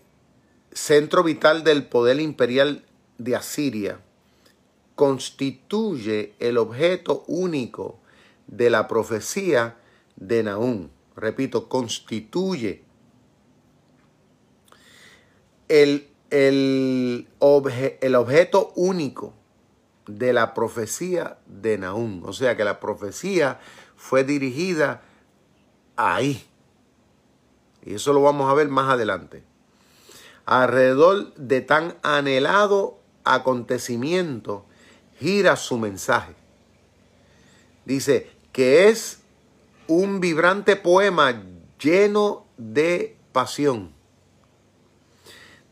centro 0.72 1.24
vital 1.24 1.64
del 1.64 1.86
poder 1.86 2.20
imperial 2.20 2.86
de 3.18 3.36
Asiria, 3.36 4.00
constituye 4.96 6.34
el 6.40 6.58
objeto 6.58 7.24
único 7.28 8.00
de 8.48 8.70
la 8.70 8.88
profecía 8.88 9.78
de 10.16 10.44
Nahum 10.44 10.90
repito, 11.16 11.70
constituye 11.70 12.84
el, 15.68 16.08
el, 16.30 17.28
el 18.02 18.16
objeto 18.16 18.72
único 18.76 19.34
de 20.08 20.34
la 20.34 20.54
profecía 20.54 21.40
de 21.46 21.78
Nahum. 21.78 22.24
O 22.26 22.34
sea 22.34 22.58
que 22.58 22.64
la 22.64 22.80
profecía 22.80 23.60
fue 23.96 24.24
dirigida 24.24 25.02
ahí. 25.96 26.44
Y 27.86 27.96
eso 27.96 28.14
lo 28.14 28.22
vamos 28.22 28.50
a 28.50 28.54
ver 28.54 28.70
más 28.70 28.90
adelante. 28.90 29.44
Alrededor 30.46 31.34
de 31.36 31.62
tan 31.62 31.96
anhelado 32.04 33.00
acontecimiento 33.24 34.66
gira 35.20 35.56
su 35.56 35.78
mensaje. 35.78 36.36
Dice 37.86 38.30
que 38.52 38.90
es 38.90 39.22
un 39.88 40.20
vibrante 40.20 40.76
poema 40.76 41.44
lleno 41.80 42.46
de 42.58 43.18
pasión. 43.32 43.94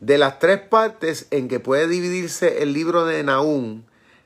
De 0.00 0.18
las 0.18 0.38
tres 0.38 0.60
partes 0.60 1.28
en 1.30 1.48
que 1.48 1.60
puede 1.60 1.86
dividirse 1.86 2.62
el 2.62 2.72
libro 2.72 3.04
de 3.04 3.22
Nahum, 3.22 3.84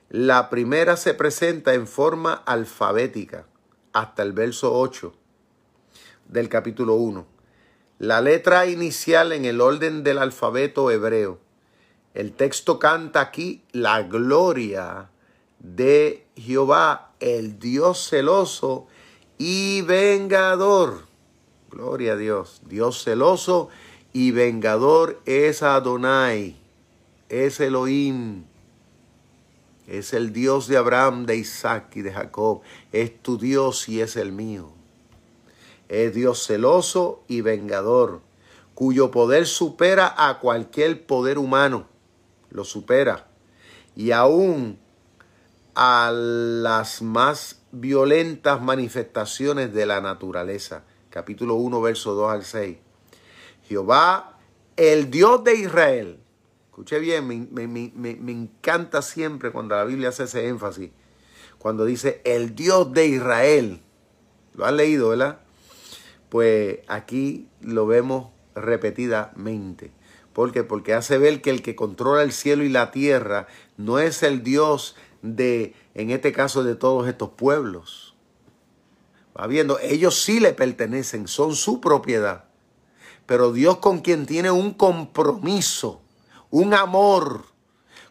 la 0.09 0.49
primera 0.49 0.97
se 0.97 1.13
presenta 1.13 1.73
en 1.73 1.87
forma 1.87 2.33
alfabética 2.33 3.45
hasta 3.93 4.23
el 4.23 4.31
verso 4.31 4.77
8 4.77 5.13
del 6.27 6.49
capítulo 6.49 6.95
1. 6.95 7.36
La 7.99 8.21
letra 8.21 8.67
inicial 8.67 9.31
en 9.31 9.45
el 9.45 9.59
orden 9.59 10.03
del 10.03 10.19
alfabeto 10.19 10.91
hebreo. 10.91 11.39
El 12.13 12.31
texto 12.31 12.77
canta 12.77 13.21
aquí 13.21 13.63
la 13.71 14.03
gloria 14.03 15.09
de 15.59 16.25
Jehová, 16.35 17.11
el 17.19 17.57
Dios 17.57 18.07
celoso 18.07 18.85
y 19.39 19.81
vengador. 19.81 21.07
Gloria 21.71 22.13
a 22.13 22.17
Dios. 22.17 22.61
Dios 22.67 23.03
celoso 23.03 23.69
y 24.13 24.29
vengador 24.29 25.19
es 25.25 25.63
Adonai, 25.63 26.55
es 27.29 27.59
Elohim. 27.59 28.45
Es 29.87 30.13
el 30.13 30.33
Dios 30.33 30.67
de 30.67 30.77
Abraham, 30.77 31.25
de 31.25 31.37
Isaac 31.37 31.95
y 31.95 32.01
de 32.01 32.13
Jacob. 32.13 32.61
Es 32.91 33.21
tu 33.23 33.37
Dios 33.37 33.87
y 33.89 34.01
es 34.01 34.17
el 34.17 34.33
mío. 34.33 34.76
Es 35.89 36.13
Dios 36.13 36.45
celoso 36.45 37.23
y 37.27 37.41
vengador, 37.41 38.21
cuyo 38.73 39.11
poder 39.11 39.45
supera 39.47 40.13
a 40.17 40.39
cualquier 40.39 41.05
poder 41.05 41.37
humano. 41.37 41.87
Lo 42.49 42.63
supera. 42.63 43.27
Y 43.95 44.11
aún 44.11 44.79
a 45.75 46.11
las 46.11 47.01
más 47.01 47.61
violentas 47.71 48.61
manifestaciones 48.61 49.73
de 49.73 49.85
la 49.85 50.01
naturaleza. 50.01 50.83
Capítulo 51.09 51.55
1, 51.55 51.81
verso 51.81 52.15
2 52.15 52.31
al 52.31 52.43
6. 52.43 52.77
Jehová, 53.67 54.37
el 54.75 55.11
Dios 55.11 55.43
de 55.43 55.55
Israel. 55.55 56.19
Escuche 56.65 56.99
bien, 56.99 57.27
me, 57.27 57.67
me, 57.67 58.31
encanta 58.31 59.01
siempre 59.01 59.51
cuando 59.51 59.75
la 59.75 59.83
Biblia 59.83 60.09
hace 60.09 60.23
ese 60.23 60.47
énfasis. 60.47 60.91
Cuando 61.57 61.85
dice 61.85 62.21
el 62.23 62.55
Dios 62.55 62.93
de 62.93 63.07
Israel. 63.07 63.81
Lo 64.53 64.65
han 64.65 64.77
leído, 64.77 65.09
¿verdad? 65.09 65.41
Pues 66.29 66.79
aquí 66.87 67.47
lo 67.61 67.87
vemos 67.87 68.29
repetidamente. 68.55 69.91
¿Por 70.33 70.51
qué? 70.51 70.63
Porque 70.63 70.93
hace 70.93 71.17
ver 71.17 71.41
que 71.41 71.49
el 71.49 71.61
que 71.61 71.75
controla 71.75 72.21
el 72.21 72.31
cielo 72.31 72.63
y 72.63 72.69
la 72.69 72.91
tierra 72.91 73.47
no 73.75 73.99
es 73.99 74.21
el 74.23 74.43
Dios 74.43 74.95
de, 75.21 75.73
en 75.95 76.11
este 76.11 76.31
caso, 76.31 76.63
de 76.63 76.75
todos 76.75 77.07
estos 77.07 77.29
pueblos. 77.29 78.15
Va 79.39 79.47
viendo, 79.47 79.79
ellos 79.79 80.21
sí 80.21 80.39
le 80.39 80.53
pertenecen, 80.53 81.27
son 81.27 81.55
su 81.55 81.79
propiedad. 81.79 82.45
Pero 83.25 83.51
Dios 83.51 83.77
con 83.77 83.99
quien 83.99 84.25
tiene 84.25 84.51
un 84.51 84.73
compromiso, 84.73 86.01
un 86.49 86.73
amor, 86.73 87.45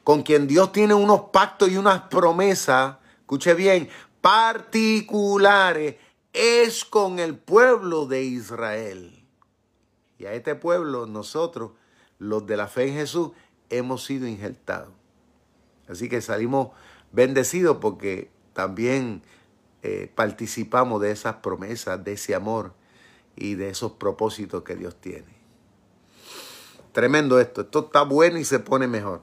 con 0.04 0.22
quien 0.22 0.46
Dios 0.46 0.72
tiene 0.72 0.94
unos 0.94 1.22
pactos 1.32 1.70
y 1.70 1.76
unas 1.76 2.02
promesas, 2.02 2.96
escuche 3.20 3.54
bien, 3.54 3.88
particulares, 4.20 5.96
es 6.36 6.84
con 6.84 7.18
el 7.18 7.36
pueblo 7.36 8.06
de 8.06 8.22
Israel. 8.22 9.24
Y 10.18 10.26
a 10.26 10.34
este 10.34 10.54
pueblo 10.54 11.06
nosotros, 11.06 11.72
los 12.18 12.46
de 12.46 12.56
la 12.56 12.68
fe 12.68 12.88
en 12.88 12.94
Jesús, 12.94 13.30
hemos 13.70 14.04
sido 14.04 14.26
injertados. 14.26 14.92
Así 15.88 16.08
que 16.08 16.20
salimos 16.20 16.68
bendecido 17.12 17.80
porque 17.80 18.30
también 18.52 19.22
eh, 19.82 20.10
participamos 20.14 21.00
de 21.00 21.10
esas 21.10 21.36
promesas, 21.36 22.02
de 22.04 22.12
ese 22.12 22.34
amor 22.34 22.74
y 23.34 23.54
de 23.54 23.70
esos 23.70 23.92
propósitos 23.92 24.62
que 24.62 24.76
Dios 24.76 24.96
tiene. 25.00 25.36
Tremendo 26.92 27.40
esto, 27.40 27.62
esto 27.62 27.86
está 27.86 28.02
bueno 28.02 28.38
y 28.38 28.44
se 28.44 28.58
pone 28.58 28.86
mejor. 28.86 29.22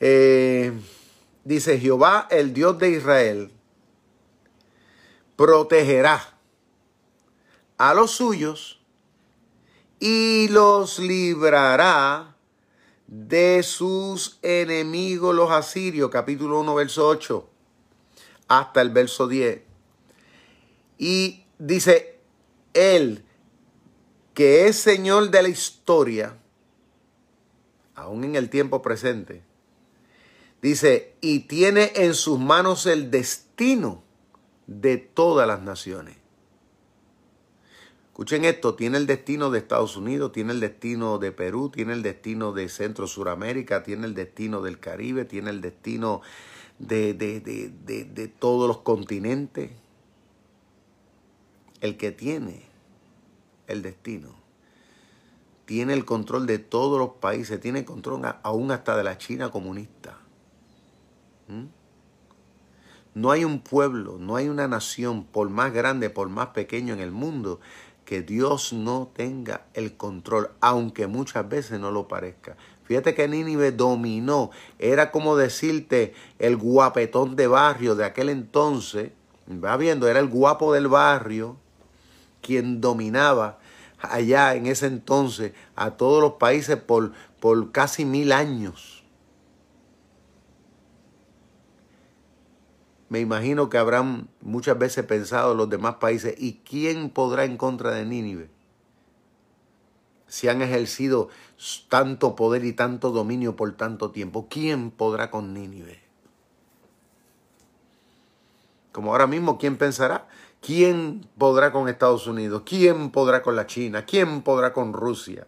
Eh, 0.00 0.72
dice 1.44 1.78
Jehová, 1.78 2.26
el 2.30 2.52
Dios 2.52 2.78
de 2.78 2.90
Israel, 2.90 3.52
protegerá 5.36 6.34
a 7.78 7.94
los 7.94 8.12
suyos 8.12 8.80
y 10.00 10.48
los 10.48 10.98
librará 10.98 12.36
de 13.06 13.62
sus 13.62 14.38
enemigos 14.42 15.34
los 15.34 15.50
asirios, 15.50 16.10
capítulo 16.10 16.60
1, 16.60 16.74
verso 16.74 17.06
8, 17.06 17.48
hasta 18.48 18.80
el 18.80 18.90
verso 18.90 19.28
10. 19.28 19.62
Y 20.98 21.44
dice, 21.58 22.18
Él, 22.74 23.24
que 24.34 24.66
es 24.66 24.76
Señor 24.76 25.30
de 25.30 25.42
la 25.42 25.48
historia, 25.48 26.36
aún 27.94 28.24
en 28.24 28.36
el 28.36 28.50
tiempo 28.50 28.82
presente, 28.82 29.42
dice, 30.62 31.14
y 31.20 31.40
tiene 31.40 31.92
en 31.94 32.14
sus 32.14 32.38
manos 32.38 32.86
el 32.86 33.10
destino 33.10 34.05
de 34.66 34.96
todas 34.96 35.46
las 35.46 35.62
naciones. 35.62 36.16
Escuchen 38.08 38.44
esto, 38.44 38.74
tiene 38.74 38.96
el 38.96 39.06
destino 39.06 39.50
de 39.50 39.58
Estados 39.58 39.96
Unidos, 39.96 40.32
tiene 40.32 40.52
el 40.52 40.60
destino 40.60 41.18
de 41.18 41.32
Perú, 41.32 41.70
tiene 41.70 41.92
el 41.92 42.02
destino 42.02 42.52
de 42.52 42.68
Centro 42.68 43.06
Suramérica, 43.06 43.82
tiene 43.82 44.06
el 44.06 44.14
destino 44.14 44.62
del 44.62 44.80
Caribe, 44.80 45.26
tiene 45.26 45.50
el 45.50 45.60
destino 45.60 46.22
de, 46.78 47.12
de, 47.12 47.40
de, 47.40 48.04
de 48.04 48.28
todos 48.28 48.68
los 48.68 48.78
continentes. 48.78 49.70
El 51.82 51.98
que 51.98 52.10
tiene 52.10 52.64
el 53.66 53.82
destino 53.82 54.46
tiene 55.66 55.92
el 55.92 56.04
control 56.04 56.46
de 56.46 56.58
todos 56.58 56.98
los 56.98 57.16
países, 57.20 57.60
tiene 57.60 57.84
control 57.84 58.22
aún 58.42 58.70
hasta 58.70 58.96
de 58.96 59.04
la 59.04 59.18
China 59.18 59.50
comunista. 59.50 60.16
¿Mm? 61.48 61.64
No 63.16 63.30
hay 63.30 63.46
un 63.46 63.60
pueblo, 63.60 64.18
no 64.20 64.36
hay 64.36 64.50
una 64.50 64.68
nación, 64.68 65.24
por 65.24 65.48
más 65.48 65.72
grande, 65.72 66.10
por 66.10 66.28
más 66.28 66.48
pequeño 66.48 66.92
en 66.92 67.00
el 67.00 67.12
mundo, 67.12 67.60
que 68.04 68.20
Dios 68.20 68.74
no 68.74 69.10
tenga 69.14 69.62
el 69.72 69.96
control, 69.96 70.50
aunque 70.60 71.06
muchas 71.06 71.48
veces 71.48 71.80
no 71.80 71.90
lo 71.90 72.08
parezca. 72.08 72.58
Fíjate 72.84 73.14
que 73.14 73.26
Nínive 73.26 73.72
dominó, 73.72 74.50
era 74.78 75.12
como 75.12 75.34
decirte 75.34 76.12
el 76.38 76.58
guapetón 76.58 77.36
de 77.36 77.46
barrio 77.46 77.94
de 77.94 78.04
aquel 78.04 78.28
entonces, 78.28 79.12
va 79.50 79.78
viendo, 79.78 80.08
era 80.08 80.20
el 80.20 80.28
guapo 80.28 80.74
del 80.74 80.88
barrio 80.88 81.56
quien 82.42 82.82
dominaba 82.82 83.58
allá 83.98 84.56
en 84.56 84.66
ese 84.66 84.88
entonces 84.88 85.52
a 85.74 85.92
todos 85.92 86.20
los 86.20 86.34
países 86.34 86.76
por, 86.76 87.12
por 87.40 87.72
casi 87.72 88.04
mil 88.04 88.32
años. 88.32 89.05
Me 93.08 93.20
imagino 93.20 93.70
que 93.70 93.78
habrán 93.78 94.28
muchas 94.40 94.78
veces 94.78 95.04
pensado 95.04 95.54
los 95.54 95.70
demás 95.70 95.96
países, 95.96 96.34
¿y 96.38 96.60
quién 96.68 97.10
podrá 97.10 97.44
en 97.44 97.56
contra 97.56 97.92
de 97.92 98.04
Nínive? 98.04 98.50
Si 100.26 100.48
han 100.48 100.60
ejercido 100.60 101.28
tanto 101.88 102.34
poder 102.34 102.64
y 102.64 102.72
tanto 102.72 103.12
dominio 103.12 103.54
por 103.54 103.72
tanto 103.76 104.10
tiempo, 104.10 104.48
¿quién 104.50 104.90
podrá 104.90 105.30
con 105.30 105.54
Nínive? 105.54 106.00
Como 108.90 109.12
ahora 109.12 109.26
mismo, 109.26 109.58
¿quién 109.58 109.76
pensará? 109.76 110.26
¿Quién 110.60 111.28
podrá 111.38 111.70
con 111.70 111.88
Estados 111.88 112.26
Unidos? 112.26 112.62
¿Quién 112.64 113.10
podrá 113.10 113.42
con 113.42 113.54
la 113.54 113.66
China? 113.66 114.04
¿Quién 114.04 114.42
podrá 114.42 114.72
con 114.72 114.92
Rusia? 114.92 115.46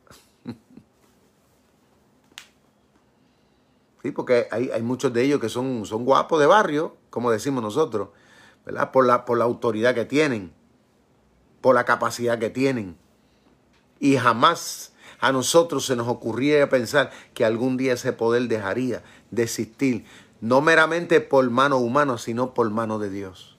Porque 4.13 4.49
hay, 4.51 4.71
hay, 4.71 4.83
muchos 4.83 5.13
de 5.13 5.23
ellos 5.23 5.41
que 5.41 5.49
son, 5.49 5.85
son 5.87 6.05
guapos 6.05 6.41
de 6.41 6.47
barrio, 6.47 6.97
como 7.11 7.31
decimos 7.31 7.63
nosotros, 7.63 8.09
¿verdad? 8.65 8.91
Por 8.93 9.07
la, 9.07 9.25
por 9.25 9.39
la 9.39 9.45
autoridad 9.45 9.95
que 9.95 10.05
tienen, 10.05 10.53
por 11.61 11.75
la 11.75 11.85
capacidad 11.85 12.39
que 12.39 12.51
tienen. 12.51 12.97
Y 14.01 14.17
jamás 14.17 14.93
a 15.21 15.33
nosotros 15.33 15.85
se 15.87 15.97
nos 15.97 16.09
ocurría 16.09 16.69
pensar 16.69 17.11
que 17.35 17.45
algún 17.45 17.77
día 17.77 17.95
ese 17.95 18.13
poder 18.13 18.49
dejaría 18.49 19.03
de 19.31 19.43
existir, 19.43 20.05
no 20.41 20.61
meramente 20.61 21.21
por 21.21 21.49
mano 21.51 21.79
humana, 21.79 22.19
sino 22.19 22.55
por 22.55 22.71
mano 22.71 22.99
de 22.99 23.11
Dios. 23.11 23.57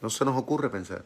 No 0.00 0.08
se 0.08 0.24
nos 0.24 0.36
ocurre 0.36 0.70
pensar. 0.70 1.04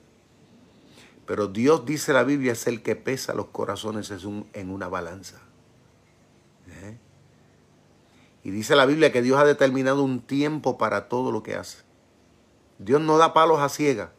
Pero 1.27 1.49
Dios 1.49 1.87
dice 1.87 2.13
la 2.13 2.23
Biblia 2.23 2.53
es 2.53 2.67
el 2.67 2.83
que 2.83 2.97
pesa 2.97 3.35
los 3.35 3.47
corazones 3.47 4.13
en 4.53 4.71
una 4.71 4.89
balanza. 4.89 5.43
Y 8.45 8.51
dice 8.51 8.76
la 8.76 8.84
Biblia 8.84 9.11
que 9.11 9.22
Dios 9.22 9.38
ha 9.38 9.45
determinado 9.45 10.05
un 10.05 10.20
tiempo 10.20 10.76
para 10.76 11.09
todo 11.09 11.32
lo 11.32 11.42
que 11.42 11.57
hace. 11.57 11.78
Dios 12.78 13.01
no 13.01 13.16
da 13.16 13.32
palos 13.32 13.61
a 13.61 13.70
ciegas, 13.70 14.11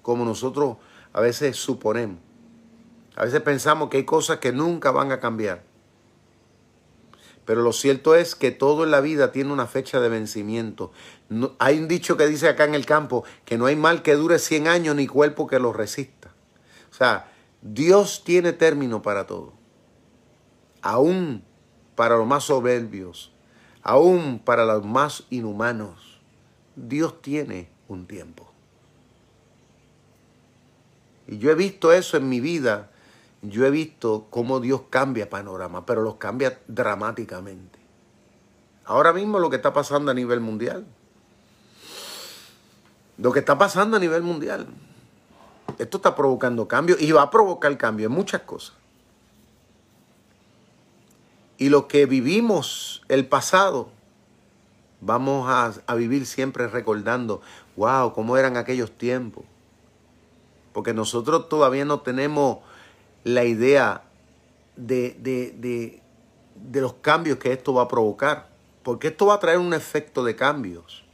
como 0.00 0.24
nosotros 0.24 0.78
a 1.12 1.20
veces 1.20 1.56
suponemos. 1.56 2.18
A 3.14 3.24
veces 3.24 3.42
pensamos 3.42 3.90
que 3.90 3.98
hay 3.98 4.04
cosas 4.04 4.38
que 4.38 4.52
nunca 4.52 4.90
van 4.90 5.12
a 5.12 5.20
cambiar. 5.20 5.62
Pero 7.44 7.62
lo 7.62 7.72
cierto 7.72 8.14
es 8.14 8.34
que 8.34 8.50
todo 8.50 8.84
en 8.84 8.90
la 8.90 9.02
vida 9.02 9.30
tiene 9.30 9.52
una 9.52 9.66
fecha 9.66 10.00
de 10.00 10.08
vencimiento. 10.08 10.90
hay 11.58 11.78
un 11.78 11.88
dicho 11.88 12.16
que 12.16 12.26
dice 12.26 12.48
acá 12.48 12.64
en 12.64 12.74
el 12.74 12.86
campo 12.86 13.24
que 13.44 13.58
no 13.58 13.66
hay 13.66 13.76
mal 13.76 14.02
que 14.02 14.14
dure 14.14 14.38
100 14.38 14.66
años 14.66 14.96
ni 14.96 15.06
cuerpo 15.06 15.46
que 15.46 15.58
lo 15.58 15.72
resista. 15.72 16.32
O 16.90 16.94
sea, 16.94 17.30
Dios 17.60 18.24
tiene 18.24 18.54
término 18.54 19.02
para 19.02 19.26
todo. 19.26 19.52
Aún 20.80 21.44
para 21.94 22.16
los 22.16 22.26
más 22.26 22.44
soberbios, 22.44 23.32
aún 23.82 24.38
para 24.38 24.64
los 24.64 24.84
más 24.84 25.24
inhumanos, 25.30 26.20
Dios 26.76 27.20
tiene 27.22 27.68
un 27.88 28.06
tiempo. 28.06 28.50
Y 31.26 31.38
yo 31.38 31.50
he 31.50 31.54
visto 31.54 31.92
eso 31.92 32.16
en 32.16 32.28
mi 32.28 32.40
vida 32.40 32.90
yo 33.46 33.66
he 33.66 33.70
visto 33.70 34.26
cómo 34.30 34.58
Dios 34.58 34.82
cambia 34.88 35.28
panorama, 35.28 35.84
pero 35.84 36.02
los 36.02 36.14
cambia 36.14 36.58
dramáticamente. 36.66 37.78
Ahora 38.86 39.12
mismo 39.12 39.38
lo 39.38 39.50
que 39.50 39.56
está 39.56 39.72
pasando 39.72 40.10
a 40.10 40.14
nivel 40.14 40.40
mundial. 40.40 40.86
Lo 43.18 43.32
que 43.32 43.40
está 43.40 43.58
pasando 43.58 43.98
a 43.98 44.00
nivel 44.00 44.22
mundial. 44.22 44.66
Esto 45.78 45.98
está 45.98 46.14
provocando 46.14 46.66
cambios 46.68 47.00
y 47.00 47.12
va 47.12 47.22
a 47.22 47.30
provocar 47.30 47.76
cambios 47.76 48.10
en 48.10 48.16
muchas 48.16 48.42
cosas. 48.42 48.76
Y 51.56 51.68
lo 51.68 51.86
que 51.86 52.06
vivimos 52.06 53.02
el 53.08 53.26
pasado, 53.26 53.90
vamos 55.00 55.46
a, 55.48 55.94
vivir 55.94 56.26
siempre 56.26 56.66
recordando, 56.66 57.42
wow, 57.76 58.12
cómo 58.12 58.36
eran 58.36 58.56
aquellos 58.56 58.90
tiempos. 58.90 59.44
Porque 60.72 60.92
nosotros 60.92 61.48
todavía 61.48 61.84
no 61.84 62.00
tenemos 62.00 62.58
la 63.22 63.44
idea 63.44 64.02
de, 64.76 65.16
de, 65.20 66.80
los 66.80 66.94
cambios 66.94 67.38
que 67.38 67.52
esto 67.52 67.74
va 67.74 67.82
a 67.82 67.88
provocar. 67.88 68.48
Porque 68.82 69.08
esto 69.08 69.26
va 69.26 69.34
a 69.34 69.40
traer 69.40 69.58
un 69.58 69.72
efecto 69.72 70.24
de 70.24 70.34
cambios 70.34 71.04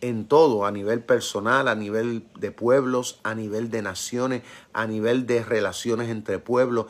en 0.00 0.26
todo, 0.26 0.64
a 0.66 0.70
nivel 0.70 1.02
personal, 1.02 1.68
a 1.68 1.74
nivel 1.74 2.24
de 2.38 2.50
pueblos, 2.50 3.20
a 3.22 3.34
nivel 3.34 3.70
de 3.70 3.82
naciones, 3.82 4.42
a 4.72 4.86
nivel 4.86 5.26
de 5.26 5.44
relaciones 5.44 6.08
entre 6.08 6.38
pueblos. 6.38 6.86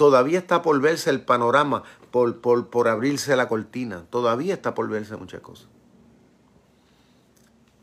Todavía 0.00 0.38
está 0.38 0.62
por 0.62 0.80
verse 0.80 1.10
el 1.10 1.20
panorama, 1.20 1.82
por, 2.10 2.40
por, 2.40 2.68
por 2.68 2.88
abrirse 2.88 3.36
la 3.36 3.48
cortina. 3.48 4.06
Todavía 4.08 4.54
está 4.54 4.74
por 4.74 4.88
verse 4.88 5.14
muchas 5.18 5.42
cosas. 5.42 5.68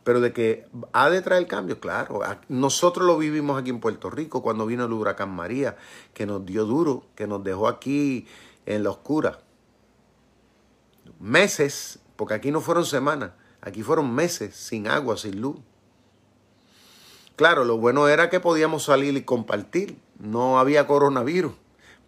Pero 0.04 0.20
de 0.20 0.34
que 0.34 0.66
ha 0.94 1.12
de 1.12 1.22
traer 1.22 1.46
cambio, 1.46 1.80
claro. 1.80 2.22
Nosotros 2.50 3.06
lo 3.06 3.20
vivimos 3.20 3.62
aquí 3.62 3.70
en 3.70 3.80
Puerto 3.80 4.10
Rico 4.10 4.42
cuando 4.42 4.66
vino 4.66 4.86
el 4.86 4.94
huracán 4.94 5.30
María, 5.30 5.78
que 6.16 6.26
nos 6.26 6.44
dio 6.44 6.66
duro, 6.66 7.04
que 7.14 7.28
nos 7.28 7.44
dejó 7.44 7.68
aquí 7.68 8.26
en 8.66 8.84
la 8.84 8.90
oscura. 8.90 9.38
Meses, 11.20 12.00
porque 12.16 12.34
aquí 12.34 12.50
no 12.50 12.62
fueron 12.62 12.86
semanas, 12.86 13.34
aquí 13.62 13.84
fueron 13.84 14.12
meses 14.16 14.56
sin 14.56 14.88
agua, 14.88 15.18
sin 15.18 15.40
luz. 15.40 15.58
Claro, 17.36 17.64
lo 17.64 17.78
bueno 17.78 18.08
era 18.08 18.32
que 18.32 18.40
podíamos 18.40 18.86
salir 18.86 19.16
y 19.16 19.22
compartir. 19.22 20.00
No 20.18 20.58
había 20.58 20.88
coronavirus, 20.88 21.54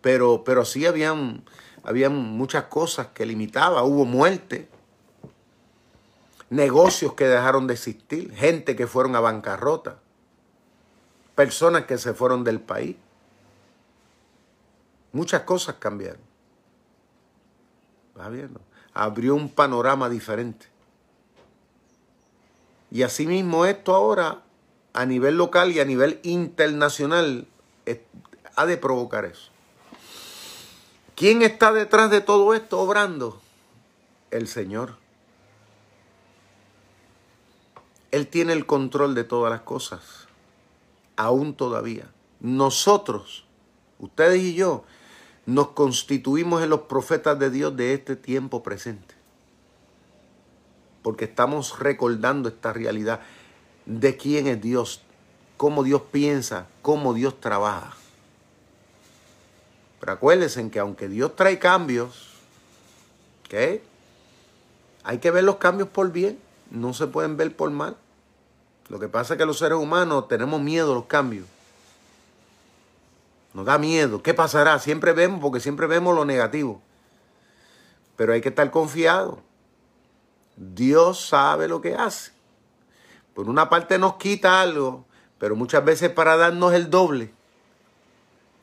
pero, 0.02 0.44
pero 0.44 0.66
sí 0.66 0.86
habían, 0.86 1.44
habían 1.84 2.16
muchas 2.16 2.66
cosas 2.66 3.08
que 3.08 3.26
limitaban. 3.26 3.84
Hubo 3.84 4.06
muerte, 4.06 4.70
negocios 6.50 7.14
que 7.14 7.26
dejaron 7.26 7.68
de 7.68 7.74
existir, 7.74 8.34
gente 8.34 8.76
que 8.76 8.88
fueron 8.88 9.16
a 9.16 9.20
bancarrota, 9.20 10.00
personas 11.36 11.86
que 11.86 11.98
se 11.98 12.14
fueron 12.14 12.44
del 12.44 12.60
país. 12.60 12.96
Muchas 15.12 15.42
cosas 15.42 15.76
cambiaron. 15.80 16.22
¿Va 18.18 18.30
viendo? 18.30 18.62
Abrió 18.94 19.36
un 19.36 19.50
panorama 19.50 20.10
diferente. 20.10 20.68
Y 22.92 23.04
asimismo 23.04 23.66
esto 23.66 23.96
ahora, 23.96 24.42
a 24.94 25.06
nivel 25.06 25.38
local 25.38 25.72
y 25.72 25.80
a 25.80 25.86
nivel 25.86 26.20
internacional, 26.24 27.48
ha 28.56 28.66
de 28.66 28.78
provocar 28.78 29.26
eso. 29.26 29.52
¿Quién 31.20 31.42
está 31.42 31.74
detrás 31.74 32.10
de 32.10 32.22
todo 32.22 32.54
esto 32.54 32.80
obrando? 32.80 33.42
El 34.32 34.48
Señor. 34.48 34.96
Él 38.12 38.28
tiene 38.28 38.54
el 38.54 38.66
control 38.66 39.16
de 39.16 39.26
todas 39.26 39.52
las 39.52 39.60
cosas, 39.64 40.30
aún 41.18 41.56
todavía. 41.56 42.10
Nosotros, 42.40 43.44
ustedes 44.00 44.42
y 44.42 44.54
yo, 44.54 44.86
nos 45.46 45.72
constituimos 45.72 46.64
en 46.64 46.70
los 46.70 46.84
profetas 46.84 47.38
de 47.38 47.50
Dios 47.50 47.76
de 47.76 47.94
este 47.94 48.16
tiempo 48.16 48.64
presente. 48.64 49.14
Porque 51.02 51.26
estamos 51.26 51.80
recordando 51.80 52.48
esta 52.48 52.72
realidad 52.72 53.20
de 53.86 54.16
quién 54.16 54.48
es 54.48 54.62
Dios, 54.62 55.02
cómo 55.58 55.84
Dios 55.84 56.02
piensa, 56.14 56.70
cómo 56.82 57.14
Dios 57.14 57.42
trabaja. 57.42 57.99
Pero 60.00 60.12
acuérdense 60.12 60.70
que 60.70 60.80
aunque 60.80 61.08
Dios 61.08 61.36
trae 61.36 61.60
cambios. 61.60 62.28
Hay 65.04 65.18
que 65.18 65.32
ver 65.32 65.44
los 65.44 65.56
cambios 65.56 65.90
por 65.90 66.12
bien 66.12 66.38
no 66.70 66.94
se 66.94 67.08
pueden 67.08 67.38
ver 67.38 67.56
por 67.56 67.72
mal. 67.72 67.96
Lo 68.90 69.00
que 69.00 69.08
pasa 69.08 69.34
es 69.34 69.38
que 69.38 69.46
los 69.46 69.60
seres 69.60 69.78
humanos 69.78 70.28
tenemos 70.28 70.62
miedo 70.62 70.92
a 70.92 70.96
los 70.96 71.06
cambios. 71.06 71.46
Nos 73.54 73.66
da 73.66 73.78
miedo. 73.78 74.22
¿Qué 74.22 74.34
pasará? 74.34 74.80
Siempre 74.80 75.14
vemos, 75.14 75.42
porque 75.42 75.60
siempre 75.60 75.88
vemos 75.88 76.16
lo 76.16 76.26
negativo. 76.26 76.82
Pero 78.16 78.34
hay 78.34 78.42
que 78.42 78.50
estar 78.50 78.70
confiado. 78.72 79.40
Dios 80.56 81.28
sabe 81.28 81.68
lo 81.68 81.82
que 81.82 81.96
hace. 81.96 82.32
Por 83.34 83.50
una 83.50 83.70
parte 83.70 83.98
nos 83.98 84.16
quita 84.16 84.62
algo, 84.62 85.06
pero 85.38 85.56
muchas 85.56 85.84
veces 85.86 86.10
para 86.10 86.36
darnos 86.36 86.74
el 86.74 86.90
doble. 86.90 87.32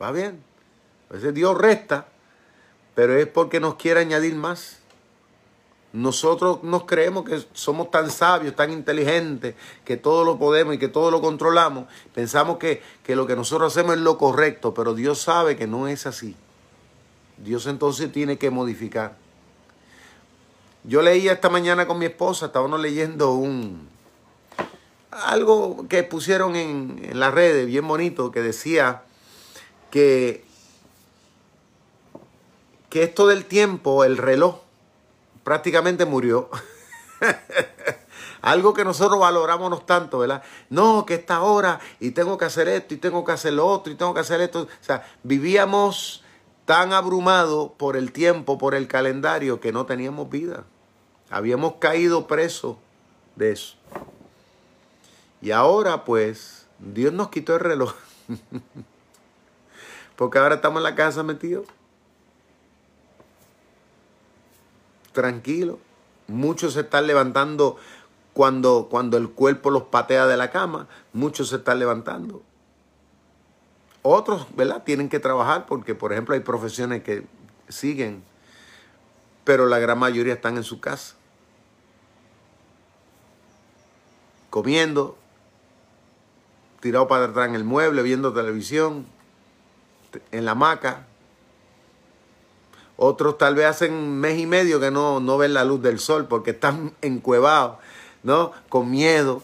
¿Va 0.00 0.12
bien? 0.12 0.42
A 1.10 1.14
veces 1.14 1.34
Dios 1.34 1.56
resta, 1.56 2.06
pero 2.94 3.16
es 3.16 3.26
porque 3.26 3.60
nos 3.60 3.76
quiere 3.76 4.00
añadir 4.00 4.34
más. 4.34 4.78
Nosotros 5.92 6.62
nos 6.62 6.84
creemos 6.84 7.24
que 7.24 7.42
somos 7.52 7.90
tan 7.90 8.10
sabios, 8.10 8.54
tan 8.54 8.70
inteligentes, 8.70 9.54
que 9.84 9.96
todo 9.96 10.24
lo 10.24 10.38
podemos 10.38 10.74
y 10.74 10.78
que 10.78 10.88
todo 10.88 11.10
lo 11.10 11.20
controlamos. 11.20 11.86
Pensamos 12.14 12.58
que, 12.58 12.82
que 13.02 13.16
lo 13.16 13.26
que 13.26 13.36
nosotros 13.36 13.72
hacemos 13.72 13.96
es 13.96 14.02
lo 14.02 14.18
correcto, 14.18 14.74
pero 14.74 14.94
Dios 14.94 15.20
sabe 15.20 15.56
que 15.56 15.66
no 15.66 15.88
es 15.88 16.06
así. 16.06 16.36
Dios 17.38 17.66
entonces 17.66 18.12
tiene 18.12 18.36
que 18.36 18.50
modificar. 18.50 19.16
Yo 20.84 21.02
leía 21.02 21.32
esta 21.32 21.48
mañana 21.48 21.86
con 21.86 21.98
mi 21.98 22.06
esposa, 22.06 22.46
estábamos 22.46 22.80
leyendo 22.80 23.32
un 23.32 23.88
algo 25.10 25.86
que 25.88 26.02
pusieron 26.02 26.56
en, 26.56 27.00
en 27.02 27.18
las 27.20 27.32
redes, 27.32 27.66
bien 27.66 27.86
bonito, 27.88 28.30
que 28.30 28.42
decía 28.42 29.02
que, 29.90 30.44
que 32.96 33.02
esto 33.02 33.26
del 33.26 33.44
tiempo, 33.44 34.04
el 34.04 34.16
reloj, 34.16 34.60
prácticamente 35.44 36.06
murió. 36.06 36.48
Algo 38.40 38.72
que 38.72 38.86
nosotros 38.86 39.20
valoramos 39.20 39.84
tanto, 39.84 40.20
¿verdad? 40.20 40.42
No, 40.70 41.04
que 41.04 41.12
esta 41.12 41.42
hora 41.42 41.78
y 42.00 42.12
tengo 42.12 42.38
que 42.38 42.46
hacer 42.46 42.68
esto 42.68 42.94
y 42.94 42.96
tengo 42.96 43.22
que 43.22 43.32
hacer 43.32 43.52
lo 43.52 43.66
otro 43.66 43.92
y 43.92 43.96
tengo 43.96 44.14
que 44.14 44.20
hacer 44.20 44.40
esto. 44.40 44.62
O 44.62 44.68
sea, 44.80 45.06
vivíamos 45.24 46.24
tan 46.64 46.94
abrumados 46.94 47.72
por 47.76 47.98
el 47.98 48.12
tiempo, 48.12 48.56
por 48.56 48.74
el 48.74 48.88
calendario, 48.88 49.60
que 49.60 49.72
no 49.72 49.84
teníamos 49.84 50.30
vida. 50.30 50.64
Habíamos 51.28 51.74
caído 51.74 52.26
presos 52.26 52.78
de 53.34 53.52
eso. 53.52 53.76
Y 55.42 55.50
ahora 55.50 56.06
pues 56.06 56.66
Dios 56.78 57.12
nos 57.12 57.28
quitó 57.28 57.56
el 57.56 57.60
reloj. 57.60 57.92
Porque 60.16 60.38
ahora 60.38 60.54
estamos 60.54 60.78
en 60.78 60.84
la 60.84 60.94
casa 60.94 61.22
metidos. 61.22 61.66
Tranquilo. 65.16 65.78
Muchos 66.28 66.74
se 66.74 66.80
están 66.80 67.06
levantando 67.06 67.76
cuando, 68.34 68.88
cuando 68.90 69.16
el 69.16 69.30
cuerpo 69.30 69.70
los 69.70 69.84
patea 69.84 70.26
de 70.26 70.36
la 70.36 70.50
cama. 70.50 70.88
Muchos 71.14 71.48
se 71.48 71.56
están 71.56 71.78
levantando. 71.78 72.42
Otros, 74.02 74.46
¿verdad? 74.54 74.84
Tienen 74.84 75.08
que 75.08 75.18
trabajar 75.18 75.64
porque, 75.66 75.94
por 75.94 76.12
ejemplo, 76.12 76.34
hay 76.34 76.40
profesiones 76.40 77.02
que 77.02 77.26
siguen, 77.68 78.22
pero 79.42 79.66
la 79.66 79.78
gran 79.78 79.98
mayoría 79.98 80.34
están 80.34 80.58
en 80.58 80.64
su 80.64 80.80
casa. 80.80 81.16
Comiendo, 84.50 85.16
tirado 86.80 87.08
para 87.08 87.24
atrás 87.24 87.48
en 87.48 87.54
el 87.54 87.64
mueble, 87.64 88.02
viendo 88.02 88.34
televisión, 88.34 89.06
en 90.30 90.44
la 90.44 90.52
hamaca, 90.52 91.06
otros 92.96 93.36
tal 93.36 93.54
vez 93.54 93.66
hacen 93.66 94.18
mes 94.18 94.38
y 94.38 94.46
medio 94.46 94.80
que 94.80 94.90
no, 94.90 95.20
no 95.20 95.36
ven 95.36 95.52
la 95.52 95.64
luz 95.64 95.82
del 95.82 95.98
sol 95.98 96.26
porque 96.26 96.52
están 96.52 96.94
encuevados, 97.02 97.78
¿no? 98.22 98.52
Con 98.68 98.90
miedo. 98.90 99.42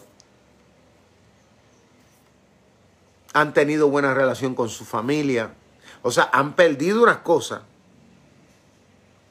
Han 3.33 3.53
tenido 3.53 3.89
buena 3.89 4.13
relación 4.13 4.55
con 4.55 4.69
su 4.69 4.85
familia. 4.85 5.53
O 6.01 6.11
sea, 6.11 6.29
han 6.33 6.53
perdido 6.53 7.01
unas 7.01 7.17
cosas. 7.17 7.61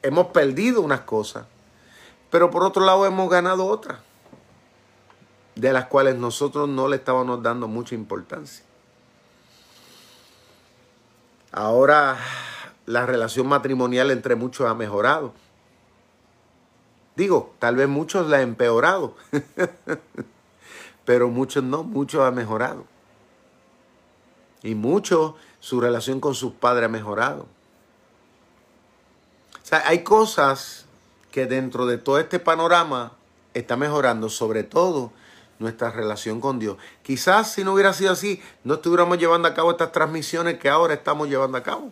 Hemos 0.01 0.27
perdido 0.27 0.81
unas 0.81 1.01
cosas. 1.01 1.45
Pero 2.29 2.49
por 2.49 2.63
otro 2.63 2.83
lado 2.83 3.05
hemos 3.05 3.29
ganado 3.29 3.65
otras. 3.65 3.99
De 5.55 5.71
las 5.71 5.85
cuales 5.85 6.15
nosotros 6.15 6.67
no 6.67 6.87
le 6.87 6.97
estábamos 6.97 7.43
dando 7.43 7.67
mucha 7.67 7.95
importancia. 7.95 8.65
Ahora 11.51 12.17
la 12.85 13.05
relación 13.05 13.47
matrimonial 13.47 14.11
entre 14.11 14.35
muchos 14.35 14.67
ha 14.67 14.73
mejorado. 14.73 15.33
Digo, 17.15 17.53
tal 17.59 17.75
vez 17.75 17.87
muchos 17.87 18.27
la 18.27 18.37
han 18.37 18.43
empeorado, 18.43 19.15
pero 21.05 21.29
muchos 21.29 21.63
no, 21.63 21.83
muchos 21.83 22.21
han 22.21 22.35
mejorado. 22.35 22.85
Y 24.63 24.75
muchos, 24.75 25.35
su 25.59 25.79
relación 25.79 26.19
con 26.19 26.33
sus 26.33 26.53
padres 26.53 26.85
ha 26.85 26.89
mejorado. 26.91 27.45
O 29.61 29.65
sea, 29.65 29.83
hay 29.87 30.03
cosas 30.03 30.85
que 31.31 31.45
dentro 31.45 31.85
de 31.85 31.97
todo 31.97 32.19
este 32.19 32.39
panorama 32.39 33.13
está 33.53 33.75
mejorando, 33.75 34.29
sobre 34.29 34.63
todo 34.63 35.11
nuestra 35.59 35.91
relación 35.91 36.41
con 36.41 36.59
Dios. 36.59 36.77
Quizás 37.03 37.51
si 37.51 37.63
no 37.63 37.73
hubiera 37.73 37.93
sido 37.93 38.11
así, 38.11 38.41
no 38.63 38.75
estuviéramos 38.75 39.17
llevando 39.17 39.47
a 39.47 39.53
cabo 39.53 39.71
estas 39.71 39.91
transmisiones 39.91 40.57
que 40.59 40.69
ahora 40.69 40.95
estamos 40.95 41.29
llevando 41.29 41.57
a 41.57 41.63
cabo. 41.63 41.91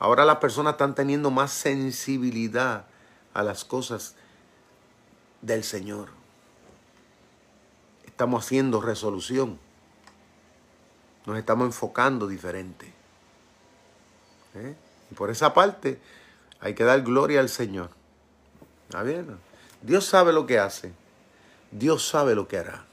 Ahora 0.00 0.24
las 0.24 0.38
personas 0.38 0.72
están 0.72 0.94
teniendo 0.94 1.30
más 1.30 1.52
sensibilidad 1.52 2.86
a 3.34 3.42
las 3.42 3.66
cosas 3.66 4.16
del 5.42 5.62
Señor. 5.62 6.08
Estamos 8.06 8.44
haciendo 8.44 8.80
resolución. 8.80 9.58
Nos 11.26 11.36
estamos 11.36 11.66
enfocando 11.66 12.26
diferente. 12.26 12.90
¿Eh? 14.54 14.74
Y 15.10 15.14
por 15.14 15.28
esa 15.28 15.52
parte 15.52 16.00
hay 16.60 16.74
que 16.74 16.84
dar 16.84 17.02
gloria 17.02 17.40
al 17.40 17.50
Señor. 17.50 17.90
¿Está 18.88 19.02
bien? 19.02 19.38
Dios 19.82 20.06
sabe 20.06 20.32
lo 20.32 20.46
que 20.46 20.58
hace. 20.58 20.94
Dios 21.72 22.08
sabe 22.08 22.34
lo 22.34 22.48
que 22.48 22.56
hará. 22.56 22.86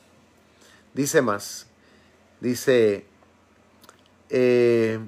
Dice 0.93 1.21
más. 1.21 1.67
Dice, 2.41 3.05
eh, 4.29 4.99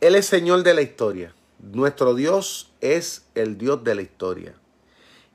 Él 0.00 0.14
es 0.14 0.26
Señor 0.26 0.62
de 0.62 0.74
la 0.74 0.82
historia. 0.82 1.34
Nuestro 1.58 2.14
Dios 2.14 2.70
es 2.80 3.22
el 3.34 3.58
Dios 3.58 3.82
de 3.82 3.96
la 3.96 4.02
historia 4.02 4.54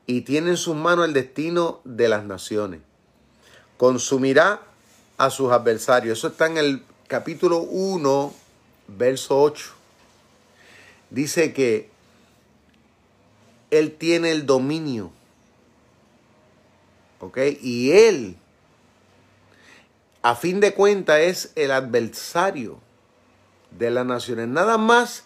y 0.06 0.22
tiene 0.22 0.52
en 0.52 0.58
sus 0.58 0.76
manos 0.76 1.06
el 1.06 1.14
destino 1.14 1.82
de 1.84 2.08
las 2.08 2.24
naciones. 2.24 2.80
Consumirá 3.76 4.62
a 5.18 5.30
sus 5.30 5.52
adversarios. 5.52 6.18
Eso 6.18 6.30
está 6.30 6.48
en 6.48 6.58
el 6.58 6.84
capítulo 7.08 7.60
1, 7.60 8.34
verso 8.88 9.42
8. 9.42 9.72
Dice 11.10 11.52
que 11.52 11.90
Él 13.70 13.96
tiene 13.98 14.32
el 14.32 14.46
dominio. 14.46 15.12
¿Ok? 17.20 17.38
Y 17.62 17.92
Él, 17.92 18.38
a 20.22 20.36
fin 20.36 20.62
de 20.62 20.74
cuentas, 20.74 21.20
es 21.20 21.52
el 21.56 21.72
adversario 21.72 22.80
de 23.78 23.92
las 23.92 24.06
naciones. 24.06 24.48
Nada 24.48 24.78
más 24.78 25.26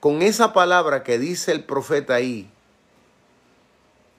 con 0.00 0.22
esa 0.22 0.52
palabra 0.52 1.02
que 1.02 1.18
dice 1.18 1.52
el 1.52 1.64
profeta 1.64 2.14
ahí, 2.14 2.50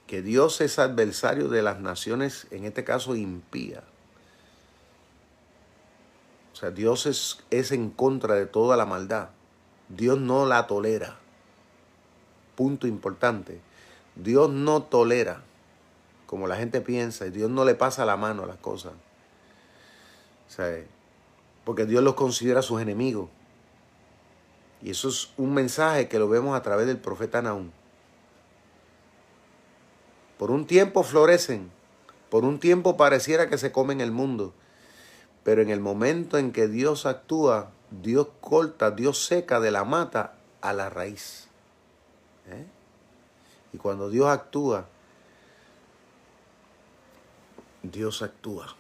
que 0.08 0.22
Dios 0.22 0.62
es 0.62 0.80
adversario 0.80 1.50
de 1.50 1.62
las 1.62 1.80
naciones, 1.80 2.48
en 2.52 2.66
este 2.66 2.84
caso 2.84 3.16
impía. 3.16 3.84
O 6.54 6.56
sea, 6.56 6.72
Dios 6.72 7.06
es, 7.06 7.44
es 7.50 7.72
en 7.72 7.90
contra 7.90 8.36
de 8.36 8.46
toda 8.46 8.78
la 8.78 8.86
maldad. 8.86 9.30
Dios 9.90 10.20
no 10.20 10.46
la 10.46 10.68
tolera. 10.68 11.18
Punto 12.56 12.88
importante. 12.88 13.60
Dios 14.16 14.50
no 14.50 14.84
tolera, 14.84 15.42
como 16.26 16.48
la 16.48 16.56
gente 16.56 16.82
piensa, 16.82 17.28
y 17.28 17.32
Dios 17.32 17.50
no 17.50 17.66
le 17.66 17.76
pasa 17.76 18.06
la 18.06 18.16
mano 18.16 18.44
a 18.44 18.48
las 18.48 18.58
cosas. 18.58 18.94
O 20.48 20.52
sea, 20.52 20.84
porque 21.66 21.86
Dios 21.86 22.04
los 22.04 22.14
considera 22.14 22.62
sus 22.62 22.82
enemigos. 22.82 23.30
Y 24.82 24.92
eso 24.92 25.10
es 25.10 25.32
un 25.38 25.54
mensaje 25.54 26.08
que 26.08 26.20
lo 26.20 26.30
vemos 26.30 26.58
a 26.58 26.62
través 26.62 26.88
del 26.88 26.98
profeta 26.98 27.42
Naúm. 27.42 27.72
Por 30.38 30.52
un 30.52 30.68
tiempo 30.68 31.04
florecen, 31.04 31.72
por 32.30 32.44
un 32.44 32.60
tiempo 32.60 32.98
pareciera 32.98 33.50
que 33.50 33.58
se 33.58 33.72
comen 33.72 34.02
el 34.02 34.12
mundo, 34.12 34.54
pero 35.44 35.62
en 35.62 35.70
el 35.70 35.80
momento 35.80 36.38
en 36.38 36.52
que 36.52 36.68
Dios 36.68 37.06
actúa, 37.06 37.72
Dios 37.90 38.28
corta, 38.42 38.92
Dios 38.92 39.24
seca 39.24 39.60
de 39.60 39.72
la 39.72 39.86
mata 39.86 40.36
a 40.62 40.74
la 40.74 40.90
raíz. 40.90 41.48
¿Eh? 42.48 42.66
Y 43.74 43.78
cuando 43.78 44.10
Dios 44.10 44.28
actúa, 44.28 44.88
Dios 47.84 48.22
actúa. 48.22 48.76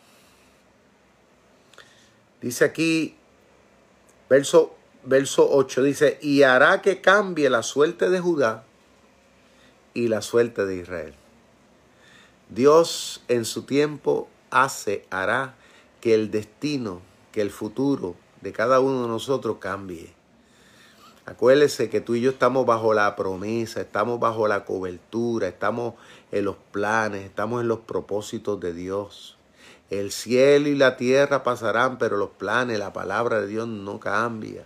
Dice 2.41 2.65
aquí, 2.65 3.15
verso 4.29 4.74
verso 5.05 5.47
8 5.49 5.83
dice, 5.83 6.19
y 6.21 6.43
hará 6.43 6.81
que 6.81 7.01
cambie 7.01 7.49
la 7.49 7.63
suerte 7.63 8.09
de 8.09 8.19
Judá 8.19 8.63
y 9.93 10.07
la 10.07 10.21
suerte 10.21 10.65
de 10.65 10.77
Israel. 10.77 11.13
Dios 12.49 13.23
en 13.27 13.45
su 13.45 13.63
tiempo 13.63 14.27
hace, 14.51 15.05
hará 15.09 15.55
que 16.01 16.13
el 16.13 16.31
destino, 16.31 17.01
que 17.31 17.41
el 17.41 17.49
futuro 17.49 18.15
de 18.41 18.51
cada 18.51 18.79
uno 18.79 19.03
de 19.03 19.07
nosotros 19.07 19.57
cambie. 19.59 20.13
Acuérdese 21.25 21.89
que 21.89 22.01
tú 22.01 22.13
y 22.13 22.21
yo 22.21 22.29
estamos 22.29 22.67
bajo 22.67 22.93
la 22.93 23.15
promesa, 23.15 23.81
estamos 23.81 24.19
bajo 24.19 24.47
la 24.47 24.63
cobertura, 24.63 25.47
estamos 25.47 25.95
en 26.31 26.45
los 26.45 26.55
planes, 26.71 27.25
estamos 27.25 27.61
en 27.61 27.67
los 27.67 27.79
propósitos 27.79 28.59
de 28.59 28.73
Dios. 28.73 29.37
El 29.89 30.11
cielo 30.11 30.69
y 30.69 30.75
la 30.75 30.97
tierra 30.97 31.41
pasarán, 31.41 31.97
pero 31.97 32.17
los 32.17 32.29
planes, 32.29 32.77
la 32.77 32.93
palabra 32.93 33.41
de 33.41 33.47
Dios 33.47 33.67
no 33.67 33.99
cambia. 33.99 34.65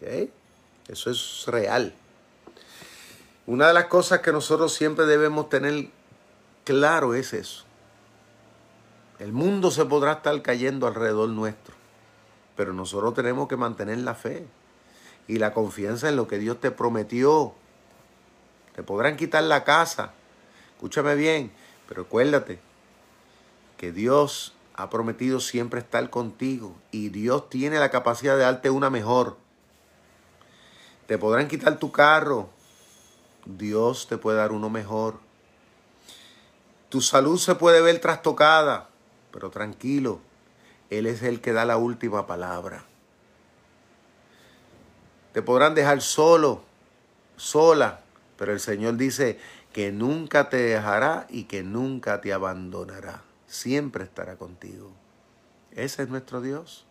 Eso 0.00 1.10
es 1.10 1.44
real. 1.46 1.94
Una 3.46 3.68
de 3.68 3.74
las 3.74 3.86
cosas 3.86 4.20
que 4.20 4.32
nosotros 4.32 4.72
siempre 4.72 5.06
debemos 5.06 5.48
tener 5.48 5.90
claro 6.64 7.14
es 7.14 7.32
eso. 7.32 7.64
El 9.18 9.32
mundo 9.32 9.70
se 9.70 9.84
podrá 9.84 10.14
estar 10.14 10.40
cayendo 10.42 10.86
alrededor 10.86 11.28
nuestro, 11.28 11.74
pero 12.56 12.72
nosotros 12.72 13.14
tenemos 13.14 13.48
que 13.48 13.56
mantener 13.56 13.98
la 13.98 14.14
fe 14.14 14.46
y 15.28 15.38
la 15.38 15.52
confianza 15.52 16.08
en 16.08 16.16
lo 16.16 16.26
que 16.26 16.38
Dios 16.38 16.60
te 16.60 16.70
prometió. 16.70 17.54
Te 18.74 18.82
podrán 18.82 19.16
quitar 19.16 19.44
la 19.44 19.62
casa, 19.62 20.12
escúchame 20.74 21.14
bien, 21.14 21.52
pero 21.86 22.02
acuérdate 22.02 22.58
que 23.76 23.92
Dios 23.92 24.54
ha 24.74 24.90
prometido 24.90 25.38
siempre 25.38 25.80
estar 25.80 26.10
contigo 26.10 26.74
y 26.90 27.10
Dios 27.10 27.48
tiene 27.48 27.78
la 27.78 27.90
capacidad 27.90 28.36
de 28.36 28.42
darte 28.42 28.70
una 28.70 28.90
mejor. 28.90 29.43
Te 31.06 31.18
podrán 31.18 31.48
quitar 31.48 31.78
tu 31.78 31.92
carro. 31.92 32.48
Dios 33.44 34.06
te 34.08 34.16
puede 34.16 34.38
dar 34.38 34.52
uno 34.52 34.70
mejor. 34.70 35.18
Tu 36.88 37.00
salud 37.00 37.38
se 37.38 37.54
puede 37.56 37.82
ver 37.82 38.00
trastocada, 38.00 38.88
pero 39.32 39.50
tranquilo, 39.50 40.20
Él 40.90 41.06
es 41.06 41.22
el 41.22 41.40
que 41.40 41.52
da 41.52 41.64
la 41.64 41.76
última 41.76 42.26
palabra. 42.26 42.84
Te 45.32 45.42
podrán 45.42 45.74
dejar 45.74 46.00
solo, 46.00 46.62
sola, 47.36 48.00
pero 48.38 48.52
el 48.52 48.60
Señor 48.60 48.96
dice 48.96 49.38
que 49.72 49.90
nunca 49.90 50.48
te 50.48 50.58
dejará 50.58 51.26
y 51.28 51.44
que 51.44 51.64
nunca 51.64 52.20
te 52.20 52.32
abandonará. 52.32 53.24
Siempre 53.48 54.04
estará 54.04 54.36
contigo. 54.36 54.92
Ese 55.72 56.04
es 56.04 56.08
nuestro 56.08 56.40
Dios. 56.40 56.86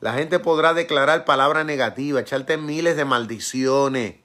La 0.00 0.14
gente 0.14 0.38
podrá 0.38 0.74
declarar 0.74 1.24
palabras 1.24 1.64
negativas, 1.64 2.22
echarte 2.22 2.56
miles 2.56 2.96
de 2.96 3.04
maldiciones, 3.04 4.16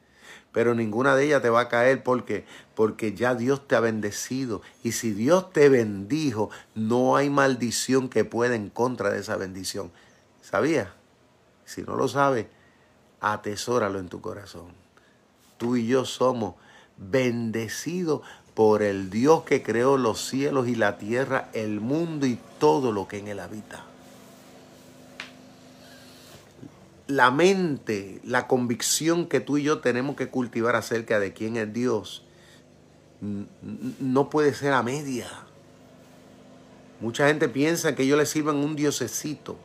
pero 0.52 0.74
ninguna 0.74 1.16
de 1.16 1.26
ellas 1.26 1.42
te 1.42 1.50
va 1.50 1.62
a 1.62 1.70
caer 1.70 2.04
porque 2.04 2.46
porque 2.78 3.16
ya 3.16 3.34
Dios 3.34 3.68
te 3.68 3.76
ha 3.76 3.80
bendecido 3.80 4.62
y 4.84 4.92
si 4.92 5.12
Dios 5.12 5.52
te 5.52 5.68
bendijo, 5.68 6.52
no 6.76 7.16
hay 7.16 7.28
maldición 7.28 8.08
que 8.08 8.24
pueda 8.24 8.54
en 8.54 8.70
contra 8.70 9.10
de 9.10 9.20
esa 9.20 9.36
bendición. 9.36 9.92
¿Sabías? 10.44 10.90
Si 11.66 11.82
no 11.82 11.96
lo 11.96 12.08
sabes, 12.08 12.46
atesóralo 13.20 13.98
en 13.98 14.10
tu 14.10 14.22
corazón. 14.22 14.68
Tú 15.58 15.76
y 15.76 15.88
yo 15.88 16.06
somos 16.06 16.54
bendecidos 16.98 18.22
por 18.54 18.84
el 18.84 19.10
Dios 19.10 19.42
que 19.42 19.64
creó 19.64 19.98
los 19.98 20.22
cielos 20.28 20.68
y 20.68 20.76
la 20.76 21.00
tierra, 21.00 21.50
el 21.54 21.80
mundo 21.82 22.28
y 22.28 22.38
todo 22.60 22.92
lo 22.92 23.08
que 23.08 23.18
en 23.18 23.28
él 23.28 23.40
habita. 23.40 23.86
La 27.08 27.32
mente, 27.32 28.22
la 28.24 28.48
convicción 28.48 29.28
que 29.28 29.40
tú 29.40 29.58
y 29.58 29.64
yo 29.64 29.80
tenemos 29.80 30.16
que 30.16 30.30
cultivar 30.30 30.76
acerca 30.76 31.20
de 31.20 31.34
quién 31.34 31.58
es 31.58 31.74
Dios, 31.74 32.24
no 33.22 34.30
puede 34.30 34.54
ser 34.54 34.74
a 34.74 34.84
media. 34.84 35.28
Mucha 37.00 37.28
gente 37.28 37.50
piensa 37.50 37.96
que 37.96 38.04
ellos 38.04 38.18
le 38.18 38.26
sirven 38.26 38.58
un 38.58 38.76
diosecito. 38.76 39.58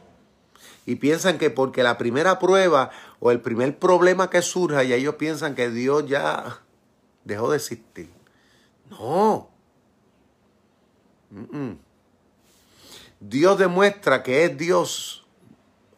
y 0.85 0.97
piensan 0.97 1.39
que 1.39 1.51
porque 1.51 1.83
la 1.83 1.99
primera 1.99 2.39
prueba 2.39 2.91
o 3.21 3.31
el 3.31 3.41
primer 3.41 3.79
problema 3.79 4.31
que 4.31 4.43
surja, 4.43 4.85
y 4.85 4.93
ellos 4.93 5.15
piensan 5.17 5.55
que 5.55 5.71
Dios 5.71 6.07
ya 6.07 6.61
dejó 7.25 7.51
de 7.51 7.57
existir. 7.57 8.11
No. 8.91 9.49
Dios 13.21 13.59
demuestra 13.59 14.23
que 14.23 14.45
es 14.45 14.59
Dios. 14.59 15.22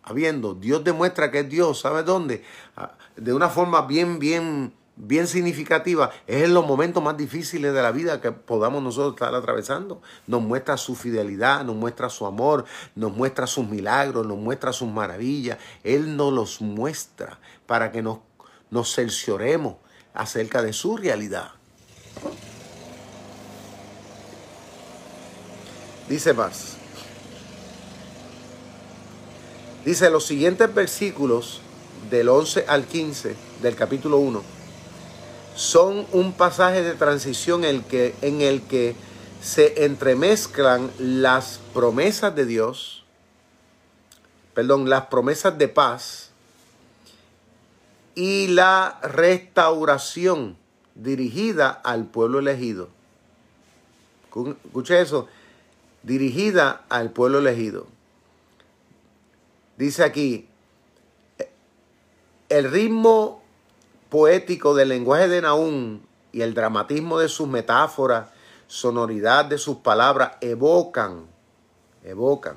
Habiendo, 0.05 0.55
Dios 0.55 0.85
demuestra 0.85 1.31
que 1.31 1.41
es 1.41 1.49
Dios. 1.49 1.81
¿Sabe 1.81 2.03
dónde? 2.03 2.45
Ah, 2.77 2.93
de 3.17 3.33
una 3.33 3.49
forma 3.49 3.83
bien, 3.83 4.19
bien, 4.19 4.75
bien 4.97 5.27
significativa. 5.27 6.11
Es 6.27 6.45
en 6.45 6.53
los 6.53 6.67
momentos 6.67 7.03
más 7.03 7.17
difíciles 7.17 7.73
de 7.73 7.83
la 7.83 7.91
vida 7.91 8.21
que 8.21 8.31
podamos 8.31 8.83
nosotros 8.83 9.15
estar 9.15 9.35
atravesando. 9.35 10.03
Nos 10.27 10.43
muestra 10.43 10.77
su 10.77 10.95
fidelidad, 10.95 11.65
nos 11.65 11.77
muestra 11.77 12.11
su 12.11 12.27
amor, 12.27 12.67
nos 12.95 13.17
muestra 13.17 13.47
sus 13.47 13.67
milagros, 13.67 14.27
nos 14.27 14.37
muestra 14.37 14.75
sus 14.75 14.89
maravillas. 14.89 15.59
Él 15.83 16.17
nos 16.17 16.33
los 16.33 16.61
muestra 16.61 17.39
para 17.67 17.91
que 17.91 18.03
nos, 18.03 18.19
nos 18.71 18.95
cercioremos 18.95 19.77
acerca 20.13 20.61
de 20.61 20.75
su 20.75 20.99
realidad. 20.99 21.53
Dice 26.09 26.35
más. 26.35 26.84
Dice 29.85 30.09
los 30.09 30.25
siguientes 30.25 30.75
versículos 30.75 31.61
del 32.11 32.31
11 32.31 32.65
al 32.69 32.85
15 32.87 33.37
del 33.61 33.77
capítulo 33.77 34.17
1 34.19 34.43
son 35.55 36.07
un 36.13 36.33
pasaje 36.33 36.83
de 36.83 36.95
transición 36.95 37.65
en 37.65 37.77
el 37.77 37.85
que, 37.85 38.15
en 38.23 38.41
el 38.41 38.63
que 38.63 38.97
se 39.41 39.85
entremezclan 39.85 40.91
las 40.99 41.61
promesas 41.73 42.35
de 42.35 42.47
Dios, 42.47 43.05
perdón, 44.55 44.89
las 44.89 45.07
promesas 45.07 45.59
de 45.59 45.69
paz 45.69 46.31
y 48.15 48.49
la 48.49 48.99
restauración 49.03 50.57
dirigida 50.95 51.69
al 51.71 52.07
pueblo 52.07 52.39
elegido. 52.39 52.89
Escuche 54.65 55.01
eso, 55.01 55.29
dirigida 56.03 56.85
al 56.89 57.11
pueblo 57.11 57.39
elegido. 57.39 57.94
Dice 59.77 60.05
aquí, 60.05 60.49
el 62.49 62.71
ritmo 62.71 63.43
poético 64.09 64.75
del 64.75 64.91
lenguaje 64.91 65.27
de 65.29 65.43
Naúm 65.43 66.01
y 66.31 66.43
el 66.43 66.55
dramatismo 66.55 67.19
de 67.19 67.29
sus 67.29 67.49
metáforas, 67.49 68.29
sonoridad 68.69 69.47
de 69.47 69.59
sus 69.59 69.79
palabras 69.79 70.33
evocan, 70.41 71.27
evocan 72.05 72.57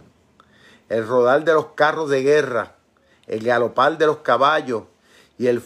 el 0.90 1.08
rodar 1.08 1.44
de 1.44 1.54
los 1.54 1.68
carros 1.68 2.10
de 2.10 2.22
guerra, 2.22 2.76
el 3.26 3.44
galopar 3.44 3.98
de 3.98 4.06
los 4.06 4.18
caballos 4.18 4.84
y 5.38 5.48
el, 5.48 5.62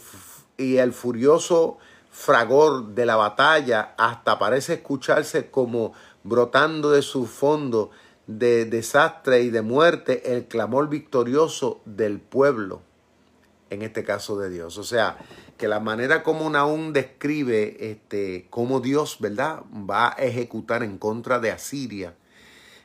y 0.57 0.77
el 0.77 0.93
furioso 0.93 1.77
fragor 2.11 2.87
de 2.87 3.05
la 3.05 3.17
batalla 3.17 3.93
hasta 3.97 4.39
parece 4.39 4.75
escucharse 4.75 5.51
como 5.51 5.93
brotando 6.23 6.91
de 6.91 7.01
su 7.01 7.25
fondo 7.25 7.91
de 8.27 8.65
desastre 8.65 9.41
y 9.41 9.49
de 9.49 9.61
muerte 9.61 10.33
el 10.33 10.45
clamor 10.47 10.89
victorioso 10.89 11.81
del 11.85 12.19
pueblo, 12.19 12.81
en 13.69 13.81
este 13.81 14.03
caso 14.03 14.37
de 14.37 14.49
Dios. 14.49 14.77
O 14.77 14.83
sea, 14.83 15.17
que 15.57 15.67
la 15.67 15.79
manera 15.79 16.23
como 16.23 16.49
Naúm 16.49 16.93
describe 16.93 17.91
este, 17.91 18.47
cómo 18.49 18.79
Dios, 18.79 19.17
¿verdad?, 19.19 19.63
va 19.71 20.09
a 20.09 20.23
ejecutar 20.23 20.83
en 20.83 20.97
contra 20.97 21.39
de 21.39 21.51
Asiria, 21.51 22.15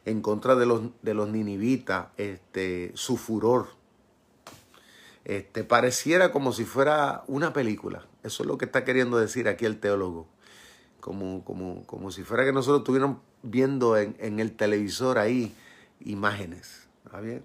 en 0.05 0.23
contra 0.23 0.55
de 0.55 0.67
los, 0.67 0.83
de 1.03 1.15
los 1.15 1.29
ninivitas, 1.29 2.09
este, 2.17 2.93
su 2.95 3.17
furor. 3.17 3.69
Este, 5.25 5.65
pareciera 5.65 6.31
como 6.31 6.53
si 6.53 6.65
fuera 6.65 7.25
una 7.27 7.53
película. 7.53 8.07
Eso 8.23 8.43
es 8.43 8.49
lo 8.49 8.59
que 8.59 8.67
está 8.67 8.85
queriendo 8.85 9.19
decir 9.19 9.49
aquí 9.49 9.65
el 9.65 9.81
teólogo 9.81 10.29
como, 11.07 11.45
como, 11.45 11.87
como 11.87 12.11
si 12.11 12.25
fuera 12.25 12.45
que 12.45 12.53
nosotros 12.53 12.81
estuviéramos 12.81 13.19
viendo 13.43 13.97
en, 13.97 14.41
el 14.41 14.53
televisor 14.53 15.19
ahí 15.19 15.55
imágenes. 16.01 16.87
bien? 17.23 17.43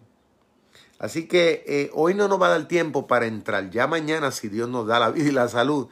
Así 0.99 1.27
que 1.27 1.63
eh, 1.65 1.89
hoy 1.93 2.13
no 2.13 2.27
nos 2.27 2.41
va 2.41 2.47
a 2.47 2.51
dar 2.51 2.67
tiempo 2.67 3.07
para 3.07 3.25
entrar. 3.25 3.71
Ya 3.71 3.87
mañana, 3.87 4.31
si 4.31 4.49
Dios 4.49 4.69
nos 4.69 4.85
da 4.85 4.99
la 4.99 5.09
vida 5.09 5.29
y 5.29 5.31
la 5.31 5.47
salud, 5.47 5.87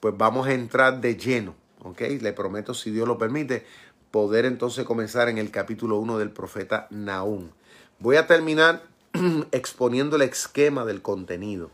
pues 0.00 0.14
vamos 0.16 0.46
a 0.46 0.52
entrar 0.52 1.00
de 1.00 1.16
lleno. 1.16 1.54
¿ok? 1.80 2.00
Le 2.20 2.32
prometo, 2.32 2.74
si 2.74 2.90
Dios 2.90 3.08
lo 3.08 3.18
permite, 3.18 3.66
poder 4.10 4.44
entonces 4.44 4.84
comenzar 4.84 5.28
en 5.28 5.38
el 5.38 5.50
capítulo 5.50 5.96
1 5.96 6.18
del 6.18 6.30
profeta 6.30 6.86
Nahum. 6.90 7.48
Voy 7.98 8.16
a 8.16 8.26
terminar 8.26 8.84
exponiendo 9.52 10.16
el 10.16 10.22
esquema 10.22 10.84
del 10.84 11.02
contenido. 11.02 11.70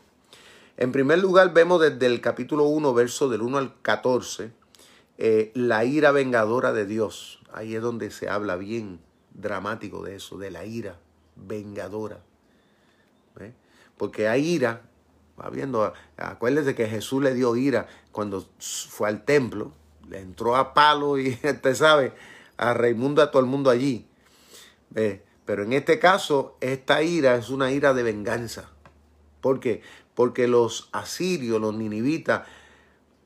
En 0.77 0.93
primer 0.93 1.19
lugar, 1.19 1.53
vemos 1.53 1.81
desde 1.81 2.07
el 2.07 2.21
capítulo 2.21 2.65
1, 2.65 2.95
verso 2.95 3.29
del 3.29 3.43
1 3.43 3.59
al 3.59 3.75
14, 3.83 4.53
eh, 5.19 5.51
la 5.55 5.85
ira 5.85 6.13
vengadora 6.13 6.73
de 6.73 6.87
Dios. 6.87 7.38
Ahí 7.53 7.75
es 7.75 7.83
donde 7.83 8.11
se 8.11 8.29
habla 8.29 8.57
bien 8.57 9.01
dramático 9.33 10.03
de 10.03 10.17
eso, 10.17 10.39
de 10.39 10.51
la 10.51 10.65
ira 10.65 10.99
vengadora. 11.37 12.21
Porque 13.97 14.29
hay 14.29 14.47
ira, 14.47 14.83
va 15.41 15.93
acuérdense 16.17 16.75
que 16.75 16.87
Jesús 16.87 17.23
le 17.23 17.35
dio 17.35 17.57
ira 17.57 17.89
cuando 18.13 18.47
fue 18.59 19.09
al 19.09 19.25
templo, 19.25 19.73
le 20.09 20.21
entró 20.21 20.57
a 20.57 20.73
palo 20.75 21.19
y 21.19 21.31
usted 21.43 21.75
sabe, 21.75 22.13
a 22.57 22.75
Raimundo, 22.75 23.23
a 23.23 23.31
todo 23.31 23.41
el 23.41 23.49
mundo 23.49 23.71
allí. 23.71 24.07
Pero 25.45 25.63
en 25.63 25.73
este 25.73 25.99
caso, 25.99 26.57
esta 26.61 27.03
ira 27.03 27.37
es 27.37 27.51
una 27.51 27.73
ira 27.73 27.95
de 27.95 28.03
venganza. 28.03 28.71
¿Por 29.41 29.61
qué? 29.61 29.83
Porque 30.15 30.49
los 30.49 30.89
asirios, 30.93 31.61
los 31.61 31.75
ninivitas, 31.75 32.43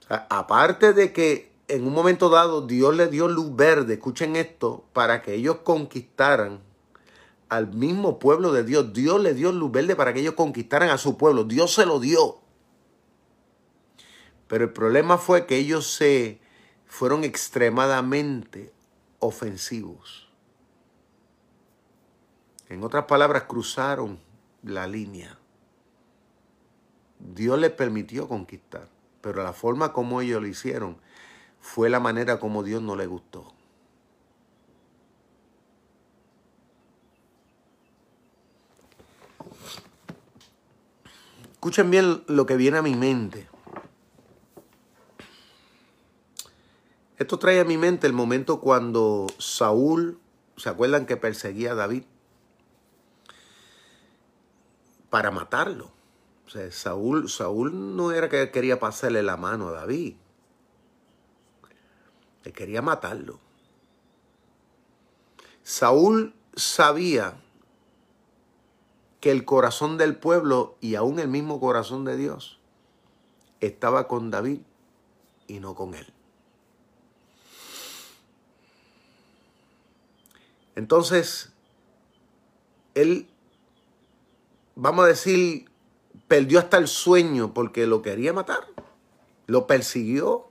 aparte 0.09 0.93
de 0.93 1.13
que 1.13 1.52
en 1.73 1.87
un 1.87 1.95
momento 1.95 2.29
dado 2.29 2.67
Dios 2.67 2.95
le 2.95 3.07
dio 3.09 3.29
luz 3.29 3.57
verde, 3.57 3.95
escuchen 3.95 4.37
esto, 4.37 4.85
para 4.93 5.23
que 5.23 5.33
ellos 5.33 5.61
conquistaran 5.65 6.61
al 7.49 7.73
mismo 7.73 8.19
pueblo 8.19 8.53
de 8.53 8.63
Dios. 8.63 8.93
Dios 8.93 9.23
le 9.23 9.33
dio 9.33 9.53
luz 9.53 9.73
verde 9.73 9.97
para 9.97 10.13
que 10.13 10.21
ellos 10.21 10.35
conquistaran 10.35 10.91
a 10.91 10.99
su 10.99 11.17
pueblo. 11.17 11.45
Dios 11.45 11.73
se 11.73 11.87
lo 11.87 11.99
dio. 11.99 12.41
Pero 14.49 14.65
el 14.65 14.73
problema 14.73 15.17
fue 15.17 15.47
que 15.47 15.57
ellos 15.57 15.91
se 15.91 16.43
fueron 16.85 17.25
extremadamente 17.25 18.71
ofensivos. 19.19 20.29
En 22.69 22.85
otras 22.85 23.07
palabras, 23.07 23.45
cruzaron 23.45 24.21
la 24.63 24.87
línea. 24.87 25.39
Dios 27.19 27.59
les 27.59 27.71
permitió 27.71 28.29
conquistar, 28.29 28.89
pero 29.23 29.43
la 29.43 29.55
forma 29.55 29.95
como 29.95 30.21
ellos 30.21 30.43
lo 30.43 30.49
hicieron 30.49 30.99
fue 31.63 31.89
la 31.89 32.01
manera 32.01 32.39
como 32.39 32.63
Dios 32.63 32.83
no 32.83 32.97
le 32.97 33.07
gustó. 33.07 33.55
Escuchen 41.53 41.91
bien 41.91 42.25
lo 42.27 42.45
que 42.45 42.57
viene 42.57 42.79
a 42.79 42.83
mi 42.83 42.97
mente. 42.97 43.49
Esto 47.17 47.39
trae 47.39 47.61
a 47.61 47.65
mi 47.65 47.79
mente 47.79 48.09
el 48.09 48.13
momento 48.13 48.61
cuando 48.61 49.29
Saúl, 49.39 50.19
¿se 50.57 50.69
acuerdan 50.69 51.07
que 51.07 51.17
perseguía 51.17 51.73
a 51.73 51.77
David? 51.77 52.03
Para 55.09 55.31
matarlo. 55.31 55.93
O 56.45 56.51
sea, 56.51 56.71
Saúl, 56.73 57.31
Saúl 57.31 57.97
no 57.97 58.11
era 58.11 58.29
que 58.29 58.51
quería 58.51 58.81
pasarle 58.81 59.23
la 59.23 59.37
mano 59.37 59.69
a 59.69 59.73
David. 59.73 60.17
Le 62.45 62.53
quería 62.53 62.83
matarlo. 62.83 63.41
Saúl 65.63 66.35
sabía 66.55 67.37
que 69.21 69.31
el 69.31 69.45
corazón 69.45 69.99
del 69.99 70.17
pueblo 70.17 70.77
y 70.81 70.97
aún 70.97 71.21
el 71.21 71.29
mismo 71.29 71.61
corazón 71.61 72.05
de 72.05 72.17
Dios 72.17 72.59
estaba 73.61 74.09
con 74.09 74.31
David 74.31 74.61
y 75.47 75.61
no 75.61 75.75
con 75.75 75.95
él. 75.95 76.13
Entonces, 80.75 81.53
él, 82.95 83.29
vamos 84.75 85.05
a 85.05 85.09
decir, 85.09 85.71
perdió 86.29 86.59
hasta 86.59 86.79
el 86.79 86.89
sueño 86.89 87.55
porque 87.55 87.87
lo 87.87 88.03
quería 88.03 88.33
matar. 88.33 88.67
Lo 89.47 89.67
persiguió, 89.67 90.51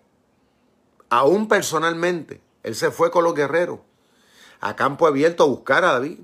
aún 1.12 1.48
personalmente, 1.48 2.42
él 2.64 2.74
se 2.74 2.90
fue 2.90 3.12
con 3.12 3.24
los 3.24 3.36
guerreros 3.36 3.80
a 4.62 4.76
campo 4.76 5.06
abierto 5.06 5.44
a 5.44 5.48
buscar 5.48 5.84
a 5.84 5.94
David, 5.94 6.20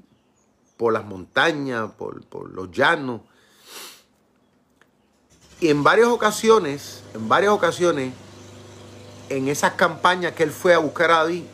por 0.77 0.93
las 0.93 1.03
montañas, 1.05 1.91
por, 1.97 2.23
los 2.53 2.71
llanos. 2.71 3.21
Y 5.59 5.69
en 5.69 5.83
varias 5.83 6.07
ocasiones, 6.07 7.03
en 7.15 7.27
varias 7.27 7.51
ocasiones, 7.51 8.13
en 9.29 9.47
esas 9.47 9.73
campañas 9.73 10.33
que 10.33 10.43
él 10.43 10.51
fue 10.51 10.75
a 10.75 10.77
buscar 10.77 11.11
a 11.11 11.17
David, 11.23 11.45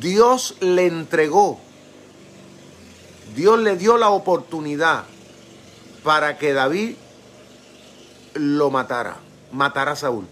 Dios 0.00 0.56
le 0.60 0.86
entregó, 0.86 1.60
Dios 3.36 3.60
le 3.60 3.76
dio 3.76 3.96
la 3.96 4.10
oportunidad 4.10 5.04
para 6.02 6.36
que 6.36 6.52
David 6.52 6.96
lo 8.34 8.70
matara, 8.70 9.18
matara 9.52 9.92
a 9.92 9.96
Saúl. 9.96 10.26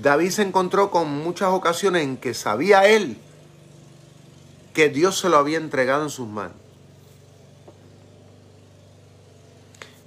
David 0.00 0.30
se 0.30 0.42
encontró 0.42 0.90
con 0.90 1.08
muchas 1.08 1.50
ocasiones 1.50 2.02
en 2.02 2.16
que 2.16 2.34
sabía 2.34 2.88
él 2.88 3.18
que 4.74 4.88
Dios 4.88 5.18
se 5.18 5.28
lo 5.28 5.36
había 5.36 5.58
entregado 5.58 6.02
en 6.02 6.10
sus 6.10 6.28
manos. 6.28 6.56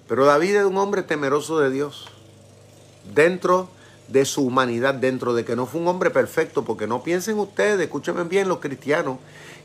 Pero 0.07 0.25
David 0.25 0.57
es 0.57 0.65
un 0.65 0.77
hombre 0.77 1.03
temeroso 1.03 1.59
de 1.59 1.69
Dios, 1.69 2.05
dentro 3.13 3.69
de 4.07 4.25
su 4.25 4.45
humanidad, 4.45 4.93
dentro 4.93 5.33
de 5.33 5.43
que 5.43 5.55
no 5.55 5.65
fue 5.65 5.81
un 5.81 5.87
hombre 5.87 6.11
perfecto, 6.11 6.63
porque 6.63 6.87
no 6.87 7.03
piensen 7.03 7.39
ustedes, 7.39 7.79
escúchenme 7.79 8.23
bien 8.23 8.47
los 8.47 8.59
cristianos, 8.59 9.17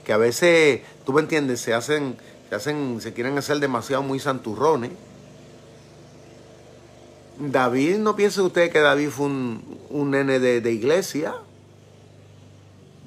que 0.04 0.12
a 0.12 0.16
veces, 0.16 0.80
tú 1.04 1.12
me 1.12 1.20
entiendes, 1.20 1.60
se 1.60 1.74
hacen, 1.74 2.16
se 2.48 2.54
hacen, 2.54 3.00
se 3.00 3.12
quieren 3.12 3.38
hacer 3.38 3.60
demasiado 3.60 4.02
muy 4.02 4.18
santurrones. 4.18 4.90
David, 7.38 7.98
no 7.98 8.14
piensen 8.14 8.44
ustedes 8.44 8.70
que 8.70 8.80
David 8.80 9.10
fue 9.10 9.26
un, 9.26 10.10
nene 10.10 10.38
de, 10.38 10.72
iglesia. 10.72 11.34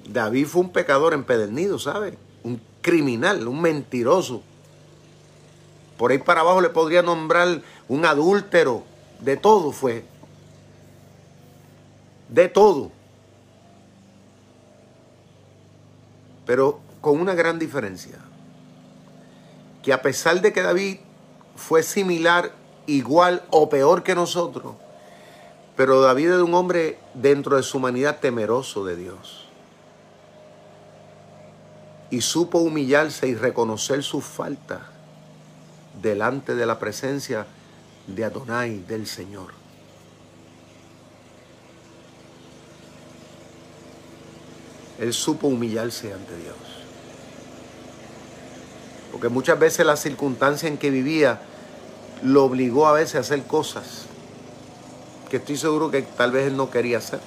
David 0.07 0.47
fue 0.47 0.61
un 0.61 0.71
pecador 0.71 1.13
empedernido, 1.13 1.79
¿sabe? 1.79 2.17
Un 2.43 2.61
criminal, 2.81 3.47
un 3.47 3.61
mentiroso. 3.61 4.41
Por 5.97 6.11
ahí 6.11 6.17
para 6.17 6.41
abajo 6.41 6.61
le 6.61 6.69
podría 6.69 7.01
nombrar 7.01 7.61
un 7.87 8.05
adúltero. 8.05 8.83
De 9.19 9.37
todo 9.37 9.71
fue. 9.71 10.03
De 12.29 12.49
todo. 12.49 12.91
Pero 16.45 16.79
con 17.01 17.19
una 17.19 17.33
gran 17.33 17.59
diferencia. 17.59 18.17
Que 19.81 19.93
a 19.93 20.01
pesar 20.01 20.41
de 20.41 20.51
que 20.51 20.61
David 20.61 20.97
fue 21.55 21.83
similar, 21.83 22.51
igual 22.87 23.43
o 23.49 23.69
peor 23.69 24.03
que 24.03 24.15
nosotros, 24.15 24.75
pero 25.75 26.01
David 26.01 26.31
era 26.31 26.43
un 26.43 26.53
hombre 26.53 26.97
dentro 27.13 27.57
de 27.57 27.63
su 27.63 27.77
humanidad 27.77 28.19
temeroso 28.19 28.85
de 28.85 28.95
Dios. 28.95 29.45
Y 32.09 32.21
supo 32.21 32.59
humillarse 32.59 33.27
y 33.27 33.35
reconocer 33.35 34.03
sus 34.03 34.23
faltas 34.23 34.81
delante 36.01 36.55
de 36.55 36.65
la 36.65 36.79
presencia 36.79 37.45
de 38.07 38.23
Adonai, 38.23 38.79
del 38.79 39.07
Señor. 39.07 39.65
Él 44.99 45.13
supo 45.13 45.47
humillarse 45.47 46.13
ante 46.13 46.37
Dios. 46.37 46.55
Porque 49.11 49.27
muchas 49.29 49.59
veces 49.59 49.85
la 49.85 49.97
circunstancia 49.97 50.69
en 50.69 50.77
que 50.77 50.89
vivía 50.89 51.41
lo 52.23 52.43
obligó 52.45 52.87
a 52.87 52.93
veces 52.93 53.15
a 53.15 53.19
hacer 53.19 53.43
cosas 53.43 54.05
que 55.29 55.37
estoy 55.37 55.57
seguro 55.57 55.91
que 55.91 56.01
tal 56.01 56.31
vez 56.31 56.47
él 56.47 56.57
no 56.57 56.69
quería 56.69 56.99
hacer. 56.99 57.19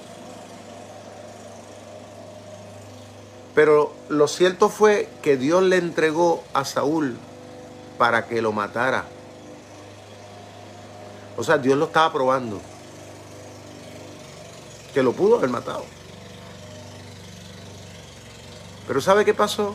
Pero 3.54 3.92
lo 4.08 4.28
cierto 4.28 4.68
fue 4.68 5.08
que 5.20 5.36
Dios 5.36 5.62
le 5.64 5.76
entregó 5.76 6.44
a 6.54 6.64
Saúl 6.64 7.16
para 7.98 8.26
que 8.26 8.40
lo 8.40 8.52
matara. 8.52 9.04
O 11.36 11.42
sea, 11.42 11.58
Dios 11.58 11.76
lo 11.76 11.86
estaba 11.86 12.12
probando. 12.12 12.60
Que 14.94 15.02
lo 15.02 15.12
pudo 15.12 15.38
haber 15.38 15.50
matado. 15.50 15.84
Pero 18.86 19.00
¿sabe 19.00 19.24
qué 19.24 19.34
pasó? 19.34 19.74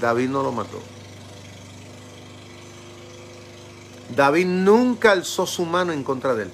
David 0.00 0.28
no 0.30 0.42
lo 0.42 0.52
mató. 0.52 0.78
David 4.14 4.46
nunca 4.46 5.12
alzó 5.12 5.46
su 5.46 5.64
mano 5.64 5.92
en 5.92 6.02
contra 6.02 6.34
de 6.34 6.44
él. 6.44 6.50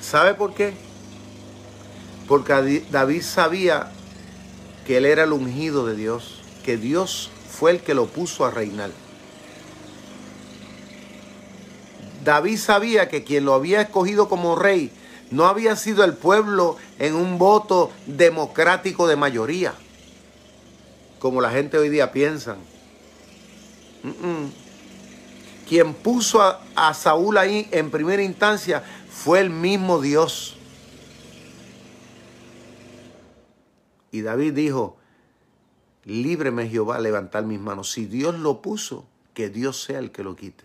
¿Sabe 0.00 0.34
por 0.34 0.54
qué? 0.54 0.74
Porque 2.28 2.84
David 2.90 3.22
sabía 3.22 3.92
que 4.86 4.98
él 4.98 5.06
era 5.06 5.24
el 5.24 5.32
ungido 5.32 5.86
de 5.86 5.94
Dios, 5.96 6.40
que 6.64 6.76
Dios 6.76 7.30
fue 7.50 7.70
el 7.70 7.80
que 7.80 7.94
lo 7.94 8.06
puso 8.06 8.44
a 8.44 8.50
reinar. 8.50 8.90
David 12.24 12.58
sabía 12.58 13.08
que 13.08 13.22
quien 13.22 13.44
lo 13.44 13.54
había 13.54 13.82
escogido 13.82 14.28
como 14.28 14.56
rey 14.56 14.90
no 15.30 15.46
había 15.46 15.76
sido 15.76 16.04
el 16.04 16.14
pueblo 16.14 16.76
en 16.98 17.14
un 17.14 17.38
voto 17.38 17.90
democrático 18.06 19.06
de 19.06 19.16
mayoría, 19.16 19.74
como 21.18 21.40
la 21.40 21.50
gente 21.50 21.76
hoy 21.76 21.88
día 21.88 22.12
piensa. 22.12 22.56
Quien 25.68 25.94
puso 25.94 26.42
a, 26.42 26.94
Saúl 26.94 27.38
ahí 27.38 27.68
en 27.70 27.90
primera 27.90 28.22
instancia 28.22 28.82
fue 29.08 29.40
el 29.40 29.50
mismo 29.50 30.00
Dios. 30.00 30.56
Y 34.10 34.22
David 34.22 34.52
dijo, 34.52 34.96
líbreme 36.04 36.68
Jehová 36.68 36.98
levantar 36.98 37.44
mis 37.44 37.58
manos. 37.58 37.90
Si 37.90 38.06
Dios 38.06 38.38
lo 38.38 38.60
puso, 38.62 39.06
que 39.32 39.48
Dios 39.48 39.82
sea 39.82 39.98
el 39.98 40.12
que 40.12 40.22
lo 40.22 40.36
quite. 40.36 40.64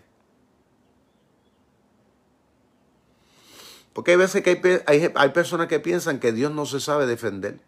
Porque 3.92 4.12
hay 4.12 4.16
veces 4.16 4.42
que 4.42 4.82
hay, 4.86 5.28
personas 5.30 5.66
que 5.66 5.80
piensan 5.80 6.20
que 6.20 6.32
Dios 6.32 6.52
no 6.52 6.64
se 6.64 6.80
sabe 6.80 7.06
defender. 7.06 7.58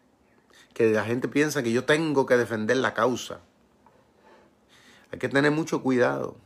Que 0.73 0.93
la 0.93 1.05
gente 1.05 1.29
piensa 1.29 1.63
que 1.63 1.73
yo 1.73 1.85
tengo 1.85 2.27
que 2.27 2.37
defender 2.37 2.77
la 2.77 2.95
causa. 2.95 3.41
Hay 5.11 5.19
que 5.19 5.29
tener 5.29 5.51
mucho 5.51 5.83
cuidado. 5.83 6.37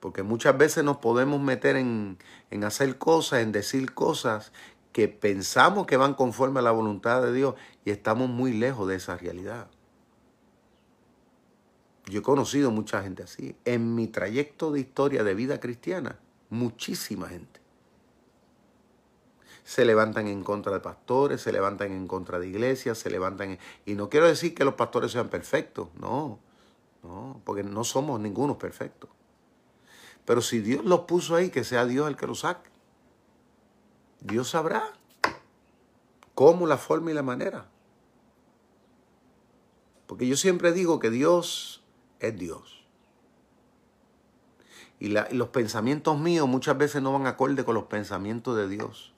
Porque 0.00 0.22
muchas 0.22 0.56
veces 0.56 0.84
nos 0.84 0.98
podemos 0.98 1.40
meter 1.40 1.76
en, 1.76 2.18
en 2.50 2.64
hacer 2.64 2.98
cosas, 2.98 3.40
en 3.40 3.52
decir 3.52 3.94
cosas 3.94 4.52
que 4.92 5.08
pensamos 5.08 5.86
que 5.86 5.96
van 5.96 6.14
conforme 6.14 6.60
a 6.60 6.62
la 6.62 6.70
voluntad 6.70 7.22
de 7.22 7.32
Dios 7.32 7.54
y 7.84 7.90
estamos 7.90 8.28
muy 8.28 8.52
lejos 8.52 8.88
de 8.88 8.96
esa 8.96 9.16
realidad. 9.16 9.68
Yo 12.06 12.20
he 12.20 12.22
conocido 12.22 12.70
mucha 12.70 13.02
gente 13.02 13.22
así. 13.22 13.54
En 13.64 13.94
mi 13.94 14.06
trayecto 14.06 14.72
de 14.72 14.80
historia 14.80 15.24
de 15.24 15.34
vida 15.34 15.60
cristiana, 15.60 16.18
muchísima 16.48 17.28
gente 17.28 17.60
se 19.68 19.84
levantan 19.84 20.28
en 20.28 20.42
contra 20.42 20.72
de 20.72 20.80
pastores, 20.80 21.42
se 21.42 21.52
levantan 21.52 21.92
en 21.92 22.08
contra 22.08 22.38
de 22.38 22.48
iglesias, 22.48 22.96
se 22.96 23.10
levantan 23.10 23.58
Y 23.84 23.96
no 23.96 24.08
quiero 24.08 24.26
decir 24.26 24.54
que 24.54 24.64
los 24.64 24.72
pastores 24.72 25.12
sean 25.12 25.28
perfectos, 25.28 25.88
no, 26.00 26.38
no, 27.02 27.42
porque 27.44 27.62
no 27.62 27.84
somos 27.84 28.18
ningunos 28.18 28.56
perfectos. 28.56 29.10
Pero 30.28 30.42
si 30.42 30.60
Dios 30.60 30.84
los 30.84 31.00
puso 31.00 31.36
ahí, 31.36 31.48
que 31.48 31.64
sea 31.64 31.86
Dios 31.86 32.06
el 32.06 32.14
que 32.14 32.26
los 32.26 32.40
saque. 32.40 32.68
Dios 34.20 34.50
sabrá 34.50 34.92
cómo, 36.34 36.66
la 36.66 36.76
forma 36.76 37.10
y 37.10 37.14
la 37.14 37.22
manera. 37.22 37.70
Porque 40.06 40.26
yo 40.26 40.36
siempre 40.36 40.72
digo 40.72 40.98
que 40.98 41.08
Dios 41.08 41.82
es 42.20 42.38
Dios. 42.38 42.84
Y, 45.00 45.16
y 45.16 45.34
los 45.34 45.48
pensamientos 45.48 46.18
míos 46.18 46.46
muchas 46.46 46.76
veces 46.76 47.00
no 47.00 47.14
van 47.14 47.26
acorde 47.26 47.64
con 47.64 47.74
los 47.74 47.84
pensamientos 47.84 48.54
de 48.54 48.68
Dios 48.68 49.14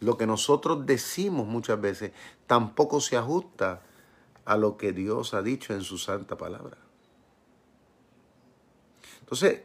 lo 0.00 0.18
que 0.18 0.26
nosotros 0.26 0.84
decimos 0.84 1.46
muchas 1.46 1.80
veces 1.80 2.12
tampoco 2.46 3.00
se 3.00 3.16
ajusta 3.16 3.80
a 4.44 4.58
lo 4.58 4.76
que 4.76 4.92
Dios 4.92 5.32
ha 5.32 5.40
dicho 5.40 5.72
en 5.72 5.80
su 5.80 5.96
santa 5.96 6.36
palabra. 6.36 6.76
Entonces, 9.20 9.62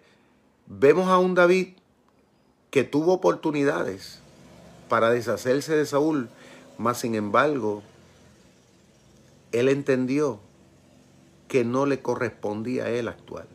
vemos 0.69 1.09
a 1.09 1.17
un 1.17 1.33
David 1.33 1.69
que 2.69 2.83
tuvo 2.83 3.13
oportunidades 3.13 4.19
para 4.87 5.09
deshacerse 5.09 5.75
de 5.75 5.85
Saúl, 5.85 6.29
mas 6.77 6.99
sin 6.99 7.15
embargo, 7.15 7.81
él 9.51 9.67
entendió 9.67 10.39
que 11.47 11.65
no 11.65 11.87
le 11.87 12.01
correspondía 12.01 12.85
a 12.85 12.89
él 12.89 13.07
actuar. 13.07 13.47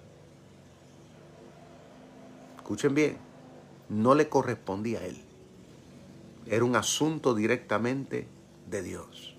Escuchen 2.56 2.94
bien, 2.94 3.16
no 3.88 4.16
le 4.16 4.28
correspondía 4.28 4.98
a 4.98 5.04
él. 5.04 5.22
Era 6.46 6.64
un 6.64 6.74
asunto 6.74 7.34
directamente 7.34 8.26
de 8.68 8.82
Dios. 8.82 9.36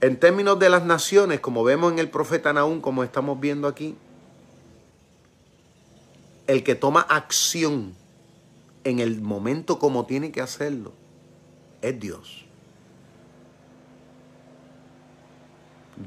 En 0.00 0.20
términos 0.20 0.58
de 0.58 0.68
las 0.68 0.84
naciones, 0.84 1.40
como 1.40 1.64
vemos 1.64 1.92
en 1.92 1.98
el 1.98 2.10
profeta 2.10 2.52
Naúm, 2.52 2.80
como 2.80 3.02
estamos 3.02 3.40
viendo 3.40 3.66
aquí, 3.66 3.96
el 6.46 6.62
que 6.62 6.74
toma 6.74 7.00
acción 7.00 7.94
en 8.84 9.00
el 9.00 9.20
momento 9.20 9.78
como 9.78 10.06
tiene 10.06 10.30
que 10.30 10.40
hacerlo 10.40 10.92
es 11.82 11.98
Dios. 11.98 12.44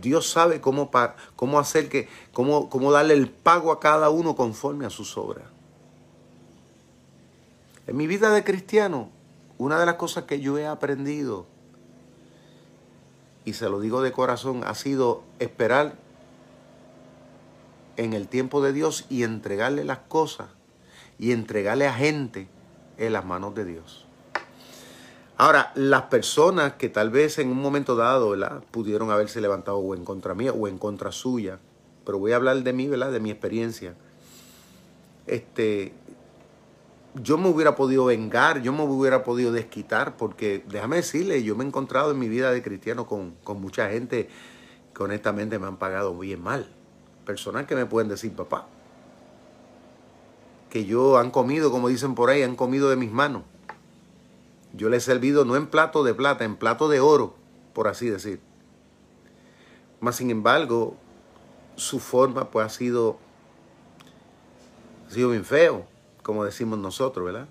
Dios 0.01 0.29
sabe 0.29 0.61
cómo, 0.61 0.91
cómo 1.35 1.59
hacer 1.59 1.89
que, 1.89 2.07
cómo, 2.31 2.69
cómo 2.69 2.91
darle 2.91 3.15
el 3.15 3.29
pago 3.29 3.71
a 3.71 3.79
cada 3.79 4.09
uno 4.09 4.35
conforme 4.35 4.85
a 4.85 4.89
sus 4.89 5.17
obras. 5.17 5.45
En 7.87 7.97
mi 7.97 8.05
vida 8.05 8.29
de 8.29 8.43
cristiano, 8.43 9.09
una 9.57 9.79
de 9.79 9.85
las 9.85 9.95
cosas 9.95 10.25
que 10.25 10.39
yo 10.39 10.57
he 10.57 10.67
aprendido, 10.67 11.47
y 13.45 13.53
se 13.53 13.67
lo 13.67 13.79
digo 13.79 14.01
de 14.01 14.11
corazón, 14.11 14.63
ha 14.63 14.75
sido 14.75 15.23
esperar 15.39 15.95
en 17.99 18.13
el 18.13 18.29
tiempo 18.29 18.61
de 18.61 18.71
Dios 18.71 19.05
y 19.09 19.23
entregarle 19.23 19.83
las 19.83 19.99
cosas 19.99 20.47
y 21.19 21.33
entregarle 21.33 21.85
a 21.85 21.93
gente 21.93 22.47
en 22.97 23.11
las 23.11 23.25
manos 23.25 23.53
de 23.55 23.65
Dios. 23.65 24.05
Ahora, 25.35 25.71
las 25.75 26.03
personas 26.03 26.73
que 26.73 26.87
tal 26.87 27.09
vez 27.09 27.39
en 27.39 27.49
un 27.49 27.61
momento 27.61 27.95
dado. 27.95 28.35
Pudieron 28.71 29.11
haberse 29.11 29.41
levantado 29.41 29.77
o 29.77 29.95
en 29.95 30.05
contra 30.05 30.33
mía 30.33 30.53
o 30.53 30.67
en 30.67 30.77
contra 30.77 31.11
suya, 31.11 31.59
pero 32.05 32.19
voy 32.19 32.31
a 32.31 32.37
hablar 32.37 32.63
de 32.63 32.73
mí, 32.73 32.87
¿verdad? 32.87 33.11
De 33.11 33.19
mi 33.19 33.31
experiencia. 33.31 33.95
Este, 35.27 35.93
yo 37.15 37.37
me 37.37 37.49
hubiera 37.49 37.75
podido 37.75 38.05
vengar, 38.05 38.61
yo 38.61 38.71
me 38.71 38.83
hubiera 38.83 39.23
podido 39.23 39.51
desquitar, 39.51 40.15
porque 40.15 40.63
déjame 40.69 40.97
decirle, 40.97 41.43
yo 41.43 41.55
me 41.55 41.65
he 41.65 41.67
encontrado 41.67 42.11
en 42.11 42.19
mi 42.19 42.29
vida 42.29 42.51
de 42.51 42.63
cristiano 42.63 43.07
con, 43.07 43.31
con 43.43 43.61
mucha 43.61 43.89
gente 43.89 44.29
que 44.93 45.03
honestamente 45.03 45.59
me 45.59 45.67
han 45.67 45.77
pagado 45.77 46.17
bien 46.17 46.41
mal. 46.41 46.78
Personas 47.29 47.67
que 47.67 47.75
me 47.75 47.85
pueden 47.85 48.09
decir, 48.09 48.33
papá, 48.33 48.65
que 50.71 50.85
yo 50.85 51.19
han 51.19 51.29
comido, 51.29 51.69
como 51.69 51.87
dicen 51.87 52.15
por 52.15 52.31
ahí, 52.31 52.41
han 52.41 52.55
comido 52.55 52.89
de 52.89 52.95
mis 52.95 53.11
manos. 53.11 53.43
Yo 54.73 54.89
les 54.89 55.03
he 55.03 55.05
servido 55.11 55.45
no 55.45 55.55
en 55.55 55.67
plato 55.67 56.03
de 56.03 56.15
plata, 56.15 56.43
en 56.43 56.55
plato 56.55 56.89
de 56.89 56.99
oro, 56.99 57.35
por 57.73 57.87
así 57.87 58.09
decir. 58.09 58.41
Mas 59.99 60.15
sin 60.15 60.31
embargo, 60.31 60.97
su 61.75 61.99
forma 61.99 62.49
pues 62.49 62.65
ha 62.65 62.69
sido, 62.69 63.19
ha 65.07 65.13
sido 65.13 65.29
bien 65.29 65.45
feo 65.45 65.85
como 66.23 66.45
decimos 66.45 66.79
nosotros, 66.79 67.23
¿verdad? 67.23 67.47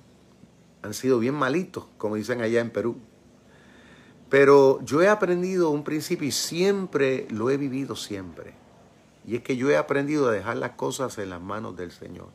Han 0.82 0.92
sido 0.92 1.20
bien 1.20 1.36
malitos, 1.36 1.84
como 1.98 2.16
dicen 2.16 2.40
allá 2.40 2.60
en 2.60 2.70
Perú. 2.70 2.96
Pero 4.28 4.80
yo 4.82 5.02
he 5.02 5.08
aprendido 5.08 5.70
un 5.70 5.84
principio 5.84 6.26
y 6.26 6.32
siempre 6.32 7.28
lo 7.30 7.48
he 7.48 7.56
vivido 7.56 7.94
siempre. 7.94 8.54
Y 9.28 9.36
es 9.36 9.42
que 9.42 9.58
yo 9.58 9.68
he 9.68 9.76
aprendido 9.76 10.26
a 10.26 10.32
dejar 10.32 10.56
las 10.56 10.70
cosas 10.70 11.18
en 11.18 11.28
las 11.28 11.42
manos 11.42 11.76
del 11.76 11.92
Señor. 11.92 12.28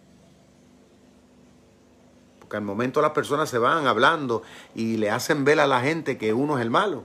Porque 2.40 2.56
al 2.56 2.62
momento 2.62 3.02
las 3.02 3.14
personas 3.14 3.50
se 3.50 3.58
van 3.58 3.88
hablando 3.88 4.44
y 4.76 4.98
le 4.98 5.10
hacen 5.10 5.44
ver 5.44 5.60
a 5.60 5.66
la 5.66 5.82
gente 5.82 6.20
que 6.20 6.36
uno 6.36 6.56
es 6.60 6.62
el 6.62 6.70
malo. 6.70 7.04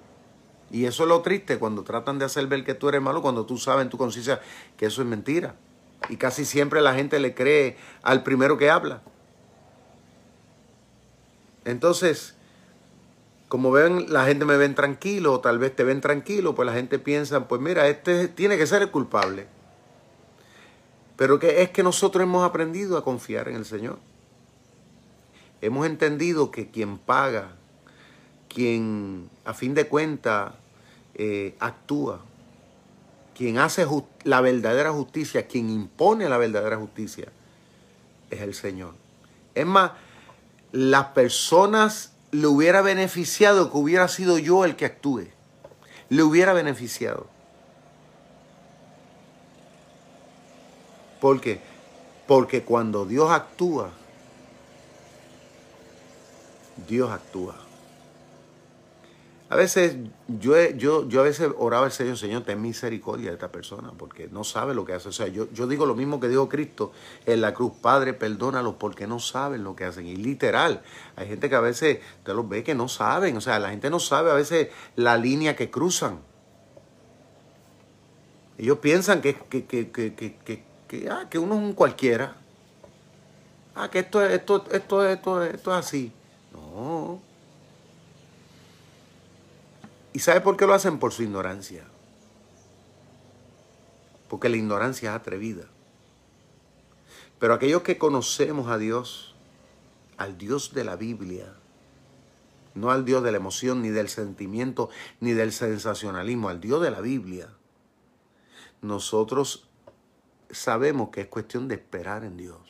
Y 0.71 0.85
eso 0.85 1.05
es 1.05 1.09
lo 1.09 1.23
triste 1.23 1.59
cuando 1.59 1.85
tratan 1.85 2.19
de 2.19 2.27
hacer 2.27 2.47
ver 2.49 2.65
que 2.65 2.75
tú 2.75 2.91
eres 2.91 3.01
malo, 3.01 3.23
cuando 3.23 3.47
tú 3.47 3.57
sabes 3.57 3.83
en 3.83 3.89
tu 3.89 3.97
conciencia 3.97 4.43
que 4.77 4.85
eso 4.85 5.01
es 5.01 5.09
mentira. 5.09 5.55
Y 6.11 6.19
casi 6.19 6.45
siempre 6.45 6.83
la 6.83 6.93
gente 6.93 7.19
le 7.19 7.35
cree 7.35 7.79
al 8.03 8.23
primero 8.23 8.59
que 8.59 8.69
habla. 8.69 9.01
Entonces, 11.65 12.37
como 13.49 13.71
ven, 13.71 14.13
la 14.13 14.27
gente 14.27 14.45
me 14.45 14.59
ven 14.59 14.75
tranquilo, 14.75 15.33
o 15.33 15.41
tal 15.41 15.59
vez 15.59 15.75
te 15.75 15.83
ven 15.83 16.03
tranquilo, 16.03 16.55
pues 16.55 16.67
la 16.67 16.75
gente 16.75 16.99
piensa, 16.99 17.49
pues 17.49 17.63
mira, 17.63 17.89
este 17.89 18.29
tiene 18.29 18.59
que 18.59 18.67
ser 18.67 18.83
el 18.83 18.91
culpable. 18.91 19.57
Pero 21.19 21.41
que 21.41 21.63
es 21.63 21.71
que 21.71 21.83
nosotros 21.83 22.23
hemos 22.23 22.49
aprendido 22.49 22.97
a 22.97 23.03
confiar 23.03 23.49
en 23.49 23.57
el 23.57 23.65
Señor. 23.65 23.99
Hemos 25.61 25.85
entendido 25.85 26.53
que 26.53 26.71
quien 26.71 26.97
paga, 26.97 27.57
quien 28.49 29.29
a 29.45 29.53
fin 29.53 29.75
de 29.75 29.89
cuentas 29.89 30.53
eh, 31.17 31.57
actúa, 31.59 32.21
quien 33.35 33.59
hace 33.59 33.85
la 34.23 34.41
verdadera 34.41 34.93
justicia, 34.93 35.49
quien 35.49 35.71
impone 35.71 36.29
la 36.29 36.39
verdadera 36.39 36.77
justicia, 36.77 37.33
es 38.31 38.41
el 38.41 38.55
Señor. 38.55 38.95
Es 39.57 39.67
más, 39.67 39.91
las 40.71 41.07
personas 41.07 42.13
le 42.31 42.47
hubiera 42.47 42.81
beneficiado 42.81 43.73
que 43.73 43.77
hubiera 43.77 44.07
sido 44.07 44.39
yo 44.39 44.65
el 44.65 44.77
que 44.77 44.85
actúe. 44.85 45.27
Le 46.11 46.23
hubiera 46.23 46.53
beneficiado. 46.53 47.27
¿Por 51.21 51.41
qué? 51.41 51.61
Porque 52.27 52.63
cuando 52.63 53.05
Dios 53.05 53.31
actúa, 53.31 53.91
Dios 56.87 57.11
actúa. 57.11 57.69
A 59.51 59.57
veces 59.57 59.97
yo, 60.27 60.55
yo, 60.77 61.09
yo 61.09 61.21
a 61.21 61.25
veces 61.25 61.49
oraba 61.57 61.87
al 61.87 61.93
Señor, 61.93 62.19
Señor, 62.19 62.43
ten 62.43 62.61
misericordia 62.61 63.29
de 63.29 63.35
esta 63.35 63.51
persona, 63.51 63.93
porque 63.97 64.29
no 64.31 64.45
sabe 64.45 64.75
lo 64.75 64.85
que 64.85 64.93
hace. 64.93 65.09
O 65.09 65.13
sea, 65.13 65.27
yo, 65.29 65.51
yo 65.53 65.67
digo 65.67 65.87
lo 65.87 65.95
mismo 65.95 66.21
que 66.21 66.29
dijo 66.29 66.51
Cristo 66.51 66.93
en 67.25 67.41
la 67.41 67.55
cruz, 67.55 67.73
Padre, 67.81 68.13
perdónalos 68.13 68.75
porque 68.75 69.07
no 69.07 69.21
saben 69.21 69.65
lo 69.65 69.75
que 69.75 69.87
hacen. 69.87 70.07
Y 70.07 70.17
literal, 70.17 70.83
hay 71.17 71.29
gente 71.29 71.49
que 71.49 71.55
a 71.55 71.61
veces 71.61 72.01
te 72.25 72.35
los 72.35 72.47
ve 72.47 72.63
que 72.63 72.75
no 72.75 72.89
saben, 72.89 73.39
o 73.39 73.41
sea, 73.41 73.59
la 73.59 73.71
gente 73.71 73.89
no 73.89 74.01
sabe 74.01 74.31
a 74.31 74.35
veces 74.35 74.69
la 74.97 75.17
línea 75.17 75.57
que 75.57 75.71
cruzan. 75.71 76.21
Ellos 78.59 78.79
piensan 78.79 79.23
que, 79.23 79.35
que, 79.35 79.65
que, 79.65 79.91
que, 79.91 80.65
que, 80.89 81.09
ah, 81.11 81.29
que 81.31 81.39
uno 81.39 81.55
es 81.55 81.61
un 81.61 81.73
cualquiera. 81.75 82.37
Ah, 83.75 83.91
que 83.91 84.01
esto, 84.01 84.25
esto, 84.25 84.65
esto, 84.73 85.07
esto, 85.07 85.43
esto 85.45 85.71
es 85.73 85.87
así. 85.87 86.13
No. 86.53 87.21
¿Y 90.13 90.19
sabe 90.19 90.41
por 90.41 90.57
qué 90.57 90.67
lo 90.67 90.75
hacen? 90.75 90.99
Por 90.99 91.13
su 91.13 91.23
ignorancia. 91.23 91.85
Porque 94.29 94.49
la 94.49 94.57
ignorancia 94.57 95.11
es 95.11 95.17
atrevida. 95.17 95.67
Pero 97.39 97.55
aquellos 97.55 97.83
que 97.83 97.99
conocemos 97.99 98.69
a 98.69 98.79
Dios, 98.79 99.37
al 100.17 100.39
Dios 100.39 100.75
de 100.75 100.85
la 100.85 100.97
Biblia, 100.97 101.55
no 102.75 102.91
al 102.91 103.05
Dios 103.05 103.23
de 103.23 103.31
la 103.31 103.37
emoción, 103.37 103.83
ni 103.83 103.91
del 103.91 104.09
sentimiento, 104.09 104.91
ni 105.21 105.33
del 105.33 105.53
sensacionalismo, 105.53 106.49
al 106.49 106.61
Dios 106.61 106.83
de 106.83 106.91
la 106.91 107.01
Biblia, 107.01 107.49
nosotros 108.83 109.68
sabemos 110.51 111.11
que 111.11 111.23
es 111.23 111.27
cuestión 111.29 111.69
de 111.69 111.77
esperar 111.77 112.25
en 112.25 112.37
Dios 112.37 112.61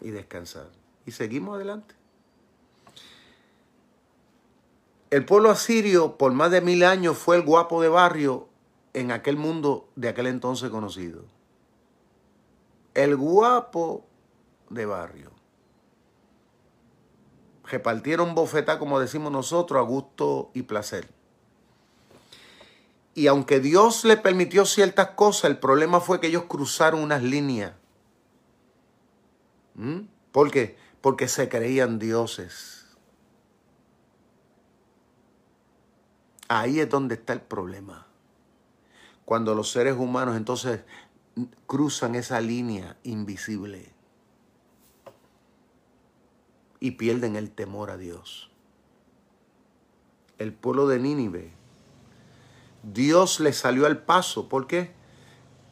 y 0.00 0.10
descansar. 0.10 0.70
Y 1.04 1.12
seguimos 1.12 1.56
adelante. 1.56 1.94
El 5.10 5.24
pueblo 5.24 5.50
asirio 5.50 6.16
por 6.16 6.32
más 6.32 6.50
de 6.50 6.60
mil 6.60 6.84
años 6.84 7.16
fue 7.16 7.36
el 7.36 7.42
guapo 7.42 7.80
de 7.80 7.88
barrio 7.88 8.48
en 8.92 9.12
aquel 9.12 9.36
mundo 9.36 9.88
de 9.94 10.08
aquel 10.08 10.26
entonces 10.26 10.70
conocido. 10.70 11.22
El 12.94 13.16
guapo 13.16 14.04
de 14.70 14.86
barrio. 14.86 15.30
Repartieron 17.64 18.34
bofetá, 18.34 18.78
como 18.78 18.98
decimos 18.98 19.30
nosotros, 19.30 19.78
a 19.78 19.82
gusto 19.82 20.50
y 20.54 20.62
placer. 20.62 21.15
Y 23.16 23.28
aunque 23.28 23.60
Dios 23.60 24.04
le 24.04 24.18
permitió 24.18 24.66
ciertas 24.66 25.12
cosas, 25.12 25.50
el 25.50 25.58
problema 25.58 26.00
fue 26.00 26.20
que 26.20 26.26
ellos 26.26 26.44
cruzaron 26.44 27.00
unas 27.00 27.22
líneas. 27.22 27.72
¿Mm? 29.74 30.00
¿Por 30.32 30.50
qué? 30.50 30.76
Porque 31.00 31.26
se 31.26 31.48
creían 31.48 31.98
dioses. 31.98 32.84
Ahí 36.48 36.78
es 36.78 36.90
donde 36.90 37.14
está 37.14 37.32
el 37.32 37.40
problema. 37.40 38.06
Cuando 39.24 39.54
los 39.54 39.70
seres 39.70 39.96
humanos 39.96 40.36
entonces 40.36 40.82
cruzan 41.66 42.16
esa 42.16 42.42
línea 42.42 42.98
invisible 43.02 43.94
y 46.80 46.90
pierden 46.92 47.36
el 47.36 47.50
temor 47.50 47.90
a 47.90 47.96
Dios. 47.96 48.50
El 50.36 50.52
pueblo 50.52 50.86
de 50.86 50.98
Nínive, 50.98 51.56
Dios 52.92 53.40
le 53.40 53.52
salió 53.52 53.86
al 53.86 53.98
paso. 53.98 54.48
¿Por 54.48 54.66
qué? 54.66 54.90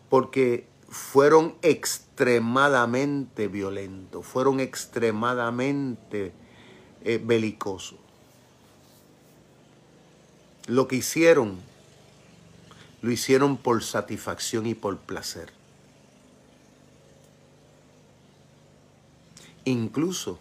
Porque 0.09 0.67
fueron 0.89 1.57
extremadamente 1.63 3.49
violentos, 3.49 4.27
fueron 4.27 4.61
extremadamente 4.61 6.33
eh, 7.03 7.21
belicosos 7.23 7.99
lo 10.67 10.89
que 10.89 10.97
hicieron, 10.97 11.59
lo 13.03 13.11
hicieron 13.11 13.57
por 13.57 13.83
satisfacción 13.83 14.67
y 14.67 14.75
por 14.75 14.99
placer. 14.99 15.53
Incluso, 19.65 20.39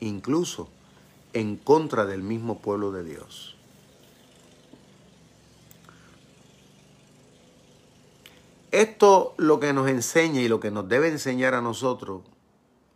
incluso 0.00 0.68
en 1.32 1.56
contra 1.56 2.06
del 2.06 2.22
mismo 2.22 2.58
pueblo 2.58 2.90
de 2.92 3.04
Dios. 3.04 3.57
Esto 8.70 9.34
lo 9.38 9.60
que 9.60 9.72
nos 9.72 9.88
enseña 9.88 10.40
y 10.40 10.48
lo 10.48 10.60
que 10.60 10.70
nos 10.70 10.88
debe 10.88 11.08
enseñar 11.08 11.54
a 11.54 11.62
nosotros, 11.62 12.22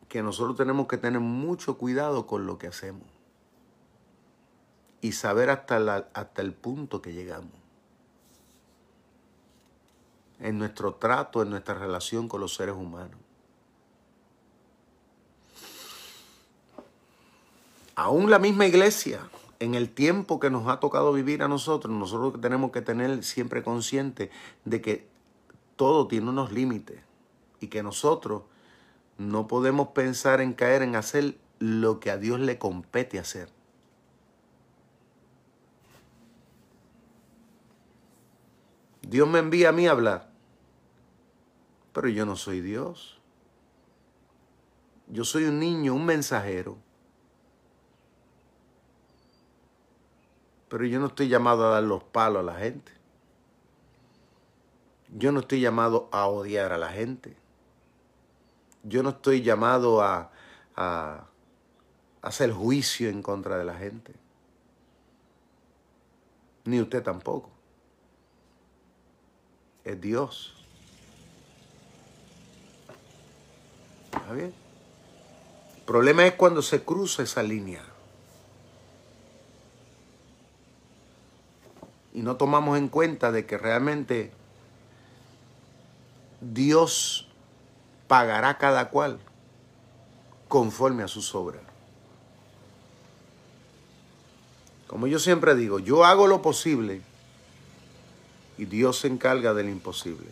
que 0.09 0.23
nosotros 0.23 0.57
tenemos 0.57 0.87
que 0.87 0.99
tener 0.99 1.21
mucho 1.21 1.79
cuidado 1.79 2.27
con 2.27 2.47
lo 2.47 2.59
que 2.59 2.67
hacemos 2.67 3.07
y 5.01 5.13
saber 5.13 5.51
hasta, 5.51 6.09
hasta 6.13 6.43
el 6.43 6.53
punto 6.53 7.01
que 7.01 7.13
llegamos. 7.13 7.53
En 10.39 10.59
nuestro 10.59 10.95
trato, 10.95 11.43
en 11.43 11.51
nuestra 11.51 11.75
relación 11.75 12.29
con 12.29 12.41
los 12.41 12.55
seres 12.55 12.75
humanos. 12.75 13.19
Aún 17.95 18.31
la 18.31 18.39
misma 18.39 18.67
iglesia, 18.67 19.21
en 19.61 19.75
el 19.75 19.91
tiempo 19.91 20.41
que 20.41 20.51
nos 20.51 20.69
ha 20.69 20.81
tocado 20.81 21.13
vivir 21.13 21.43
a 21.43 21.49
nosotros, 21.49 21.95
nosotros 21.95 22.41
tenemos 22.41 22.73
que 22.73 22.83
tener 22.83 23.23
siempre 23.23 23.63
consciente 23.63 24.31
de 24.65 24.81
que 24.81 25.12
todo 25.77 26.07
tiene 26.09 26.29
unos 26.29 26.53
límites 26.53 27.01
y 27.61 27.69
que 27.69 27.83
nosotros 27.83 28.43
no 29.19 29.47
podemos 29.47 29.89
pensar 29.89 30.41
en 30.41 30.53
caer 30.53 30.83
en 30.83 30.97
hacer 30.97 31.37
lo 31.59 32.01
que 32.01 32.11
a 32.11 32.17
Dios 32.17 32.41
le 32.41 32.59
compete 32.59 33.19
hacer. 33.19 33.49
Dios 39.03 39.29
me 39.29 39.39
envía 39.39 39.69
a 39.69 39.73
mí 39.73 39.87
a 39.87 39.91
hablar, 39.91 40.31
pero 41.93 42.09
yo 42.09 42.25
no 42.25 42.37
soy 42.37 42.61
Dios. 42.61 43.21
Yo 45.09 45.25
soy 45.25 45.45
un 45.45 45.59
niño, 45.59 45.95
un 45.95 46.07
mensajero. 46.07 46.79
Pero 50.71 50.87
yo 50.87 50.99
no 50.99 51.09
estoy 51.09 51.29
llamado 51.29 51.67
a 51.67 51.71
dar 51.71 51.83
los 51.83 52.03
palos 52.03 52.41
a 52.41 52.43
la 52.43 52.59
gente. 52.59 52.93
Yo 55.15 55.31
no 55.31 55.41
estoy 55.41 55.61
llamado 55.61 56.09
a 56.11 56.27
odiar 56.27 56.73
a 56.73 56.79
la 56.79 56.89
gente. 56.89 57.37
Yo 58.83 59.03
no 59.03 59.11
estoy 59.11 59.43
llamado 59.43 60.03
a, 60.03 60.31
a, 60.75 61.27
hacer 62.23 62.51
juicio 62.53 63.11
en 63.11 63.23
contra 63.23 63.59
de 63.59 63.65
la 63.65 63.75
gente. 63.75 64.15
Ni 66.65 66.81
usted 66.81 67.03
tampoco. 67.03 67.51
Es 69.85 70.01
Dios. 70.01 70.55
¿Está 74.13 74.33
bien? 74.33 74.55
El 75.77 75.83
problema 75.85 76.25
es 76.27 76.35
cuando 76.35 76.63
se 76.63 76.83
cruza 76.83 77.23
esa 77.23 77.43
línea. 77.43 77.83
Y 82.15 82.23
no 82.23 82.37
tomamos 82.37 82.79
en 82.79 82.89
cuenta 82.89 83.31
de 83.31 83.45
que 83.47 83.59
realmente 83.59 84.33
Dios 86.43 87.29
pagará 88.09 88.59
cada 88.59 88.91
cual 88.91 89.21
conforme 90.49 91.05
a 91.05 91.09
sus 91.09 91.35
obras. 91.35 91.63
Como 94.89 95.07
yo 95.07 95.19
siempre 95.19 95.55
digo, 95.55 95.79
yo 95.79 96.05
hago 96.05 96.27
lo 96.27 96.43
posible 96.43 97.01
y 98.59 98.67
Dios 98.67 98.99
se 98.99 99.07
encarga 99.07 99.55
del 99.55 99.71
imposible. 99.71 100.29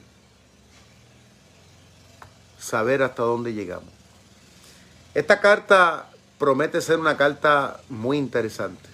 Saber 2.59 3.03
hasta 3.03 3.23
dónde 3.23 3.55
llegamos. 3.55 3.89
Esta 5.15 5.41
carta 5.41 6.11
promete 6.39 6.81
ser 6.83 6.99
una 6.99 7.17
carta 7.17 7.81
muy 7.89 8.19
interesante. 8.19 8.91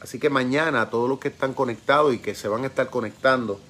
Así 0.00 0.18
que 0.18 0.30
mañana 0.30 0.90
todos 0.90 1.08
los 1.08 1.18
que 1.18 1.28
están 1.28 1.54
conectados 1.54 2.14
y 2.14 2.18
que 2.18 2.34
se 2.34 2.48
van 2.48 2.64
a 2.64 2.68
estar 2.68 2.90
conectando, 2.90 3.60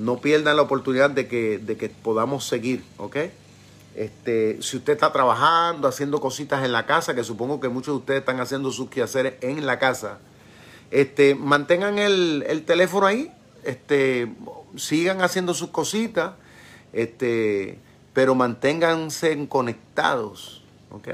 no 0.00 0.18
pierdan 0.18 0.56
la 0.56 0.62
oportunidad 0.62 1.10
de 1.10 1.28
que, 1.28 1.58
de 1.58 1.76
que 1.76 1.90
podamos 1.90 2.46
seguir, 2.46 2.82
¿ok? 2.96 3.16
Este, 3.94 4.62
si 4.62 4.78
usted 4.78 4.94
está 4.94 5.12
trabajando, 5.12 5.86
haciendo 5.86 6.20
cositas 6.20 6.64
en 6.64 6.72
la 6.72 6.86
casa, 6.86 7.14
que 7.14 7.22
supongo 7.22 7.60
que 7.60 7.68
muchos 7.68 7.94
de 7.94 7.98
ustedes 7.98 8.20
están 8.20 8.40
haciendo 8.40 8.70
sus 8.70 8.88
quehaceres 8.88 9.34
en 9.42 9.66
la 9.66 9.78
casa, 9.78 10.18
este, 10.90 11.34
mantengan 11.34 11.98
el, 11.98 12.44
el 12.48 12.64
teléfono 12.64 13.06
ahí, 13.06 13.30
este, 13.62 14.32
sigan 14.76 15.20
haciendo 15.20 15.52
sus 15.52 15.68
cositas, 15.68 16.32
este, 16.94 17.78
pero 18.14 18.34
manténganse 18.34 19.48
conectados, 19.48 20.62
¿ok? 20.90 21.08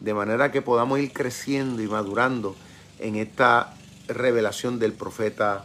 De 0.00 0.12
manera 0.12 0.52
que 0.52 0.60
podamos 0.60 0.98
ir 0.98 1.14
creciendo 1.14 1.80
y 1.80 1.86
madurando 1.86 2.56
en 2.98 3.16
esta 3.16 3.74
revelación 4.06 4.78
del 4.78 4.92
profeta 4.92 5.64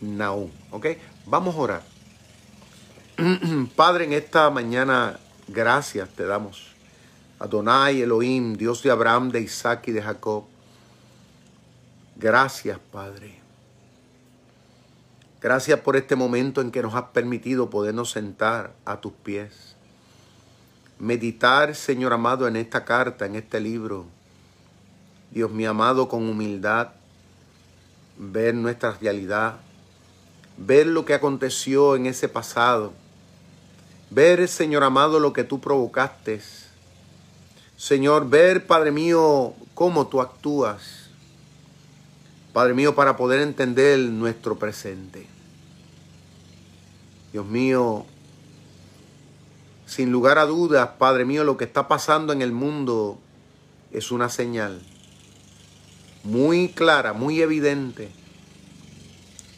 Nahum, 0.00 0.50
¿ok? 0.70 0.86
Vamos 1.26 1.56
a 1.56 1.58
orar. 1.58 1.82
Padre, 3.76 4.04
en 4.04 4.12
esta 4.12 4.48
mañana, 4.48 5.18
gracias 5.48 6.08
te 6.10 6.24
damos. 6.24 6.72
Adonai 7.40 8.00
Elohim, 8.00 8.54
Dios 8.54 8.80
de 8.84 8.92
Abraham, 8.92 9.30
de 9.30 9.40
Isaac 9.40 9.88
y 9.88 9.92
de 9.92 10.02
Jacob. 10.02 10.44
Gracias, 12.14 12.78
Padre. 12.92 13.40
Gracias 15.40 15.80
por 15.80 15.96
este 15.96 16.14
momento 16.14 16.60
en 16.60 16.70
que 16.70 16.80
nos 16.80 16.94
has 16.94 17.10
permitido 17.10 17.70
podernos 17.70 18.12
sentar 18.12 18.74
a 18.84 19.00
tus 19.00 19.12
pies. 19.12 19.74
Meditar, 21.00 21.74
Señor 21.74 22.12
amado, 22.12 22.46
en 22.46 22.54
esta 22.54 22.84
carta, 22.84 23.26
en 23.26 23.34
este 23.34 23.58
libro. 23.58 24.06
Dios 25.32 25.50
mi 25.50 25.66
amado, 25.66 26.08
con 26.08 26.28
humildad, 26.28 26.90
ver 28.16 28.54
nuestra 28.54 28.92
realidad, 28.92 29.60
ver 30.56 30.86
lo 30.86 31.04
que 31.04 31.14
aconteció 31.14 31.96
en 31.96 32.06
ese 32.06 32.28
pasado, 32.28 32.92
ver, 34.10 34.48
Señor 34.48 34.84
amado, 34.84 35.20
lo 35.20 35.32
que 35.32 35.44
tú 35.44 35.60
provocaste. 35.60 36.40
Señor, 37.76 38.28
ver, 38.28 38.66
Padre 38.66 38.90
mío, 38.90 39.54
cómo 39.74 40.06
tú 40.06 40.20
actúas. 40.20 41.10
Padre 42.52 42.72
mío, 42.72 42.94
para 42.94 43.16
poder 43.16 43.40
entender 43.40 43.98
nuestro 43.98 44.58
presente. 44.58 45.26
Dios 47.32 47.44
mío, 47.44 48.06
sin 49.84 50.10
lugar 50.10 50.38
a 50.38 50.46
dudas, 50.46 50.90
Padre 50.98 51.26
mío, 51.26 51.44
lo 51.44 51.58
que 51.58 51.64
está 51.64 51.86
pasando 51.86 52.32
en 52.32 52.40
el 52.40 52.52
mundo 52.52 53.18
es 53.92 54.10
una 54.10 54.30
señal 54.30 54.80
muy 56.24 56.70
clara, 56.70 57.12
muy 57.12 57.40
evidente 57.40 58.10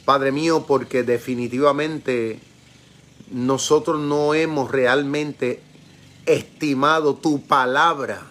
Padre 0.09 0.32
mío, 0.32 0.64
porque 0.66 1.02
definitivamente 1.02 2.40
nosotros 3.30 4.01
no 4.01 4.32
hemos 4.32 4.70
realmente 4.70 5.60
estimado 6.24 7.16
tu 7.16 7.43
palabra 7.43 8.22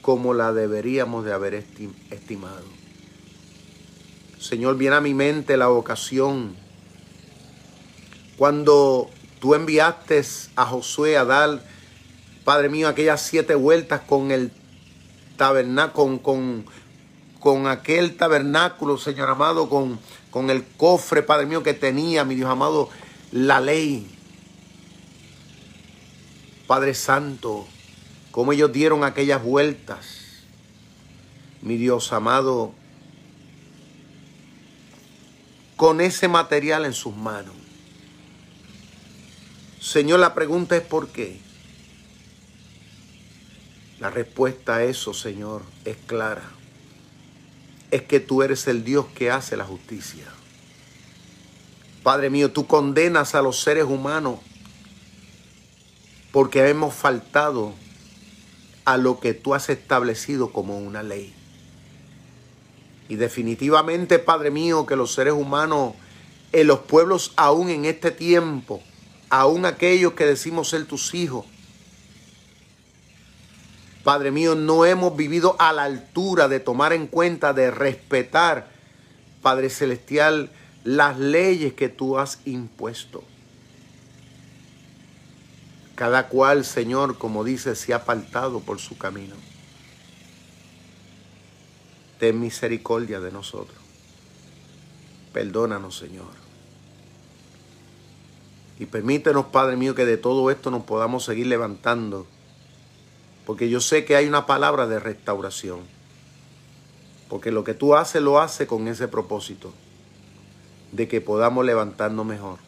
como 0.00 0.32
la 0.32 0.54
deberíamos 0.54 1.26
de 1.26 1.34
haber 1.34 1.66
estimado. 2.10 2.64
Señor, 4.40 4.78
viene 4.78 4.96
a 4.96 5.02
mi 5.02 5.12
mente 5.12 5.58
la 5.58 5.68
ocasión 5.68 6.56
cuando 8.38 9.10
tú 9.40 9.54
enviaste 9.54 10.22
a 10.56 10.64
Josué 10.64 11.18
a 11.18 11.26
dar, 11.26 11.62
Padre 12.46 12.70
mío, 12.70 12.88
aquellas 12.88 13.20
siete 13.20 13.54
vueltas 13.54 14.00
con 14.00 14.30
el 14.30 14.50
tabernáculo, 15.36 16.22
con, 16.22 16.64
con 17.40 17.66
aquel 17.66 18.16
tabernáculo, 18.16 18.96
Señor 18.96 19.28
amado, 19.28 19.68
con 19.68 20.00
con 20.32 20.48
el 20.48 20.64
cofre, 20.64 21.22
Padre 21.22 21.46
mío, 21.46 21.62
que 21.62 21.74
tenía, 21.74 22.24
mi 22.24 22.34
Dios 22.34 22.50
amado, 22.50 22.88
la 23.30 23.60
ley. 23.60 24.08
Padre 26.66 26.94
Santo, 26.94 27.68
como 28.30 28.52
ellos 28.52 28.72
dieron 28.72 29.04
aquellas 29.04 29.44
vueltas. 29.44 30.06
Mi 31.60 31.76
Dios 31.76 32.14
amado, 32.14 32.72
con 35.76 36.00
ese 36.00 36.28
material 36.28 36.86
en 36.86 36.94
sus 36.94 37.14
manos. 37.14 37.54
Señor, 39.80 40.18
la 40.18 40.32
pregunta 40.32 40.76
es 40.76 40.82
¿por 40.82 41.08
qué? 41.08 41.40
La 44.00 44.08
respuesta 44.08 44.76
a 44.76 44.84
eso, 44.84 45.12
Señor, 45.12 45.62
es 45.84 45.96
clara 46.06 46.61
es 47.92 48.02
que 48.02 48.20
tú 48.20 48.42
eres 48.42 48.66
el 48.66 48.84
Dios 48.84 49.06
que 49.14 49.30
hace 49.30 49.56
la 49.56 49.64
justicia. 49.64 50.24
Padre 52.02 52.30
mío, 52.30 52.50
tú 52.50 52.66
condenas 52.66 53.34
a 53.34 53.42
los 53.42 53.60
seres 53.60 53.84
humanos 53.84 54.40
porque 56.32 56.68
hemos 56.68 56.94
faltado 56.94 57.74
a 58.86 58.96
lo 58.96 59.20
que 59.20 59.34
tú 59.34 59.54
has 59.54 59.68
establecido 59.68 60.52
como 60.52 60.78
una 60.78 61.02
ley. 61.02 61.34
Y 63.10 63.16
definitivamente, 63.16 64.18
Padre 64.18 64.50
mío, 64.50 64.86
que 64.86 64.96
los 64.96 65.12
seres 65.12 65.34
humanos 65.34 65.92
en 66.52 66.66
los 66.66 66.80
pueblos, 66.80 67.32
aún 67.36 67.68
en 67.68 67.84
este 67.84 68.10
tiempo, 68.10 68.82
aún 69.28 69.66
aquellos 69.66 70.14
que 70.14 70.24
decimos 70.24 70.70
ser 70.70 70.86
tus 70.86 71.14
hijos, 71.14 71.44
Padre 74.04 74.32
mío, 74.32 74.54
no 74.54 74.84
hemos 74.84 75.16
vivido 75.16 75.54
a 75.58 75.72
la 75.72 75.84
altura 75.84 76.48
de 76.48 76.58
tomar 76.58 76.92
en 76.92 77.06
cuenta, 77.06 77.52
de 77.52 77.70
respetar, 77.70 78.68
Padre 79.42 79.70
Celestial, 79.70 80.50
las 80.84 81.18
leyes 81.18 81.74
que 81.74 81.88
tú 81.88 82.18
has 82.18 82.40
impuesto. 82.44 83.22
Cada 85.94 86.28
cual, 86.28 86.64
Señor, 86.64 87.16
como 87.16 87.44
dice, 87.44 87.76
se 87.76 87.92
ha 87.92 87.96
apartado 87.96 88.60
por 88.60 88.80
su 88.80 88.98
camino. 88.98 89.36
Ten 92.18 92.40
misericordia 92.40 93.20
de 93.20 93.30
nosotros. 93.30 93.78
Perdónanos, 95.32 95.96
Señor. 95.96 96.42
Y 98.80 98.86
permítenos, 98.86 99.46
Padre 99.46 99.76
mío, 99.76 99.94
que 99.94 100.04
de 100.04 100.16
todo 100.16 100.50
esto 100.50 100.72
nos 100.72 100.82
podamos 100.82 101.24
seguir 101.24 101.46
levantando 101.46 102.26
porque 103.46 103.68
yo 103.68 103.80
sé 103.80 104.04
que 104.04 104.16
hay 104.16 104.26
una 104.26 104.46
palabra 104.46 104.86
de 104.86 105.00
restauración. 105.00 105.80
Porque 107.28 107.50
lo 107.50 107.64
que 107.64 107.74
tú 107.74 107.94
haces 107.94 108.22
lo 108.22 108.40
haces 108.40 108.68
con 108.68 108.86
ese 108.88 109.08
propósito. 109.08 109.72
De 110.92 111.08
que 111.08 111.20
podamos 111.20 111.64
levantarnos 111.64 112.24
mejor. 112.26 112.58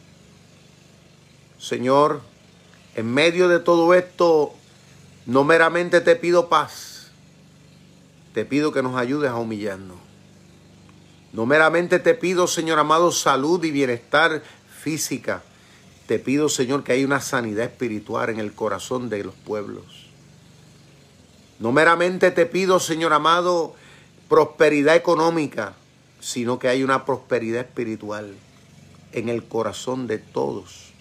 Señor, 1.58 2.20
en 2.94 3.12
medio 3.12 3.48
de 3.48 3.60
todo 3.60 3.94
esto, 3.94 4.54
no 5.26 5.44
meramente 5.44 6.00
te 6.00 6.16
pido 6.16 6.48
paz, 6.48 7.10
te 8.32 8.44
pido 8.44 8.72
que 8.72 8.82
nos 8.82 8.96
ayudes 8.96 9.30
a 9.30 9.36
humillarnos. 9.36 9.96
No 11.32 11.46
meramente 11.46 11.98
te 11.98 12.14
pido, 12.14 12.46
Señor 12.46 12.78
amado, 12.78 13.10
salud 13.10 13.62
y 13.64 13.70
bienestar 13.70 14.42
física. 14.80 15.42
Te 16.06 16.18
pido, 16.18 16.48
Señor, 16.48 16.84
que 16.84 16.92
haya 16.92 17.06
una 17.06 17.20
sanidad 17.20 17.64
espiritual 17.64 18.30
en 18.30 18.38
el 18.38 18.52
corazón 18.52 19.08
de 19.08 19.24
los 19.24 19.34
pueblos. 19.34 20.03
No 21.58 21.72
meramente 21.72 22.30
te 22.30 22.46
pido, 22.46 22.80
Señor 22.80 23.12
amado, 23.12 23.74
prosperidad 24.28 24.96
económica, 24.96 25.74
sino 26.20 26.58
que 26.58 26.68
hay 26.68 26.82
una 26.82 27.04
prosperidad 27.04 27.60
espiritual 27.60 28.34
en 29.12 29.28
el 29.28 29.44
corazón 29.44 30.06
de 30.06 30.18
todos 30.18 30.92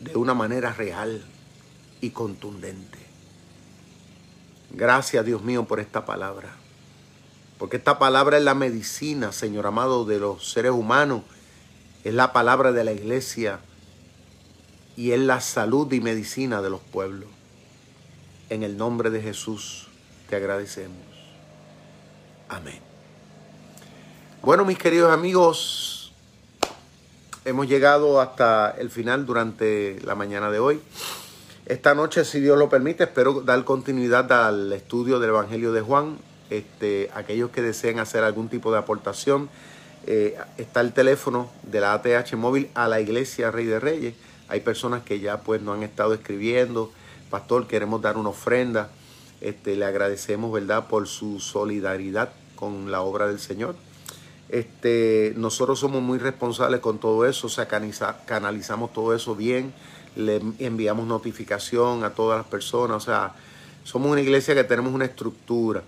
de 0.00 0.16
una 0.16 0.34
manera 0.34 0.72
real 0.72 1.24
y 2.00 2.10
contundente. 2.10 2.98
Gracias, 4.70 5.24
Dios 5.24 5.42
mío, 5.42 5.64
por 5.64 5.80
esta 5.80 6.04
palabra. 6.04 6.54
Porque 7.58 7.78
esta 7.78 7.98
palabra 7.98 8.36
es 8.36 8.44
la 8.44 8.54
medicina, 8.54 9.32
Señor 9.32 9.66
amado, 9.66 10.04
de 10.04 10.20
los 10.20 10.52
seres 10.52 10.72
humanos. 10.72 11.22
Es 12.04 12.14
la 12.14 12.32
palabra 12.32 12.70
de 12.72 12.84
la 12.84 12.92
iglesia 12.92 13.60
y 14.96 15.12
es 15.12 15.20
la 15.20 15.40
salud 15.40 15.92
y 15.92 16.00
medicina 16.00 16.62
de 16.62 16.70
los 16.70 16.80
pueblos. 16.80 17.28
En 18.50 18.62
el 18.62 18.78
nombre 18.78 19.10
de 19.10 19.20
Jesús 19.20 19.88
te 20.30 20.36
agradecemos. 20.36 20.96
Amén. 22.48 22.80
Bueno, 24.40 24.64
mis 24.64 24.78
queridos 24.78 25.12
amigos, 25.12 26.14
hemos 27.44 27.68
llegado 27.68 28.22
hasta 28.22 28.70
el 28.78 28.88
final 28.88 29.26
durante 29.26 30.00
la 30.02 30.14
mañana 30.14 30.50
de 30.50 30.60
hoy. 30.60 30.80
Esta 31.66 31.94
noche, 31.94 32.24
si 32.24 32.40
Dios 32.40 32.58
lo 32.58 32.70
permite, 32.70 33.04
espero 33.04 33.42
dar 33.42 33.62
continuidad 33.64 34.32
al 34.32 34.72
estudio 34.72 35.20
del 35.20 35.28
Evangelio 35.28 35.72
de 35.72 35.82
Juan. 35.82 36.16
Este, 36.48 37.10
aquellos 37.12 37.50
que 37.50 37.60
deseen 37.60 37.98
hacer 37.98 38.24
algún 38.24 38.48
tipo 38.48 38.72
de 38.72 38.78
aportación, 38.78 39.50
eh, 40.06 40.38
está 40.56 40.80
el 40.80 40.94
teléfono 40.94 41.50
de 41.64 41.80
la 41.80 41.92
ATH 41.92 42.32
móvil 42.36 42.70
a 42.72 42.88
la 42.88 42.98
Iglesia 42.98 43.50
Rey 43.50 43.66
de 43.66 43.78
Reyes. 43.78 44.14
Hay 44.48 44.60
personas 44.60 45.02
que 45.02 45.20
ya 45.20 45.42
pues 45.42 45.60
nos 45.60 45.76
han 45.76 45.82
estado 45.82 46.14
escribiendo, 46.14 46.90
pastor, 47.28 47.66
queremos 47.66 48.02
dar 48.02 48.16
una 48.16 48.30
ofrenda. 48.30 48.90
Este, 49.40 49.76
le 49.76 49.84
agradecemos, 49.84 50.52
¿verdad?, 50.52 50.88
por 50.88 51.06
su 51.06 51.38
solidaridad 51.40 52.32
con 52.56 52.90
la 52.90 53.02
obra 53.02 53.28
del 53.28 53.38
Señor. 53.38 53.76
Este, 54.48 55.34
nosotros 55.36 55.78
somos 55.78 56.02
muy 56.02 56.18
responsables 56.18 56.80
con 56.80 56.98
todo 56.98 57.26
eso, 57.26 57.46
o 57.46 57.50
sea, 57.50 57.68
canalizamos 57.68 58.92
todo 58.92 59.14
eso 59.14 59.36
bien, 59.36 59.74
le 60.16 60.40
enviamos 60.58 61.06
notificación 61.06 62.02
a 62.02 62.10
todas 62.10 62.38
las 62.38 62.46
personas, 62.46 62.96
o 62.96 63.00
sea, 63.06 63.34
somos 63.84 64.10
una 64.10 64.22
iglesia 64.22 64.54
que 64.54 64.64
tenemos 64.64 64.92
una 64.92 65.04
estructura. 65.04 65.82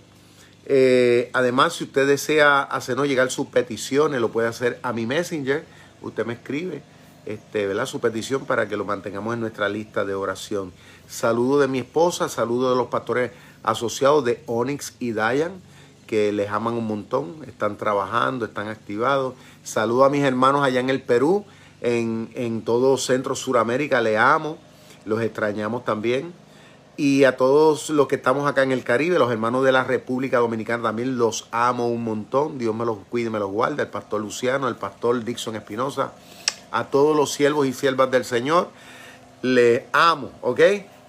Eh, 0.65 1.29
además, 1.33 1.73
si 1.73 1.85
usted 1.85 2.07
desea 2.07 2.61
hacernos 2.61 3.07
llegar 3.07 3.31
sus 3.31 3.47
peticiones, 3.47 4.21
lo 4.21 4.31
puede 4.31 4.47
hacer 4.47 4.79
a 4.83 4.93
mi 4.93 5.05
messenger. 5.05 5.65
Usted 6.01 6.25
me 6.25 6.33
escribe 6.33 6.81
este, 7.25 7.67
¿verdad? 7.67 7.85
su 7.85 7.99
petición 7.99 8.45
para 8.45 8.67
que 8.67 8.77
lo 8.77 8.85
mantengamos 8.85 9.33
en 9.33 9.41
nuestra 9.41 9.69
lista 9.69 10.05
de 10.05 10.13
oración. 10.13 10.71
Saludo 11.11 11.59
de 11.59 11.67
mi 11.67 11.79
esposa, 11.79 12.29
saludo 12.29 12.69
de 12.69 12.77
los 12.77 12.87
pastores 12.87 13.31
asociados 13.63 14.23
de 14.23 14.41
Onyx 14.45 14.93
y 14.99 15.11
Dayan, 15.11 15.51
que 16.07 16.31
les 16.31 16.49
aman 16.49 16.75
un 16.75 16.87
montón, 16.87 17.35
están 17.45 17.75
trabajando, 17.75 18.45
están 18.45 18.69
activados. 18.69 19.33
Saludo 19.61 20.05
a 20.05 20.09
mis 20.09 20.23
hermanos 20.23 20.63
allá 20.63 20.79
en 20.79 20.89
el 20.89 21.01
Perú, 21.01 21.43
en, 21.81 22.29
en 22.33 22.61
todo 22.61 22.95
Centro 22.95 23.35
Suramérica, 23.35 23.99
le 23.99 24.17
amo, 24.17 24.57
los 25.03 25.21
extrañamos 25.21 25.83
también 25.83 26.31
y 26.95 27.25
a 27.25 27.35
todos 27.35 27.89
los 27.89 28.07
que 28.07 28.15
estamos 28.15 28.47
acá 28.47 28.63
en 28.63 28.71
el 28.71 28.85
Caribe, 28.85 29.19
los 29.19 29.31
hermanos 29.31 29.65
de 29.65 29.73
la 29.73 29.83
República 29.83 30.37
Dominicana, 30.37 30.83
también 30.83 31.17
los 31.17 31.47
amo 31.51 31.89
un 31.89 32.05
montón. 32.05 32.57
Dios 32.57 32.73
me 32.73 32.85
los 32.85 32.99
cuide 33.09 33.29
me 33.29 33.39
los 33.39 33.51
guarde. 33.51 33.83
El 33.83 33.89
pastor 33.89 34.21
Luciano, 34.21 34.69
el 34.69 34.75
pastor 34.75 35.23
Dixon 35.23 35.55
Espinosa, 35.57 36.13
a 36.71 36.85
todos 36.85 37.17
los 37.17 37.33
siervos 37.33 37.65
y 37.65 37.73
siervas 37.73 38.11
del 38.11 38.23
Señor, 38.23 38.69
les 39.41 39.83
amo, 39.91 40.31
¿ok? 40.41 40.61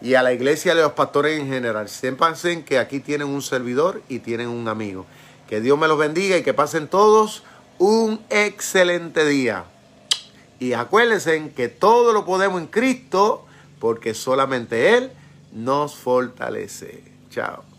Y 0.03 0.15
a 0.15 0.23
la 0.23 0.33
iglesia 0.33 0.73
a 0.73 0.74
los 0.74 0.93
pastores 0.93 1.39
en 1.39 1.49
general. 1.49 1.89
Sépanse 1.89 2.65
que 2.65 2.79
aquí 2.79 3.01
tienen 3.01 3.29
un 3.29 3.41
servidor 3.41 4.03
y 4.09 4.19
tienen 4.19 4.49
un 4.49 4.66
amigo. 4.69 5.07
Que 5.49 5.61
Dios 5.61 5.79
me 5.79 5.87
los 5.87 5.99
bendiga 5.99 6.37
y 6.37 6.43
que 6.43 6.55
pasen 6.55 6.89
todos 6.89 7.45
un 7.79 8.20
excelente 8.29 9.24
día. 9.24 9.65
Y 10.59 10.73
acuérdense 10.73 11.53
que 11.55 11.69
todo 11.69 12.12
lo 12.12 12.24
podemos 12.24 12.61
en 12.61 12.66
Cristo, 12.66 13.47
porque 13.79 14.15
solamente 14.15 14.97
Él 14.97 15.12
nos 15.53 15.97
fortalece. 15.97 17.03
Chao. 17.31 17.72